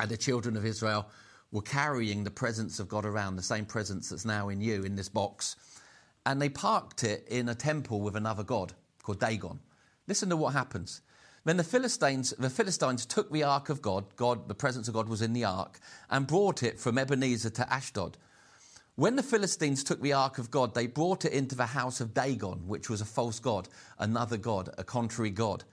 And 0.00 0.08
the 0.08 0.16
children 0.16 0.56
of 0.56 0.64
Israel 0.64 1.06
were 1.52 1.62
carrying 1.62 2.24
the 2.24 2.30
presence 2.30 2.80
of 2.80 2.88
God 2.88 3.04
around, 3.04 3.36
the 3.36 3.42
same 3.42 3.66
presence 3.66 4.08
that's 4.08 4.24
now 4.24 4.48
in 4.48 4.60
you 4.60 4.82
in 4.82 4.96
this 4.96 5.08
box. 5.08 5.56
And 6.24 6.40
they 6.40 6.48
parked 6.48 7.04
it 7.04 7.26
in 7.28 7.48
a 7.48 7.54
temple 7.54 8.00
with 8.00 8.16
another 8.16 8.42
god 8.42 8.72
called 9.02 9.20
Dagon. 9.20 9.60
Listen 10.08 10.30
to 10.30 10.36
what 10.36 10.54
happens. 10.54 11.02
Then 11.44 11.56
the 11.56 11.64
Philistines, 11.64 12.32
the 12.38 12.50
Philistines 12.50 13.04
took 13.04 13.30
the 13.30 13.42
ark 13.42 13.68
of 13.68 13.82
God, 13.82 14.04
God, 14.16 14.48
the 14.48 14.54
presence 14.54 14.88
of 14.88 14.94
God 14.94 15.08
was 15.08 15.22
in 15.22 15.32
the 15.32 15.44
ark, 15.44 15.80
and 16.08 16.26
brought 16.26 16.62
it 16.62 16.78
from 16.78 16.98
Ebenezer 16.98 17.50
to 17.50 17.72
Ashdod. 17.72 18.16
When 18.94 19.16
the 19.16 19.22
Philistines 19.22 19.82
took 19.82 20.00
the 20.00 20.12
ark 20.12 20.38
of 20.38 20.50
God, 20.50 20.74
they 20.74 20.86
brought 20.86 21.24
it 21.24 21.32
into 21.32 21.56
the 21.56 21.66
house 21.66 22.00
of 22.00 22.14
Dagon, 22.14 22.68
which 22.68 22.88
was 22.88 23.00
a 23.00 23.06
false 23.06 23.40
god, 23.40 23.68
another 23.98 24.36
god, 24.36 24.68
a 24.78 24.84
contrary 24.84 25.30
god. 25.30 25.64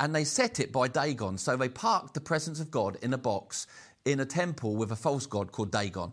And 0.00 0.14
they 0.14 0.24
set 0.24 0.58
it 0.58 0.72
by 0.72 0.88
Dagon. 0.88 1.38
So 1.38 1.56
they 1.56 1.68
parked 1.68 2.14
the 2.14 2.20
presence 2.20 2.58
of 2.60 2.70
God 2.70 2.98
in 3.00 3.14
a 3.14 3.18
box 3.18 3.66
in 4.06 4.20
a 4.20 4.24
temple 4.24 4.76
with 4.76 4.92
a 4.92 4.96
false 4.96 5.26
god 5.26 5.52
called 5.52 5.72
Dagon. 5.72 6.12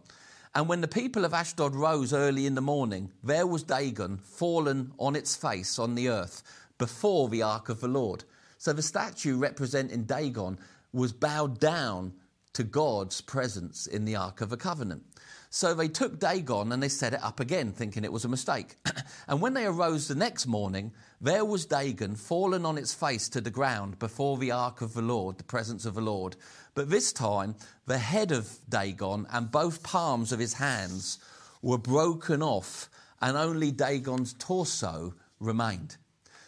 And 0.56 0.68
when 0.68 0.82
the 0.82 0.88
people 0.88 1.26
of 1.26 1.34
Ashdod 1.34 1.76
rose 1.76 2.14
early 2.14 2.46
in 2.46 2.56
the 2.56 2.62
morning, 2.62 3.12
there 3.24 3.48
was 3.48 3.64
Dagon 3.64 4.18
fallen 4.18 4.92
on 5.00 5.16
its 5.16 5.36
face 5.36 5.80
on 5.80 5.96
the 5.96 6.10
earth 6.10 6.44
before 6.78 7.30
the 7.30 7.44
ark 7.44 7.70
of 7.70 7.80
the 7.80 7.88
Lord. 7.88 8.24
So 8.58 8.74
the 8.74 8.82
statue 8.82 9.38
representing 9.38 10.04
Dagon 10.04 10.60
was 10.92 11.14
bowed 11.14 11.60
down 11.60 12.14
to 12.54 12.64
God's 12.64 13.22
presence 13.22 13.88
in 13.88 14.06
the 14.06 14.16
ark 14.16 14.42
of 14.42 14.50
the 14.50 14.58
covenant. 14.58 15.04
So 15.50 15.74
they 15.76 15.88
took 15.88 16.20
Dagon 16.20 16.72
and 16.72 16.82
they 16.82 16.90
set 16.90 17.14
it 17.14 17.24
up 17.24 17.40
again, 17.40 17.72
thinking 17.72 18.04
it 18.04 18.12
was 18.12 18.26
a 18.26 18.30
mistake. 18.30 18.76
and 19.28 19.40
when 19.40 19.54
they 19.54 19.66
arose 19.66 20.08
the 20.08 20.16
next 20.16 20.48
morning, 20.48 20.92
there 21.22 21.46
was 21.46 21.66
Dagon 21.66 22.16
fallen 22.16 22.66
on 22.66 22.78
its 22.78 22.94
face 22.94 23.30
to 23.30 23.42
the 23.42 23.52
ground 23.52 24.00
before 24.00 24.38
the 24.38 24.52
ark 24.52 24.82
of 24.82 24.94
the 24.94 25.02
Lord, 25.02 25.38
the 25.38 25.44
presence 25.44 25.86
of 25.86 25.94
the 25.94 26.02
Lord. 26.02 26.36
But 26.76 26.90
this 26.90 27.14
time, 27.14 27.56
the 27.86 28.00
head 28.00 28.32
of 28.32 28.58
Dagon 28.68 29.28
and 29.32 29.52
both 29.52 29.84
palms 29.84 30.32
of 30.32 30.40
his 30.40 30.54
hands 30.54 31.20
were 31.62 31.78
broken 31.78 32.42
off, 32.42 32.90
and 33.22 33.38
only 33.38 33.72
Dagon's 33.72 34.34
torso 34.34 35.14
remained. 35.40 35.98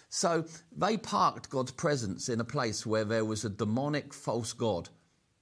So 0.09 0.45
they 0.75 0.97
parked 0.97 1.49
God's 1.49 1.71
presence 1.71 2.29
in 2.29 2.39
a 2.39 2.45
place 2.45 2.85
where 2.85 3.05
there 3.05 3.25
was 3.25 3.45
a 3.45 3.49
demonic 3.49 4.13
false 4.13 4.53
god 4.53 4.89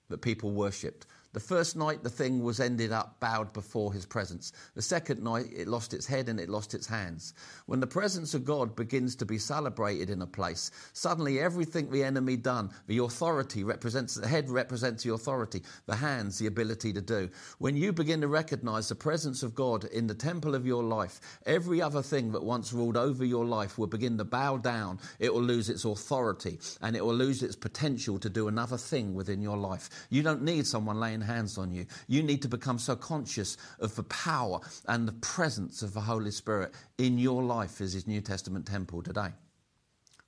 that 0.09 0.21
people 0.21 0.51
worshipped. 0.51 1.05
The 1.33 1.39
first 1.39 1.75
night, 1.75 2.03
the 2.03 2.11
thing 2.11 2.43
was 2.43 2.59
ended 2.59 2.91
up 2.91 3.19
bowed 3.19 3.53
before 3.53 3.91
his 3.91 4.05
presence. 4.05 4.53
The 4.75 4.83
second 4.83 5.23
night, 5.23 5.47
it 5.51 5.67
lost 5.67 5.95
its 5.95 6.05
head 6.05 6.29
and 6.29 6.39
it 6.39 6.47
lost 6.47 6.75
its 6.75 6.85
hands. 6.85 7.33
When 7.65 7.79
the 7.79 7.87
presence 7.87 8.35
of 8.35 8.45
God 8.45 8.75
begins 8.75 9.15
to 9.15 9.25
be 9.25 9.39
celebrated 9.39 10.11
in 10.11 10.21
a 10.21 10.27
place, 10.27 10.69
suddenly 10.93 11.39
everything 11.39 11.89
the 11.89 12.03
enemy 12.03 12.37
done, 12.37 12.69
the 12.85 12.99
authority 12.99 13.63
represents, 13.63 14.13
the 14.13 14.27
head 14.27 14.47
represents 14.47 15.03
the 15.03 15.13
authority, 15.13 15.63
the 15.87 15.95
hands, 15.95 16.37
the 16.37 16.45
ability 16.45 16.93
to 16.93 17.01
do. 17.01 17.27
When 17.57 17.75
you 17.75 17.91
begin 17.93 18.21
to 18.21 18.27
recognize 18.27 18.87
the 18.87 18.95
presence 18.95 19.41
of 19.41 19.55
God 19.55 19.85
in 19.85 20.05
the 20.05 20.13
temple 20.13 20.53
of 20.53 20.67
your 20.67 20.83
life, 20.83 21.19
every 21.47 21.81
other 21.81 22.03
thing 22.03 22.31
that 22.33 22.43
once 22.43 22.71
ruled 22.73 22.95
over 22.95 23.25
your 23.25 23.45
life 23.45 23.79
will 23.79 23.87
begin 23.87 24.19
to 24.19 24.23
bow 24.23 24.57
down. 24.57 24.99
It 25.17 25.33
will 25.33 25.41
lose 25.41 25.67
its 25.67 25.83
authority 25.83 26.59
and 26.81 26.95
it 26.95 27.03
will 27.03 27.15
lose 27.15 27.41
its 27.41 27.55
potential 27.55 28.19
to 28.19 28.29
do 28.29 28.49
another 28.49 28.77
thing 28.77 29.15
within 29.15 29.41
your 29.41 29.57
life. 29.57 29.89
You 30.11 30.21
don't 30.21 30.43
need 30.43 30.67
someone 30.67 30.99
laying 30.99 31.22
hands 31.23 31.57
on 31.57 31.73
you. 31.73 31.85
You 32.07 32.23
need 32.23 32.41
to 32.43 32.47
become 32.47 32.79
so 32.79 32.95
conscious 32.95 33.57
of 33.79 33.95
the 33.95 34.03
power 34.03 34.59
and 34.87 35.07
the 35.07 35.13
presence 35.13 35.81
of 35.81 35.93
the 35.93 36.01
Holy 36.01 36.31
Spirit 36.31 36.73
in 36.97 37.17
your 37.17 37.43
life 37.43 37.81
as 37.81 37.93
His 37.93 38.07
New 38.07 38.21
Testament 38.21 38.65
temple 38.65 39.01
today. 39.01 39.29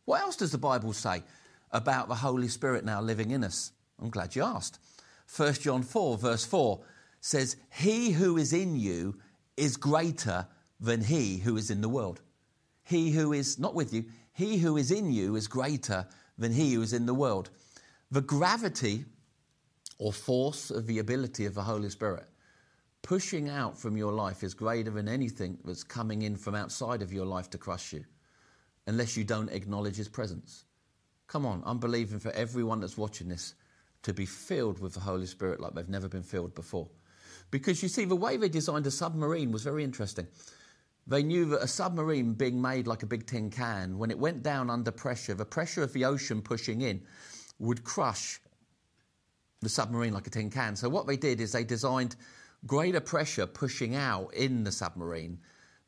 What 0.06 0.22
else 0.22 0.36
does 0.36 0.52
the 0.52 0.58
Bible 0.58 0.94
say 0.94 1.24
about 1.72 2.08
the 2.08 2.16
Holy 2.16 2.48
Spirit 2.48 2.86
now 2.86 3.02
living 3.02 3.32
in 3.32 3.44
us? 3.44 3.72
I'm 4.02 4.10
glad 4.10 4.36
you 4.36 4.44
asked. 4.44 4.80
1 5.36 5.54
John 5.54 5.84
4, 5.84 6.18
verse 6.18 6.46
4 6.46 6.80
says, 7.22 7.56
He 7.72 8.12
who 8.12 8.38
is 8.38 8.54
in 8.54 8.76
you 8.76 9.18
is 9.58 9.78
greater 9.78 10.48
than 10.80 11.02
he 11.02 11.38
who 11.38 11.58
is 11.58 11.70
in 11.72 11.82
the 11.82 11.90
world. 11.90 12.22
he 12.84 13.12
who 13.12 13.34
is 13.34 13.58
not 13.58 13.74
with 13.74 13.94
you, 13.94 14.06
he 14.34 14.58
who 14.58 14.78
is 14.78 14.92
in 14.92 15.12
you 15.12 15.36
is 15.36 15.48
greater 15.48 16.06
than 16.38 16.52
he 16.52 16.74
who 16.74 16.82
is 16.82 16.94
in 16.94 17.06
the 17.06 17.14
world. 17.14 17.50
The 18.12 18.22
gravity 18.22 19.06
or 19.98 20.12
force 20.14 20.72
of 20.72 20.88
the 20.88 21.00
ability 21.00 21.46
of 21.46 21.54
the 21.54 21.64
Holy 21.64 21.90
Spirit 21.90 22.28
pushing 23.06 23.50
out 23.50 23.78
from 23.78 23.96
your 23.96 24.12
life 24.12 24.44
is 24.44 24.56
greater 24.56 24.90
than 24.90 25.08
anything 25.08 25.60
that's 25.64 25.84
coming 25.84 26.24
in 26.24 26.36
from 26.36 26.56
outside 26.56 27.04
of 27.04 27.14
your 27.14 27.26
life 27.26 27.52
to 27.52 27.58
crush 27.58 27.94
you, 27.94 28.04
unless 28.88 29.16
you 29.16 29.24
don't 29.24 29.52
acknowledge 29.52 29.96
his 29.96 30.10
presence. 30.10 30.66
Come 31.28 31.46
on, 31.46 31.62
I'm 31.68 31.78
believing 31.78 32.18
for 32.18 32.32
everyone 32.32 32.80
that's 32.80 32.98
watching 32.98 33.28
this 33.28 33.54
to 34.02 34.12
be 34.12 34.26
filled 34.26 34.80
with 34.80 34.96
the 34.96 35.00
Holy 35.00 35.28
Spirit 35.28 35.60
like 35.60 35.76
they've 35.76 35.88
never 35.88 36.10
been 36.10 36.24
filled 36.24 36.56
before. 36.56 36.90
Because 37.52 37.84
you 37.84 37.90
see, 37.90 38.06
the 38.06 38.16
way 38.16 38.38
they 38.38 38.50
designed 38.50 38.88
a 38.88 38.92
submarine 38.92 39.52
was 39.52 39.62
very 39.62 39.84
interesting. 39.84 40.26
They 41.06 41.22
knew 41.22 41.46
that 41.46 41.62
a 41.62 41.68
submarine 41.68 42.34
being 42.34 42.60
made 42.60 42.88
like 42.88 43.04
a 43.04 43.08
big 43.08 43.28
tin 43.28 43.52
can, 43.52 44.00
when 44.00 44.10
it 44.10 44.18
went 44.18 44.42
down 44.42 44.72
under 44.72 44.90
pressure, 44.90 45.36
the 45.36 45.46
pressure 45.46 45.84
of 45.84 45.94
the 45.94 46.06
ocean 46.06 46.42
pushing 46.42 46.82
in 46.82 47.04
would 47.60 47.84
crush 47.84 48.42
the 49.62 49.70
submarine 49.70 50.14
like 50.14 50.28
a 50.28 50.30
tin 50.30 50.50
can. 50.50 50.76
So, 50.76 50.90
what 50.90 51.08
they 51.08 51.18
did 51.18 51.42
is 51.42 51.52
they 51.52 51.64
designed 51.64 52.16
greater 52.66 53.00
pressure 53.00 53.46
pushing 53.46 53.96
out 53.96 54.34
in 54.34 54.64
the 54.64 54.72
submarine 54.72 55.40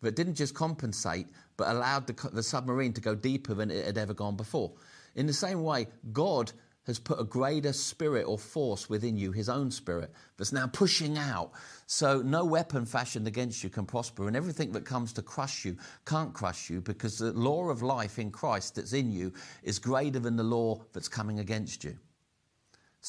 that 0.01 0.15
didn't 0.15 0.35
just 0.35 0.53
compensate, 0.53 1.27
but 1.57 1.69
allowed 1.69 2.07
the, 2.07 2.29
the 2.31 2.43
submarine 2.43 2.93
to 2.93 3.01
go 3.01 3.15
deeper 3.15 3.53
than 3.53 3.71
it 3.71 3.85
had 3.85 3.97
ever 3.97 4.13
gone 4.13 4.35
before. 4.35 4.73
In 5.15 5.25
the 5.25 5.33
same 5.33 5.63
way, 5.63 5.87
God 6.11 6.51
has 6.87 6.99
put 6.99 7.19
a 7.19 7.23
greater 7.23 7.73
spirit 7.73 8.25
or 8.25 8.37
force 8.37 8.89
within 8.89 9.17
you, 9.17 9.33
his 9.33 9.49
own 9.49 9.69
spirit, 9.69 10.09
that's 10.37 10.53
now 10.53 10.67
pushing 10.67 11.17
out. 11.17 11.51
So 11.85 12.21
no 12.21 12.45
weapon 12.45 12.85
fashioned 12.85 13.27
against 13.27 13.61
you 13.63 13.69
can 13.69 13.85
prosper, 13.85 14.27
and 14.27 14.37
everything 14.37 14.71
that 14.71 14.85
comes 14.85 15.11
to 15.13 15.21
crush 15.21 15.65
you 15.65 15.77
can't 16.05 16.33
crush 16.33 16.69
you 16.69 16.79
because 16.79 17.17
the 17.17 17.33
law 17.33 17.69
of 17.69 17.81
life 17.81 18.19
in 18.19 18.31
Christ 18.31 18.75
that's 18.75 18.93
in 18.93 19.11
you 19.11 19.33
is 19.63 19.79
greater 19.79 20.19
than 20.19 20.37
the 20.37 20.43
law 20.43 20.81
that's 20.93 21.09
coming 21.09 21.39
against 21.39 21.83
you. 21.83 21.97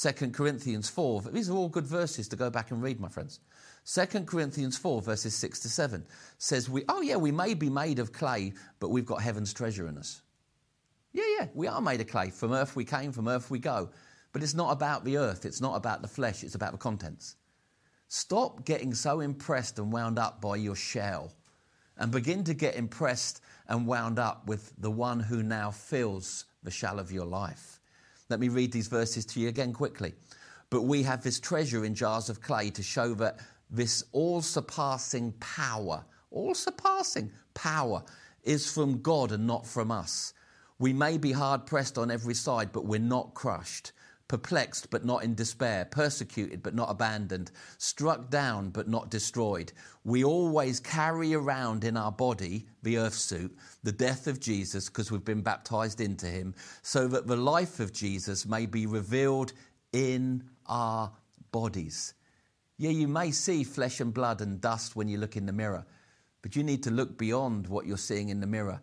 2 0.01 0.31
Corinthians 0.31 0.89
4, 0.89 1.23
these 1.33 1.51
are 1.51 1.55
all 1.55 1.69
good 1.69 1.87
verses 1.87 2.29
to 2.29 2.37
go 2.37 2.51
back 2.51 2.71
and 2.71 2.81
read, 2.81 3.01
my 3.01 3.09
friends. 3.09 3.41
2 3.93 4.25
Corinthians 4.25 4.77
4, 4.77 5.03
verses 5.03 5.35
6 5.35 5.61
to 5.61 5.69
7 5.69 6.05
says, 6.37 6.69
we, 6.69 6.85
Oh, 6.89 7.01
yeah, 7.01 7.17
we 7.17 7.33
may 7.33 7.55
be 7.55 7.69
made 7.69 7.99
of 7.99 8.13
clay, 8.13 8.53
but 8.79 8.91
we've 8.91 9.07
got 9.07 9.23
heaven's 9.23 9.53
treasure 9.53 9.89
in 9.89 9.99
us. 9.99 10.23
Yeah, 11.13 11.25
yeah, 11.39 11.49
we 11.53 11.67
are 11.67 11.81
made 11.81 12.01
of 12.01 12.07
clay. 12.07 12.31
From 12.31 12.53
earth 12.53 12.77
we 12.77 12.85
came, 12.85 13.11
from 13.11 13.27
earth 13.27 13.51
we 13.51 13.59
go. 13.59 13.91
But 14.33 14.43
it's 14.43 14.55
not 14.55 14.71
about 14.71 15.05
the 15.05 15.17
earth, 15.17 15.45
it's 15.45 15.61
not 15.61 15.75
about 15.75 16.03
the 16.03 16.09
flesh, 16.09 16.45
it's 16.45 16.55
about 16.55 16.73
the 16.73 16.79
contents. 16.79 17.35
Stop 18.07 18.65
getting 18.65 18.95
so 18.95 19.21
impressed 19.21 19.79
and 19.79 19.91
wound 19.91 20.19
up 20.19 20.41
by 20.41 20.57
your 20.57 20.77
shell 20.77 21.33
and 21.97 22.13
begin 22.13 22.45
to 22.45 22.55
get 22.55 22.77
impressed 22.77 23.41
and 23.67 23.87
wound 23.87 24.19
up 24.19 24.47
with 24.47 24.73
the 24.79 24.91
one 24.91 25.19
who 25.19 25.43
now 25.43 25.73
fills 25.73 26.45
the 26.63 26.71
shell 26.71 27.01
of 27.01 27.11
your 27.11 27.27
life. 27.27 27.81
Let 28.29 28.41
me 28.41 28.49
read 28.49 28.73
these 28.73 28.89
verses 28.89 29.25
to 29.27 29.41
you 29.41 29.49
again 29.49 29.73
quickly. 29.73 30.15
But 30.71 30.83
we 30.83 31.03
have 31.05 31.23
this 31.23 31.41
treasure 31.41 31.85
in 31.85 31.95
jars 31.95 32.29
of 32.29 32.43
clay 32.43 32.71
to 32.71 32.83
show 32.83 33.15
that 33.15 33.39
this 33.71 34.03
all 34.13 34.43
surpassing 34.43 35.33
power, 35.41 36.05
all 36.31 36.55
surpassing 36.55 37.31
power, 37.55 38.03
is 38.45 38.71
from 38.71 39.01
God 39.01 39.33
and 39.33 39.47
not 39.47 39.67
from 39.67 39.91
us. 39.91 40.35
We 40.79 40.93
may 40.93 41.19
be 41.19 41.33
hard 41.33 41.67
pressed 41.67 41.99
on 41.99 42.11
every 42.11 42.35
side, 42.35 42.71
but 42.73 42.85
we're 42.85 43.01
not 43.01 43.35
crushed. 43.35 43.93
Perplexed, 44.29 44.91
but 44.91 45.07
not 45.07 45.25
in 45.25 45.35
despair. 45.35 45.87
Persecuted, 45.87 46.63
but 46.63 46.75
not 46.75 46.91
abandoned. 46.91 47.51
Struck 47.79 48.29
down, 48.29 48.69
but 48.69 48.87
not 48.87 49.11
destroyed. 49.11 49.73
We 50.05 50.23
always 50.23 50.81
carry 50.81 51.33
around 51.33 51.83
in 51.83 51.97
our 51.97 52.13
body, 52.13 52.67
the 52.83 52.99
earth 52.99 53.15
suit, 53.15 53.57
the 53.83 53.93
death 53.93 54.27
of 54.27 54.39
Jesus 54.39 54.89
because 54.89 55.11
we've 55.11 55.25
been 55.25 55.41
baptized 55.41 56.03
into 56.03 56.27
him, 56.27 56.55
so 56.83 57.09
that 57.09 57.27
the 57.27 57.37
life 57.37 57.81
of 57.81 57.93
Jesus 57.95 58.45
may 58.45 58.67
be 58.67 58.85
revealed 58.85 59.55
in 59.93 60.45
our 60.67 61.11
bodies. 61.51 62.13
Yeah, 62.77 62.91
you 62.91 63.09
may 63.09 63.31
see 63.31 63.65
flesh 63.65 64.01
and 64.01 64.13
blood 64.13 64.41
and 64.43 64.61
dust 64.61 64.95
when 64.95 65.09
you 65.09 65.19
look 65.19 65.37
in 65.37 65.47
the 65.47 65.53
mirror, 65.53 65.87
but 66.43 66.55
you 66.55 66.63
need 66.63 66.83
to 66.83 66.91
look 66.91 67.19
beyond 67.19 67.67
what 67.67 67.87
you're 67.87 67.97
seeing 67.97 68.29
in 68.29 68.41
the 68.41 68.47
mirror 68.47 68.81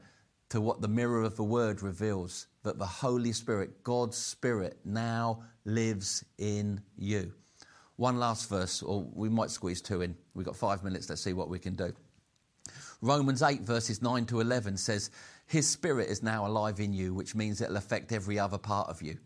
to 0.50 0.60
what 0.60 0.82
the 0.82 0.88
mirror 0.88 1.22
of 1.22 1.36
the 1.36 1.44
word 1.44 1.82
reveals 1.82 2.48
that 2.66 2.78
the 2.78 2.86
Holy 2.86 3.32
Spirit, 3.32 3.84
God's 3.84 4.18
Spirit, 4.18 4.78
now 4.84 5.44
lives 5.64 6.24
in 6.38 6.82
you. 6.98 7.32
One 7.96 8.20
last 8.20 8.50
verse, 8.50 8.84
or 8.84 9.08
we 9.14 9.30
might 9.30 9.50
squeeze 9.50 9.82
two 9.82 10.02
in. 10.02 10.16
We've 10.34 10.46
got 10.46 10.56
five 10.56 10.84
minutes, 10.84 11.10
let's 11.10 11.22
see 11.22 11.34
what 11.34 11.50
we 11.50 11.60
can 11.60 11.76
do. 11.76 11.94
Romans 13.02 13.42
8, 13.42 13.62
verses 13.62 14.02
9 14.02 14.26
to 14.26 14.42
11 14.42 14.78
says, 14.78 15.12
His 15.46 15.70
Spirit 15.70 16.10
is 16.10 16.22
now 16.22 16.46
alive 16.46 16.80
in 16.80 16.94
you, 16.94 17.14
which 17.14 17.36
means 17.36 17.62
it'll 17.62 17.78
affect 17.78 18.12
every 18.12 18.38
other 18.38 18.58
part 18.58 18.90
of 18.90 19.02
you. 19.02 19.18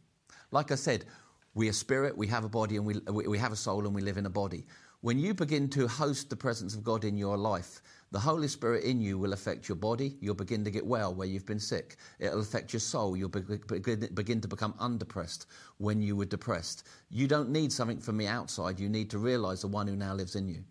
Like 0.52 0.72
I 0.72 0.76
said, 0.76 1.06
we 1.54 1.68
are 1.68 1.74
spirit, 1.74 2.18
we 2.18 2.28
have 2.28 2.44
a 2.44 2.50
body, 2.50 2.78
and 2.78 2.86
we, 2.86 3.00
we 3.28 3.38
have 3.38 3.52
a 3.52 3.56
soul, 3.56 3.86
and 3.86 3.96
we 3.96 4.02
live 4.02 4.18
in 4.18 4.26
a 4.26 4.30
body. 4.30 4.66
When 5.02 5.18
you 5.18 5.34
begin 5.34 5.70
to 5.70 5.88
host 5.88 6.30
the 6.30 6.36
presence 6.36 6.76
of 6.76 6.84
God 6.84 7.06
in 7.06 7.18
your 7.18 7.38
life, 7.38 7.82
the 8.12 8.20
Holy 8.20 8.47
Spirit 8.47 8.84
in 8.86 9.01
you 9.01 9.20
will 9.20 9.34
affect 9.34 9.70
your 9.70 9.76
body. 9.76 10.18
You'll 10.20 10.34
begin 10.34 10.64
to 10.64 10.72
get 10.72 10.86
well 10.86 11.14
where 11.14 11.28
you've 11.28 11.45
been 11.45 11.60
sick. 11.60 11.97
It'll 12.18 12.39
affect 12.39 12.74
your 12.74 12.80
soul. 12.80 13.16
You'll 13.16 13.30
begin 13.30 14.41
to 14.41 14.47
become 14.47 14.74
undepressed 14.80 15.45
when 15.78 16.01
you 16.01 16.16
were 16.16 16.26
depressed. 16.26 16.88
You 17.12 17.28
don't 17.28 17.51
need 17.51 17.72
something 17.72 17.99
from 17.99 18.18
the 18.18 18.28
outside. 18.28 18.80
You 18.80 18.89
need 18.89 19.12
to 19.12 19.20
realize 19.20 19.62
the 19.62 19.68
one 19.68 19.86
who 19.88 19.95
now 19.95 20.16
lives 20.16 20.36
in 20.36 20.47
you. 20.47 20.64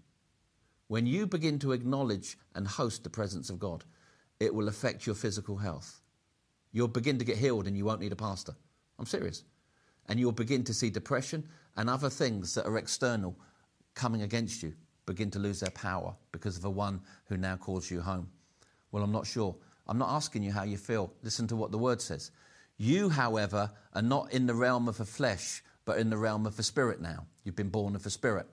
When 0.89 1.07
you 1.07 1.27
begin 1.27 1.61
to 1.61 1.73
acknowledge 1.73 2.37
and 2.57 2.67
host 2.67 3.05
the 3.05 3.11
presence 3.11 3.51
of 3.51 3.61
God, 3.61 3.85
it 4.41 4.53
will 4.53 4.69
affect 4.69 5.07
your 5.07 5.15
physical 5.15 5.57
health. 5.57 6.01
You'll 6.73 6.89
begin 6.89 7.19
to 7.19 7.25
get 7.25 7.37
healed 7.37 7.69
and 7.69 7.77
you 7.77 7.85
won't 7.85 8.01
need 8.01 8.13
a 8.13 8.17
pastor. 8.17 8.55
I'm 8.99 9.07
serious 9.07 9.45
and 10.09 10.19
you'll 10.19 10.33
begin 10.33 10.65
to 10.65 10.75
see 10.75 10.91
depression 10.91 11.47
and 11.77 11.89
other 11.89 12.11
things 12.11 12.55
that 12.55 12.67
are 12.67 12.79
external 12.79 13.37
coming 13.95 14.23
against 14.23 14.63
you 14.63 14.75
begin 15.09 15.31
to 15.33 15.39
lose 15.39 15.61
their 15.61 15.71
power 15.71 16.15
because 16.31 16.57
of 16.57 16.63
the 16.63 16.71
one 16.71 17.01
who 17.29 17.37
now 17.37 17.57
calls 17.57 17.91
you 17.91 18.01
home. 18.01 18.29
Well, 18.93 19.03
I'm 19.03 19.13
not 19.13 19.27
sure. 19.27 19.57
I'm 19.87 19.99
not 19.99 20.11
asking 20.11 20.43
you 20.43 20.53
how 20.53 20.63
you 20.63 20.77
feel. 20.77 21.13
Listen 21.23 21.47
to 21.49 21.57
what 21.57 21.73
the 21.73 21.79
word 21.79 22.01
says. 22.01 22.31
You, 22.77 23.09
however, 23.09 23.71
are 23.95 24.03
not 24.03 24.33
in 24.33 24.47
the 24.47 24.55
realm 24.55 24.89
of 24.89 24.99
the 24.99 25.05
flesh, 25.05 25.63
but 25.85 25.99
in 25.99 26.11
the 26.11 26.17
realm 26.17 26.47
of 26.47 26.57
the 26.57 26.63
spirit 26.63 27.01
now. 27.01 27.27
You've 27.43 27.57
been 27.57 27.71
born 27.71 27.97
of 27.97 28.05
the 28.05 28.11
spirit. 28.11 28.47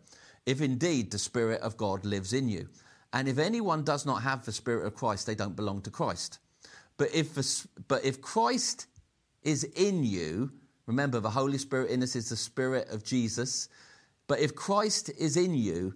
If 0.46 0.62
indeed 0.62 1.12
the 1.12 1.20
spirit 1.20 1.62
of 1.62 1.78
God 1.78 2.06
lives 2.06 2.34
in 2.34 2.50
you. 2.50 2.70
And 3.14 3.28
if 3.28 3.38
anyone 3.38 3.84
does 3.84 4.06
not 4.06 4.24
have 4.24 4.46
the 4.46 4.52
spirit 4.52 4.86
of 4.86 4.96
Christ, 4.96 5.28
they 5.28 5.36
don't 5.36 5.56
belong 5.56 5.82
to 5.84 5.92
Christ. 5.92 6.40
But 6.98 7.14
if, 7.14 7.36
the, 7.36 7.68
but 7.88 8.04
if 8.04 8.22
Christ 8.22 8.88
is 9.44 9.64
in 9.64 10.04
you, 10.04 10.52
Remember, 10.86 11.20
the 11.20 11.30
Holy 11.30 11.58
Spirit 11.58 11.90
in 11.90 12.04
us 12.04 12.16
is 12.16 12.30
the 12.30 12.36
Spirit 12.36 12.90
of 12.90 13.04
Jesus. 13.04 13.70
But 14.28 14.40
if 14.40 14.56
Christ 14.56 15.10
is 15.18 15.38
in 15.38 15.56
you, 15.56 15.96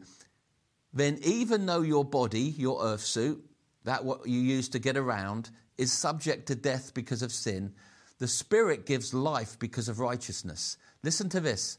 then 0.93 1.19
even 1.23 1.65
though 1.65 1.81
your 1.81 2.05
body, 2.05 2.53
your 2.57 2.83
earth 2.83 3.01
suit, 3.01 3.43
that 3.83 4.03
what 4.03 4.27
you 4.27 4.39
use 4.39 4.69
to 4.69 4.79
get 4.79 4.97
around, 4.97 5.49
is 5.77 5.91
subject 5.91 6.47
to 6.47 6.55
death 6.55 6.93
because 6.93 7.21
of 7.21 7.31
sin, 7.31 7.73
the 8.17 8.27
Spirit 8.27 8.85
gives 8.85 9.13
life 9.13 9.57
because 9.59 9.87
of 9.87 9.99
righteousness. 9.99 10.77
Listen 11.03 11.29
to 11.29 11.39
this. 11.39 11.77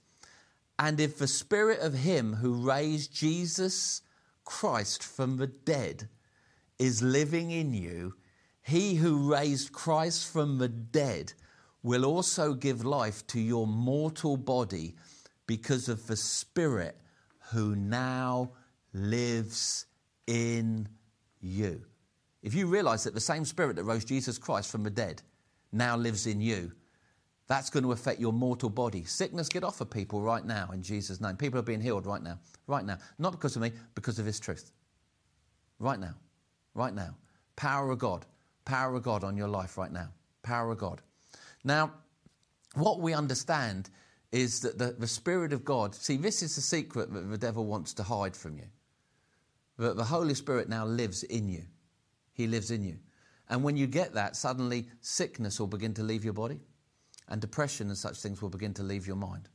And 0.78 0.98
if 0.98 1.18
the 1.18 1.28
Spirit 1.28 1.80
of 1.80 1.92
Him 1.92 2.34
who 2.34 2.66
raised 2.66 3.12
Jesus 3.14 4.00
Christ 4.44 5.02
from 5.02 5.36
the 5.36 5.46
dead 5.46 6.08
is 6.78 7.02
living 7.02 7.50
in 7.50 7.74
you, 7.74 8.14
He 8.62 8.94
who 8.94 9.30
raised 9.30 9.72
Christ 9.72 10.32
from 10.32 10.56
the 10.56 10.68
dead 10.68 11.34
will 11.82 12.06
also 12.06 12.54
give 12.54 12.84
life 12.84 13.26
to 13.28 13.40
your 13.40 13.66
mortal 13.66 14.36
body 14.38 14.94
because 15.46 15.88
of 15.88 16.06
the 16.06 16.16
Spirit 16.16 16.96
who 17.52 17.74
now 17.76 18.52
lives 18.92 19.86
in 20.26 20.88
you. 21.40 21.82
If 22.42 22.54
you 22.54 22.66
realize 22.66 23.04
that 23.04 23.14
the 23.14 23.20
same 23.20 23.44
Spirit 23.44 23.76
that 23.76 23.84
rose 23.84 24.04
Jesus 24.04 24.38
Christ 24.38 24.70
from 24.70 24.82
the 24.82 24.90
dead 24.90 25.22
now 25.72 25.96
lives 25.96 26.26
in 26.26 26.40
you, 26.40 26.72
that's 27.46 27.68
going 27.68 27.82
to 27.82 27.92
affect 27.92 28.20
your 28.20 28.32
mortal 28.32 28.70
body. 28.70 29.04
Sickness, 29.04 29.48
get 29.48 29.64
off 29.64 29.80
of 29.80 29.90
people 29.90 30.22
right 30.22 30.44
now 30.44 30.70
in 30.72 30.82
Jesus' 30.82 31.20
name. 31.20 31.36
People 31.36 31.58
are 31.58 31.64
being 31.64 31.80
healed 31.80 32.06
right 32.06 32.22
now, 32.22 32.38
right 32.66 32.84
now. 32.84 32.96
Not 33.18 33.32
because 33.32 33.56
of 33.56 33.62
me, 33.62 33.72
because 33.94 34.18
of 34.18 34.26
His 34.26 34.38
truth. 34.38 34.72
Right 35.80 35.98
now, 35.98 36.14
right 36.74 36.94
now. 36.94 37.16
Power 37.56 37.90
of 37.90 37.98
God, 37.98 38.24
power 38.64 38.94
of 38.94 39.02
God 39.02 39.24
on 39.24 39.36
your 39.36 39.48
life 39.48 39.76
right 39.76 39.92
now. 39.92 40.08
Power 40.42 40.70
of 40.70 40.78
God. 40.78 41.02
Now, 41.64 41.92
what 42.74 43.00
we 43.00 43.12
understand 43.12 43.90
is 44.32 44.60
that 44.60 44.78
the, 44.78 44.94
the 44.98 45.08
Spirit 45.08 45.52
of 45.52 45.64
God, 45.64 45.94
see, 45.94 46.16
this 46.16 46.42
is 46.42 46.54
the 46.54 46.60
secret 46.60 47.12
that 47.12 47.30
the 47.30 47.36
devil 47.36 47.66
wants 47.66 47.92
to 47.94 48.02
hide 48.02 48.36
from 48.36 48.56
you. 48.56 48.66
That 49.80 49.96
the 49.96 50.04
Holy 50.04 50.34
Spirit 50.34 50.68
now 50.68 50.84
lives 50.84 51.22
in 51.22 51.48
you. 51.48 51.62
He 52.34 52.46
lives 52.46 52.70
in 52.70 52.84
you. 52.84 52.98
And 53.48 53.64
when 53.64 53.78
you 53.78 53.86
get 53.86 54.12
that, 54.12 54.36
suddenly 54.36 54.86
sickness 55.00 55.58
will 55.58 55.68
begin 55.68 55.94
to 55.94 56.02
leave 56.02 56.22
your 56.22 56.34
body, 56.34 56.60
and 57.28 57.40
depression 57.40 57.88
and 57.88 57.96
such 57.96 58.18
things 58.18 58.42
will 58.42 58.50
begin 58.50 58.74
to 58.74 58.82
leave 58.82 59.06
your 59.06 59.16
mind. 59.16 59.48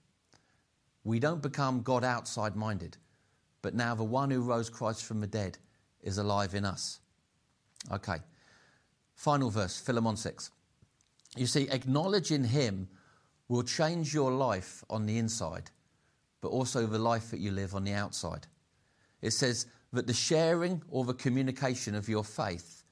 We 1.03 1.19
don't 1.19 1.43
become 1.43 1.83
God 1.83 2.03
outside 2.03 2.55
minded, 2.55 2.97
but 3.61 3.75
now 3.75 3.93
the 3.93 4.03
one 4.03 4.31
who 4.31 4.41
rose 4.41 4.67
Christ 4.67 5.05
from 5.05 5.21
the 5.21 5.27
dead 5.27 5.59
is 6.01 6.17
alive 6.17 6.55
in 6.55 6.65
us. 6.65 7.01
Okay. 7.91 8.17
Final 9.13 9.51
verse, 9.51 9.79
Philemon 9.79 10.17
6. 10.17 10.49
You 11.37 11.45
see, 11.45 11.67
acknowledging 11.69 12.45
Him 12.45 12.87
will 13.47 13.61
change 13.61 14.11
your 14.11 14.31
life 14.31 14.83
on 14.89 15.05
the 15.05 15.19
inside, 15.19 15.69
but 16.41 16.47
also 16.47 16.87
the 16.87 16.97
life 16.97 17.29
that 17.29 17.39
you 17.39 17.51
live 17.51 17.75
on 17.75 17.83
the 17.83 17.93
outside. 17.93 18.47
It 19.21 19.31
says 19.31 19.67
that 19.95 20.07
the 20.07 20.13
sharing 20.13 20.81
or 20.89 21.03
the 21.03 21.13
communication 21.13 21.95
of 21.95 22.07
your 22.07 22.23
faith 22.23 22.83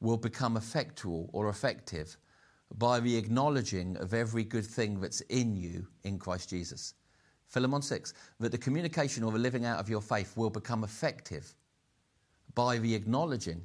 will 0.00 0.16
become 0.16 0.56
effectual 0.56 1.30
or 1.32 1.48
effective 1.48 2.16
by 2.76 3.00
the 3.00 3.16
acknowledging 3.16 3.96
of 3.98 4.12
every 4.12 4.44
good 4.44 4.66
thing 4.66 5.00
that's 5.00 5.20
in 5.22 5.56
you 5.56 5.86
in 6.04 6.18
Christ 6.18 6.50
Jesus. 6.50 6.94
Philemon 7.48 7.82
6, 7.82 8.12
that 8.40 8.50
the 8.50 8.58
communication 8.58 9.22
or 9.22 9.32
the 9.32 9.38
living 9.38 9.64
out 9.64 9.78
of 9.78 9.88
your 9.88 10.00
faith 10.00 10.36
will 10.36 10.50
become 10.50 10.84
effective 10.84 11.54
by 12.54 12.78
the 12.78 12.94
acknowledging 12.94 13.62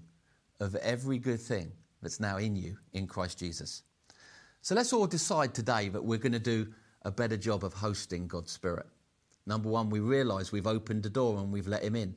of 0.60 0.76
every 0.76 1.18
good 1.18 1.40
thing 1.40 1.72
that's 2.02 2.20
now 2.20 2.38
in 2.38 2.56
you 2.56 2.78
in 2.94 3.08
Christ 3.08 3.40
Jesus. 3.40 3.84
So 4.62 4.76
let's 4.76 4.94
all 4.94 5.08
decide 5.08 5.54
today 5.54 5.90
that 5.90 6.04
we're 6.04 6.20
going 6.20 6.32
to 6.34 6.40
do 6.40 6.68
a 7.04 7.12
better 7.12 7.38
job 7.38 7.64
of 7.64 7.74
hosting 7.74 8.28
God's 8.28 8.52
Spirit. 8.52 8.86
Number 9.48 9.70
one, 9.70 9.90
we 9.90 10.00
realize 10.00 10.52
we've 10.52 10.68
opened 10.68 11.02
the 11.02 11.10
door 11.10 11.40
and 11.40 11.52
we've 11.52 11.68
let 11.68 11.84
Him 11.84 11.96
in. 11.96 12.16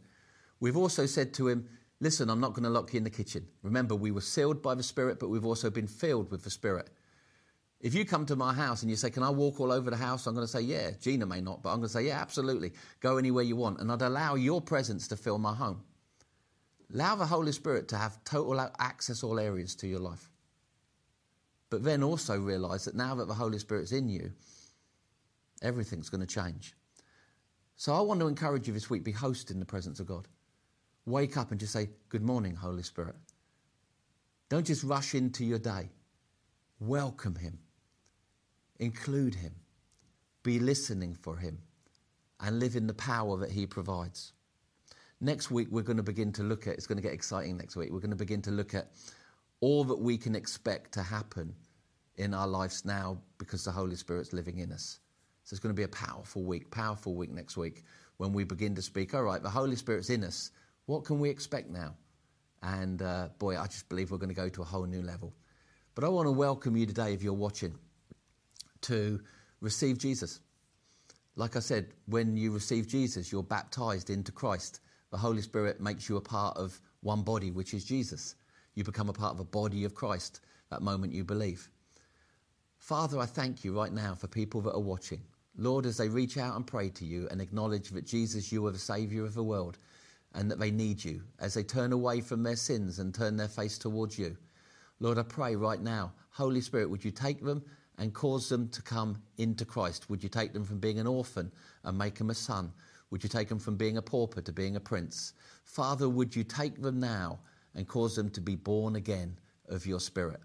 We've 0.60 0.76
also 0.76 1.06
said 1.06 1.34
to 1.34 1.48
Him, 1.48 1.68
Listen, 2.00 2.28
I'm 2.28 2.40
not 2.40 2.52
going 2.52 2.64
to 2.64 2.70
lock 2.70 2.92
you 2.92 2.98
in 2.98 3.04
the 3.04 3.10
kitchen. 3.10 3.46
Remember, 3.62 3.94
we 3.94 4.10
were 4.10 4.20
sealed 4.20 4.60
by 4.60 4.74
the 4.74 4.82
Spirit, 4.82 5.18
but 5.18 5.28
we've 5.28 5.44
also 5.44 5.70
been 5.70 5.86
filled 5.86 6.30
with 6.30 6.42
the 6.42 6.50
Spirit. 6.50 6.90
If 7.80 7.94
you 7.94 8.04
come 8.04 8.26
to 8.26 8.36
my 8.36 8.52
house 8.52 8.82
and 8.82 8.90
you 8.90 8.96
say, 8.96 9.10
Can 9.10 9.22
I 9.22 9.30
walk 9.30 9.60
all 9.60 9.72
over 9.72 9.90
the 9.90 9.96
house? 9.96 10.26
I'm 10.26 10.34
going 10.34 10.46
to 10.46 10.50
say, 10.50 10.62
Yeah. 10.62 10.90
Gina 11.00 11.26
may 11.26 11.40
not, 11.40 11.62
but 11.62 11.70
I'm 11.70 11.76
going 11.76 11.88
to 11.88 11.92
say, 11.92 12.06
Yeah, 12.06 12.20
absolutely. 12.20 12.72
Go 13.00 13.16
anywhere 13.18 13.44
you 13.44 13.56
want. 13.56 13.80
And 13.80 13.92
I'd 13.92 14.02
allow 14.02 14.34
your 14.34 14.60
presence 14.60 15.06
to 15.08 15.16
fill 15.16 15.38
my 15.38 15.54
home. 15.54 15.82
Allow 16.92 17.16
the 17.16 17.26
Holy 17.26 17.52
Spirit 17.52 17.88
to 17.88 17.96
have 17.96 18.22
total 18.24 18.60
access 18.78 19.22
all 19.22 19.38
areas 19.38 19.74
to 19.76 19.86
your 19.86 20.00
life. 20.00 20.30
But 21.70 21.82
then 21.82 22.02
also 22.02 22.38
realize 22.38 22.84
that 22.84 22.94
now 22.94 23.14
that 23.16 23.28
the 23.28 23.34
Holy 23.34 23.58
Spirit's 23.58 23.92
in 23.92 24.08
you, 24.08 24.32
everything's 25.62 26.08
going 26.08 26.20
to 26.20 26.26
change. 26.26 26.74
So 27.76 27.94
I 27.94 28.00
want 28.00 28.20
to 28.20 28.28
encourage 28.28 28.66
you 28.68 28.72
this 28.72 28.88
week 28.88 29.04
be 29.04 29.12
hosting 29.12 29.58
the 29.58 29.66
presence 29.66 29.98
of 30.00 30.06
God. 30.06 30.28
Wake 31.06 31.36
up 31.36 31.50
and 31.50 31.60
just 31.60 31.72
say, 31.72 31.88
Good 32.08 32.22
morning, 32.22 32.54
Holy 32.54 32.82
Spirit. 32.82 33.14
Don't 34.48 34.66
just 34.66 34.84
rush 34.84 35.14
into 35.14 35.44
your 35.44 35.58
day. 35.58 35.90
Welcome 36.80 37.34
Him, 37.36 37.58
include 38.78 39.34
Him, 39.34 39.54
be 40.42 40.58
listening 40.58 41.14
for 41.14 41.36
Him, 41.36 41.58
and 42.40 42.58
live 42.58 42.76
in 42.76 42.86
the 42.86 42.94
power 42.94 43.36
that 43.38 43.50
He 43.50 43.66
provides. 43.66 44.32
Next 45.20 45.50
week, 45.50 45.68
we're 45.70 45.82
going 45.82 45.96
to 45.96 46.02
begin 46.02 46.32
to 46.32 46.42
look 46.42 46.66
at, 46.66 46.74
it's 46.74 46.86
going 46.86 46.96
to 46.96 47.02
get 47.02 47.12
exciting 47.12 47.56
next 47.56 47.76
week. 47.76 47.90
We're 47.90 48.00
going 48.00 48.10
to 48.10 48.16
begin 48.16 48.42
to 48.42 48.50
look 48.50 48.74
at 48.74 48.90
all 49.60 49.84
that 49.84 49.98
we 49.98 50.18
can 50.18 50.34
expect 50.34 50.92
to 50.92 51.02
happen 51.02 51.54
in 52.16 52.34
our 52.34 52.46
lives 52.46 52.84
now 52.84 53.18
because 53.38 53.64
the 53.64 53.72
Holy 53.72 53.96
Spirit's 53.96 54.32
living 54.32 54.58
in 54.58 54.72
us. 54.72 55.00
So 55.44 55.54
it's 55.54 55.60
going 55.60 55.74
to 55.74 55.78
be 55.78 55.84
a 55.84 55.88
powerful 55.88 56.42
week, 56.42 56.70
powerful 56.70 57.14
week 57.14 57.30
next 57.30 57.56
week 57.56 57.84
when 58.16 58.32
we 58.32 58.44
begin 58.44 58.74
to 58.74 58.82
speak. 58.82 59.14
All 59.14 59.22
right, 59.22 59.42
the 59.42 59.50
Holy 59.50 59.76
Spirit's 59.76 60.10
in 60.10 60.24
us. 60.24 60.50
What 60.86 61.04
can 61.04 61.18
we 61.18 61.30
expect 61.30 61.70
now? 61.70 61.94
And 62.62 63.02
uh, 63.02 63.28
boy, 63.38 63.58
I 63.58 63.66
just 63.66 63.88
believe 63.88 64.10
we're 64.10 64.18
going 64.18 64.28
to 64.28 64.34
go 64.34 64.48
to 64.48 64.62
a 64.62 64.64
whole 64.64 64.86
new 64.86 65.02
level. 65.02 65.34
But 65.94 66.04
I 66.04 66.08
want 66.08 66.26
to 66.26 66.32
welcome 66.32 66.76
you 66.76 66.86
today, 66.86 67.12
if 67.12 67.22
you're 67.22 67.32
watching, 67.32 67.74
to 68.82 69.20
receive 69.60 69.98
Jesus. 69.98 70.40
Like 71.36 71.56
I 71.56 71.60
said, 71.60 71.92
when 72.06 72.36
you 72.36 72.52
receive 72.52 72.86
Jesus, 72.86 73.32
you're 73.32 73.42
baptized 73.42 74.10
into 74.10 74.32
Christ. 74.32 74.80
The 75.10 75.16
Holy 75.18 75.42
Spirit 75.42 75.80
makes 75.80 76.08
you 76.08 76.16
a 76.16 76.20
part 76.20 76.56
of 76.56 76.80
one 77.00 77.22
body, 77.22 77.50
which 77.50 77.74
is 77.74 77.84
Jesus. 77.84 78.34
You 78.74 78.84
become 78.84 79.08
a 79.08 79.12
part 79.12 79.34
of 79.34 79.40
a 79.40 79.44
body 79.44 79.84
of 79.84 79.94
Christ 79.94 80.40
that 80.70 80.82
moment 80.82 81.12
you 81.12 81.24
believe. 81.24 81.68
Father, 82.78 83.18
I 83.18 83.26
thank 83.26 83.64
you 83.64 83.76
right 83.78 83.92
now 83.92 84.14
for 84.14 84.26
people 84.26 84.60
that 84.62 84.74
are 84.74 84.80
watching. 84.80 85.22
Lord, 85.56 85.86
as 85.86 85.96
they 85.96 86.08
reach 86.08 86.36
out 86.36 86.56
and 86.56 86.66
pray 86.66 86.90
to 86.90 87.04
you 87.04 87.28
and 87.30 87.40
acknowledge 87.40 87.90
that 87.90 88.06
Jesus, 88.06 88.50
you 88.50 88.66
are 88.66 88.72
the 88.72 88.78
Saviour 88.78 89.24
of 89.24 89.34
the 89.34 89.44
world 89.44 89.78
and 90.34 90.50
that 90.50 90.58
they 90.58 90.70
need 90.70 91.02
you, 91.02 91.22
as 91.38 91.54
they 91.54 91.62
turn 91.62 91.92
away 91.92 92.20
from 92.20 92.42
their 92.42 92.56
sins 92.56 92.98
and 92.98 93.14
turn 93.14 93.36
their 93.36 93.48
face 93.48 93.78
towards 93.78 94.18
you. 94.18 94.36
Lord, 95.00 95.18
I 95.18 95.22
pray 95.22 95.56
right 95.56 95.80
now, 95.80 96.12
Holy 96.30 96.60
Spirit, 96.60 96.90
would 96.90 97.04
you 97.04 97.10
take 97.10 97.42
them 97.42 97.62
and 97.98 98.12
cause 98.12 98.48
them 98.48 98.68
to 98.68 98.82
come 98.82 99.22
into 99.38 99.64
Christ? 99.64 100.10
Would 100.10 100.22
you 100.22 100.28
take 100.28 100.52
them 100.52 100.64
from 100.64 100.78
being 100.78 100.98
an 100.98 101.06
orphan 101.06 101.52
and 101.84 101.96
make 101.96 102.16
them 102.16 102.30
a 102.30 102.34
son? 102.34 102.72
Would 103.10 103.22
you 103.22 103.28
take 103.28 103.48
them 103.48 103.60
from 103.60 103.76
being 103.76 103.96
a 103.96 104.02
pauper 104.02 104.40
to 104.40 104.52
being 104.52 104.76
a 104.76 104.80
prince? 104.80 105.34
Father, 105.64 106.08
would 106.08 106.34
you 106.34 106.42
take 106.42 106.82
them 106.82 106.98
now 106.98 107.38
and 107.74 107.86
cause 107.86 108.16
them 108.16 108.28
to 108.30 108.40
be 108.40 108.56
born 108.56 108.96
again 108.96 109.38
of 109.68 109.86
your 109.86 110.00
spirit? 110.00 110.40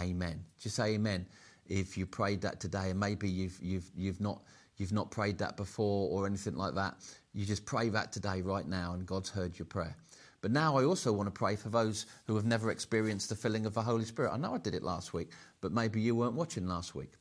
Amen. 0.00 0.44
Just 0.58 0.76
say 0.76 0.94
amen 0.94 1.26
if 1.66 1.96
you 1.96 2.06
prayed 2.06 2.42
that 2.42 2.60
today 2.60 2.90
and 2.90 3.00
maybe 3.00 3.28
you've, 3.28 3.58
you've, 3.62 3.90
you've, 3.96 4.20
not, 4.20 4.42
you've 4.76 4.92
not 4.92 5.10
prayed 5.10 5.38
that 5.38 5.56
before 5.56 6.10
or 6.10 6.26
anything 6.26 6.56
like 6.56 6.74
that. 6.74 6.96
You 7.32 7.44
just 7.44 7.64
pray 7.64 7.88
that 7.90 8.12
today, 8.12 8.42
right 8.42 8.66
now, 8.66 8.94
and 8.94 9.06
God's 9.06 9.30
heard 9.30 9.58
your 9.58 9.66
prayer. 9.66 9.96
But 10.40 10.50
now 10.50 10.76
I 10.76 10.84
also 10.84 11.10
want 11.10 11.26
to 11.26 11.30
pray 11.30 11.56
for 11.56 11.70
those 11.70 12.06
who 12.26 12.36
have 12.36 12.44
never 12.44 12.70
experienced 12.70 13.30
the 13.30 13.34
filling 13.34 13.64
of 13.64 13.72
the 13.74 13.80
Holy 13.82 14.04
Spirit. 14.04 14.32
I 14.32 14.36
know 14.36 14.54
I 14.54 14.58
did 14.58 14.74
it 14.74 14.82
last 14.82 15.14
week, 15.14 15.30
but 15.62 15.72
maybe 15.72 16.00
you 16.00 16.14
weren't 16.14 16.34
watching 16.34 16.66
last 16.66 16.94
week. 16.94 17.12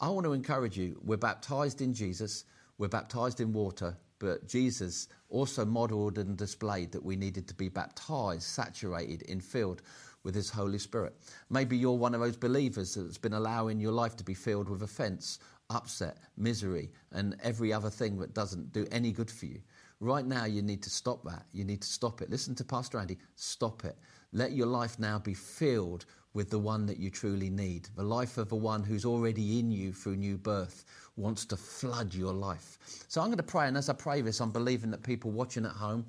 I 0.00 0.08
want 0.08 0.24
to 0.24 0.32
encourage 0.32 0.76
you. 0.76 1.00
We're 1.04 1.16
baptized 1.16 1.80
in 1.80 1.94
Jesus, 1.94 2.44
we're 2.78 2.88
baptized 2.88 3.40
in 3.40 3.52
water, 3.52 3.96
but 4.18 4.48
Jesus 4.48 5.06
also 5.28 5.64
modeled 5.64 6.18
and 6.18 6.36
displayed 6.36 6.90
that 6.92 7.04
we 7.04 7.14
needed 7.14 7.46
to 7.46 7.54
be 7.54 7.68
baptized, 7.68 8.42
saturated, 8.42 9.22
and 9.28 9.42
filled 9.42 9.82
with 10.24 10.34
His 10.34 10.50
Holy 10.50 10.78
Spirit. 10.78 11.14
Maybe 11.50 11.76
you're 11.76 11.92
one 11.92 12.14
of 12.14 12.20
those 12.20 12.36
believers 12.36 12.94
that's 12.94 13.18
been 13.18 13.34
allowing 13.34 13.78
your 13.78 13.92
life 13.92 14.16
to 14.16 14.24
be 14.24 14.34
filled 14.34 14.68
with 14.68 14.82
offense, 14.82 15.38
upset, 15.74 16.18
misery, 16.36 16.90
and 17.12 17.36
every 17.42 17.72
other 17.72 17.90
thing 17.90 18.18
that 18.18 18.34
doesn't 18.34 18.72
do 18.72 18.86
any 18.90 19.12
good 19.12 19.30
for 19.30 19.46
you. 19.46 19.60
Right 20.00 20.26
now, 20.26 20.44
you 20.44 20.62
need 20.62 20.82
to 20.82 20.90
stop 20.90 21.24
that. 21.24 21.44
You 21.52 21.64
need 21.64 21.82
to 21.82 21.88
stop 21.88 22.20
it. 22.22 22.30
Listen 22.30 22.54
to 22.56 22.64
Pastor 22.64 22.98
Andy. 22.98 23.18
Stop 23.36 23.84
it. 23.84 23.96
Let 24.32 24.52
your 24.52 24.66
life 24.66 24.98
now 24.98 25.18
be 25.18 25.34
filled 25.34 26.06
with 26.34 26.50
the 26.50 26.58
one 26.58 26.84
that 26.86 26.98
you 26.98 27.10
truly 27.10 27.48
need. 27.48 27.88
The 27.96 28.02
life 28.02 28.36
of 28.38 28.48
the 28.48 28.56
one 28.56 28.82
who's 28.82 29.04
already 29.04 29.60
in 29.60 29.70
you 29.70 29.92
through 29.92 30.16
new 30.16 30.36
birth 30.36 30.84
wants 31.16 31.44
to 31.46 31.56
flood 31.56 32.12
your 32.12 32.34
life. 32.34 32.78
So 33.08 33.20
I'm 33.20 33.28
going 33.28 33.36
to 33.36 33.44
pray, 33.44 33.68
and 33.68 33.76
as 33.76 33.88
I 33.88 33.92
pray 33.92 34.20
this, 34.20 34.40
I'm 34.40 34.50
believing 34.50 34.90
that 34.90 35.02
people 35.04 35.30
watching 35.30 35.64
at 35.64 35.72
home, 35.72 36.04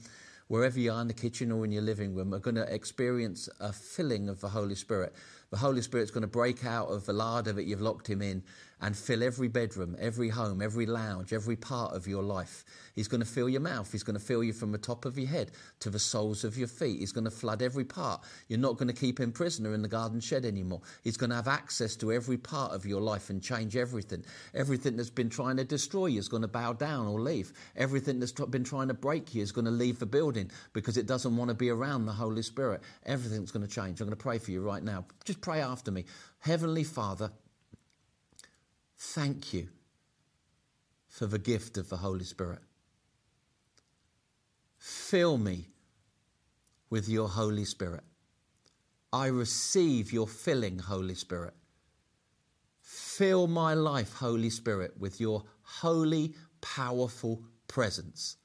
wherever 0.48 0.80
you 0.80 0.92
are 0.92 1.02
in 1.02 1.08
the 1.08 1.14
kitchen 1.14 1.52
or 1.52 1.64
in 1.64 1.72
your 1.72 1.84
living 1.84 2.16
room, 2.16 2.34
are 2.34 2.40
going 2.40 2.56
to 2.56 2.74
experience 2.74 3.48
a 3.60 3.72
filling 3.72 4.28
of 4.28 4.42
the 4.42 4.50
Holy 4.50 4.76
Spirit. 4.76 5.14
The 5.52 5.58
Holy 5.58 5.82
Spirit's 5.82 6.12
going 6.12 6.22
to 6.22 6.28
break 6.28 6.66
out 6.66 6.88
of 6.88 7.06
the 7.06 7.14
larder 7.14 7.54
that 7.54 7.66
you've 7.66 7.82
locked 7.82 8.10
him 8.10 8.22
in 8.22 8.44
and 8.82 8.96
fill 8.96 9.24
every 9.24 9.48
bedroom, 9.48 9.96
every 10.00 10.30
home, 10.30 10.62
every 10.62 10.86
lounge, 10.86 11.32
every 11.32 11.56
part 11.56 11.96
of 11.96 12.08
your 12.08 12.24
life. 12.24 12.66
He's 12.94 13.08
going 13.08 13.22
to 13.22 13.28
fill 13.28 13.48
your 13.48 13.62
mouth. 13.62 13.92
He's 13.92 14.04
going 14.04 14.20
to 14.20 14.24
fill 14.24 14.44
you 14.44 14.54
from 14.54 14.72
the 14.72 14.78
top 14.78 15.06
of 15.06 15.18
your 15.18 15.30
head 15.30 15.52
to 15.80 15.90
the 15.90 16.00
soles 16.00 16.44
of 16.44 16.58
your 16.58 16.68
feet. 16.68 17.00
He's 17.00 17.12
going 17.12 17.24
to 17.24 17.32
flood 17.32 17.62
every 17.62 17.86
part. 17.86 18.22
You're 18.48 18.60
not 18.60 18.78
going 18.78 18.88
to 18.88 18.94
keep 18.94 19.20
him 19.20 19.32
prisoner 19.32 19.74
in 19.74 19.82
the 19.82 19.88
garden 19.88 20.20
shed 20.20 20.46
anymore. 20.46 20.82
He's 21.04 21.18
going 21.18 21.30
to 21.30 21.36
have 21.38 21.48
access 21.48 21.96
to 21.98 22.12
every 22.12 22.38
part 22.38 22.74
of 22.74 22.86
your 22.86 23.02
life 23.02 23.30
and 23.30 23.42
change 23.42 23.78
everything. 23.78 24.26
Everything 24.54 24.98
that's 24.98 25.10
been 25.10 25.30
trying 25.30 25.58
to 25.58 25.64
destroy 25.64 26.08
you 26.08 26.20
is 26.20 26.28
going 26.28 26.42
to 26.42 26.48
bow 26.48 26.74
down 26.74 27.08
or 27.08 27.20
leave. 27.20 27.54
Everything 27.78 28.20
that's 28.20 28.34
been 28.34 28.64
trying 28.64 28.90
to 28.90 28.94
break 28.94 29.34
you 29.34 29.42
is 29.42 29.52
going 29.52 29.66
to 29.66 29.72
leave 29.72 30.00
the 30.00 30.06
building 30.06 30.52
because 30.74 30.98
it 30.98 31.06
doesn't 31.06 31.36
want 31.36 31.50
to 31.50 31.56
be 31.56 31.70
around 31.70 32.06
the 32.06 32.14
Holy 32.14 32.42
Spirit. 32.42 32.82
Everything's 33.06 33.52
going 33.52 33.66
to 33.66 33.72
change. 33.72 34.02
I'm 34.02 34.08
going 34.08 34.18
to 34.18 34.22
pray 34.22 34.38
for 34.38 34.52
you 34.52 34.62
right 34.62 34.84
now. 34.84 35.06
Just 35.36 35.42
pray 35.42 35.60
after 35.60 35.92
me. 35.92 36.06
Heavenly 36.40 36.86
Father, 36.86 37.30
Thank 38.98 39.54
you 39.54 39.68
for 41.10 41.26
the 41.26 41.40
gift 41.40 41.78
of 41.78 41.90
the 41.90 41.98
Holy 41.98 42.24
Spirit. 42.24 42.60
Fill 44.78 45.38
me 45.38 45.68
with 46.90 47.10
your 47.10 47.28
Holy 47.28 47.66
Spirit. 47.66 48.04
I 49.12 49.28
receive 49.28 50.14
your 50.14 50.28
filling, 50.28 50.80
Holy 50.80 51.16
Spirit. 51.16 51.54
Fill 52.82 53.48
my 53.48 53.74
life, 53.74 54.14
Holy 54.14 54.50
Spirit, 54.50 54.94
with 54.98 55.20
your 55.20 55.44
holy, 55.62 56.34
powerful 56.62 57.44
presence 57.68 58.38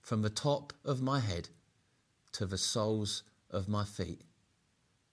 from 0.00 0.22
the 0.22 0.30
top 0.30 0.72
of 0.84 1.00
my 1.00 1.20
head 1.20 1.48
to 2.32 2.46
the 2.46 2.58
soles 2.58 3.22
of 3.50 3.68
my 3.68 3.84
feet. 3.84 4.22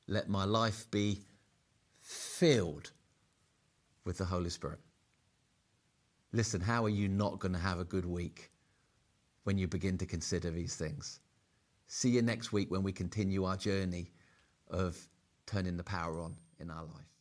Let 0.10 0.28
my 0.28 0.44
life 0.44 0.90
be 0.90 1.20
filled 2.02 2.92
with 4.06 4.18
the 4.18 4.26
Holy 4.26 4.50
Spirit. 4.50 4.80
Listen, 6.32 6.60
how 6.62 6.84
are 6.84 6.90
you 6.90 7.08
not 7.08 7.38
going 7.38 7.54
to 7.54 7.60
have 7.60 7.80
a 7.80 7.84
good 7.84 8.08
week 8.08 8.50
when 9.44 9.60
you 9.60 9.68
begin 9.68 10.00
to 10.00 10.08
consider 10.08 10.50
these 10.50 10.76
things? 10.76 11.20
See 11.86 12.10
you 12.10 12.24
next 12.24 12.52
week 12.52 12.72
when 12.72 12.82
we 12.82 12.92
continue 12.92 13.44
our 13.44 13.56
journey 13.56 14.10
of 14.72 14.98
turning 15.46 15.78
the 15.78 15.84
power 15.84 16.20
on 16.20 16.36
in 16.60 16.72
our 16.72 16.86
life. 16.86 17.19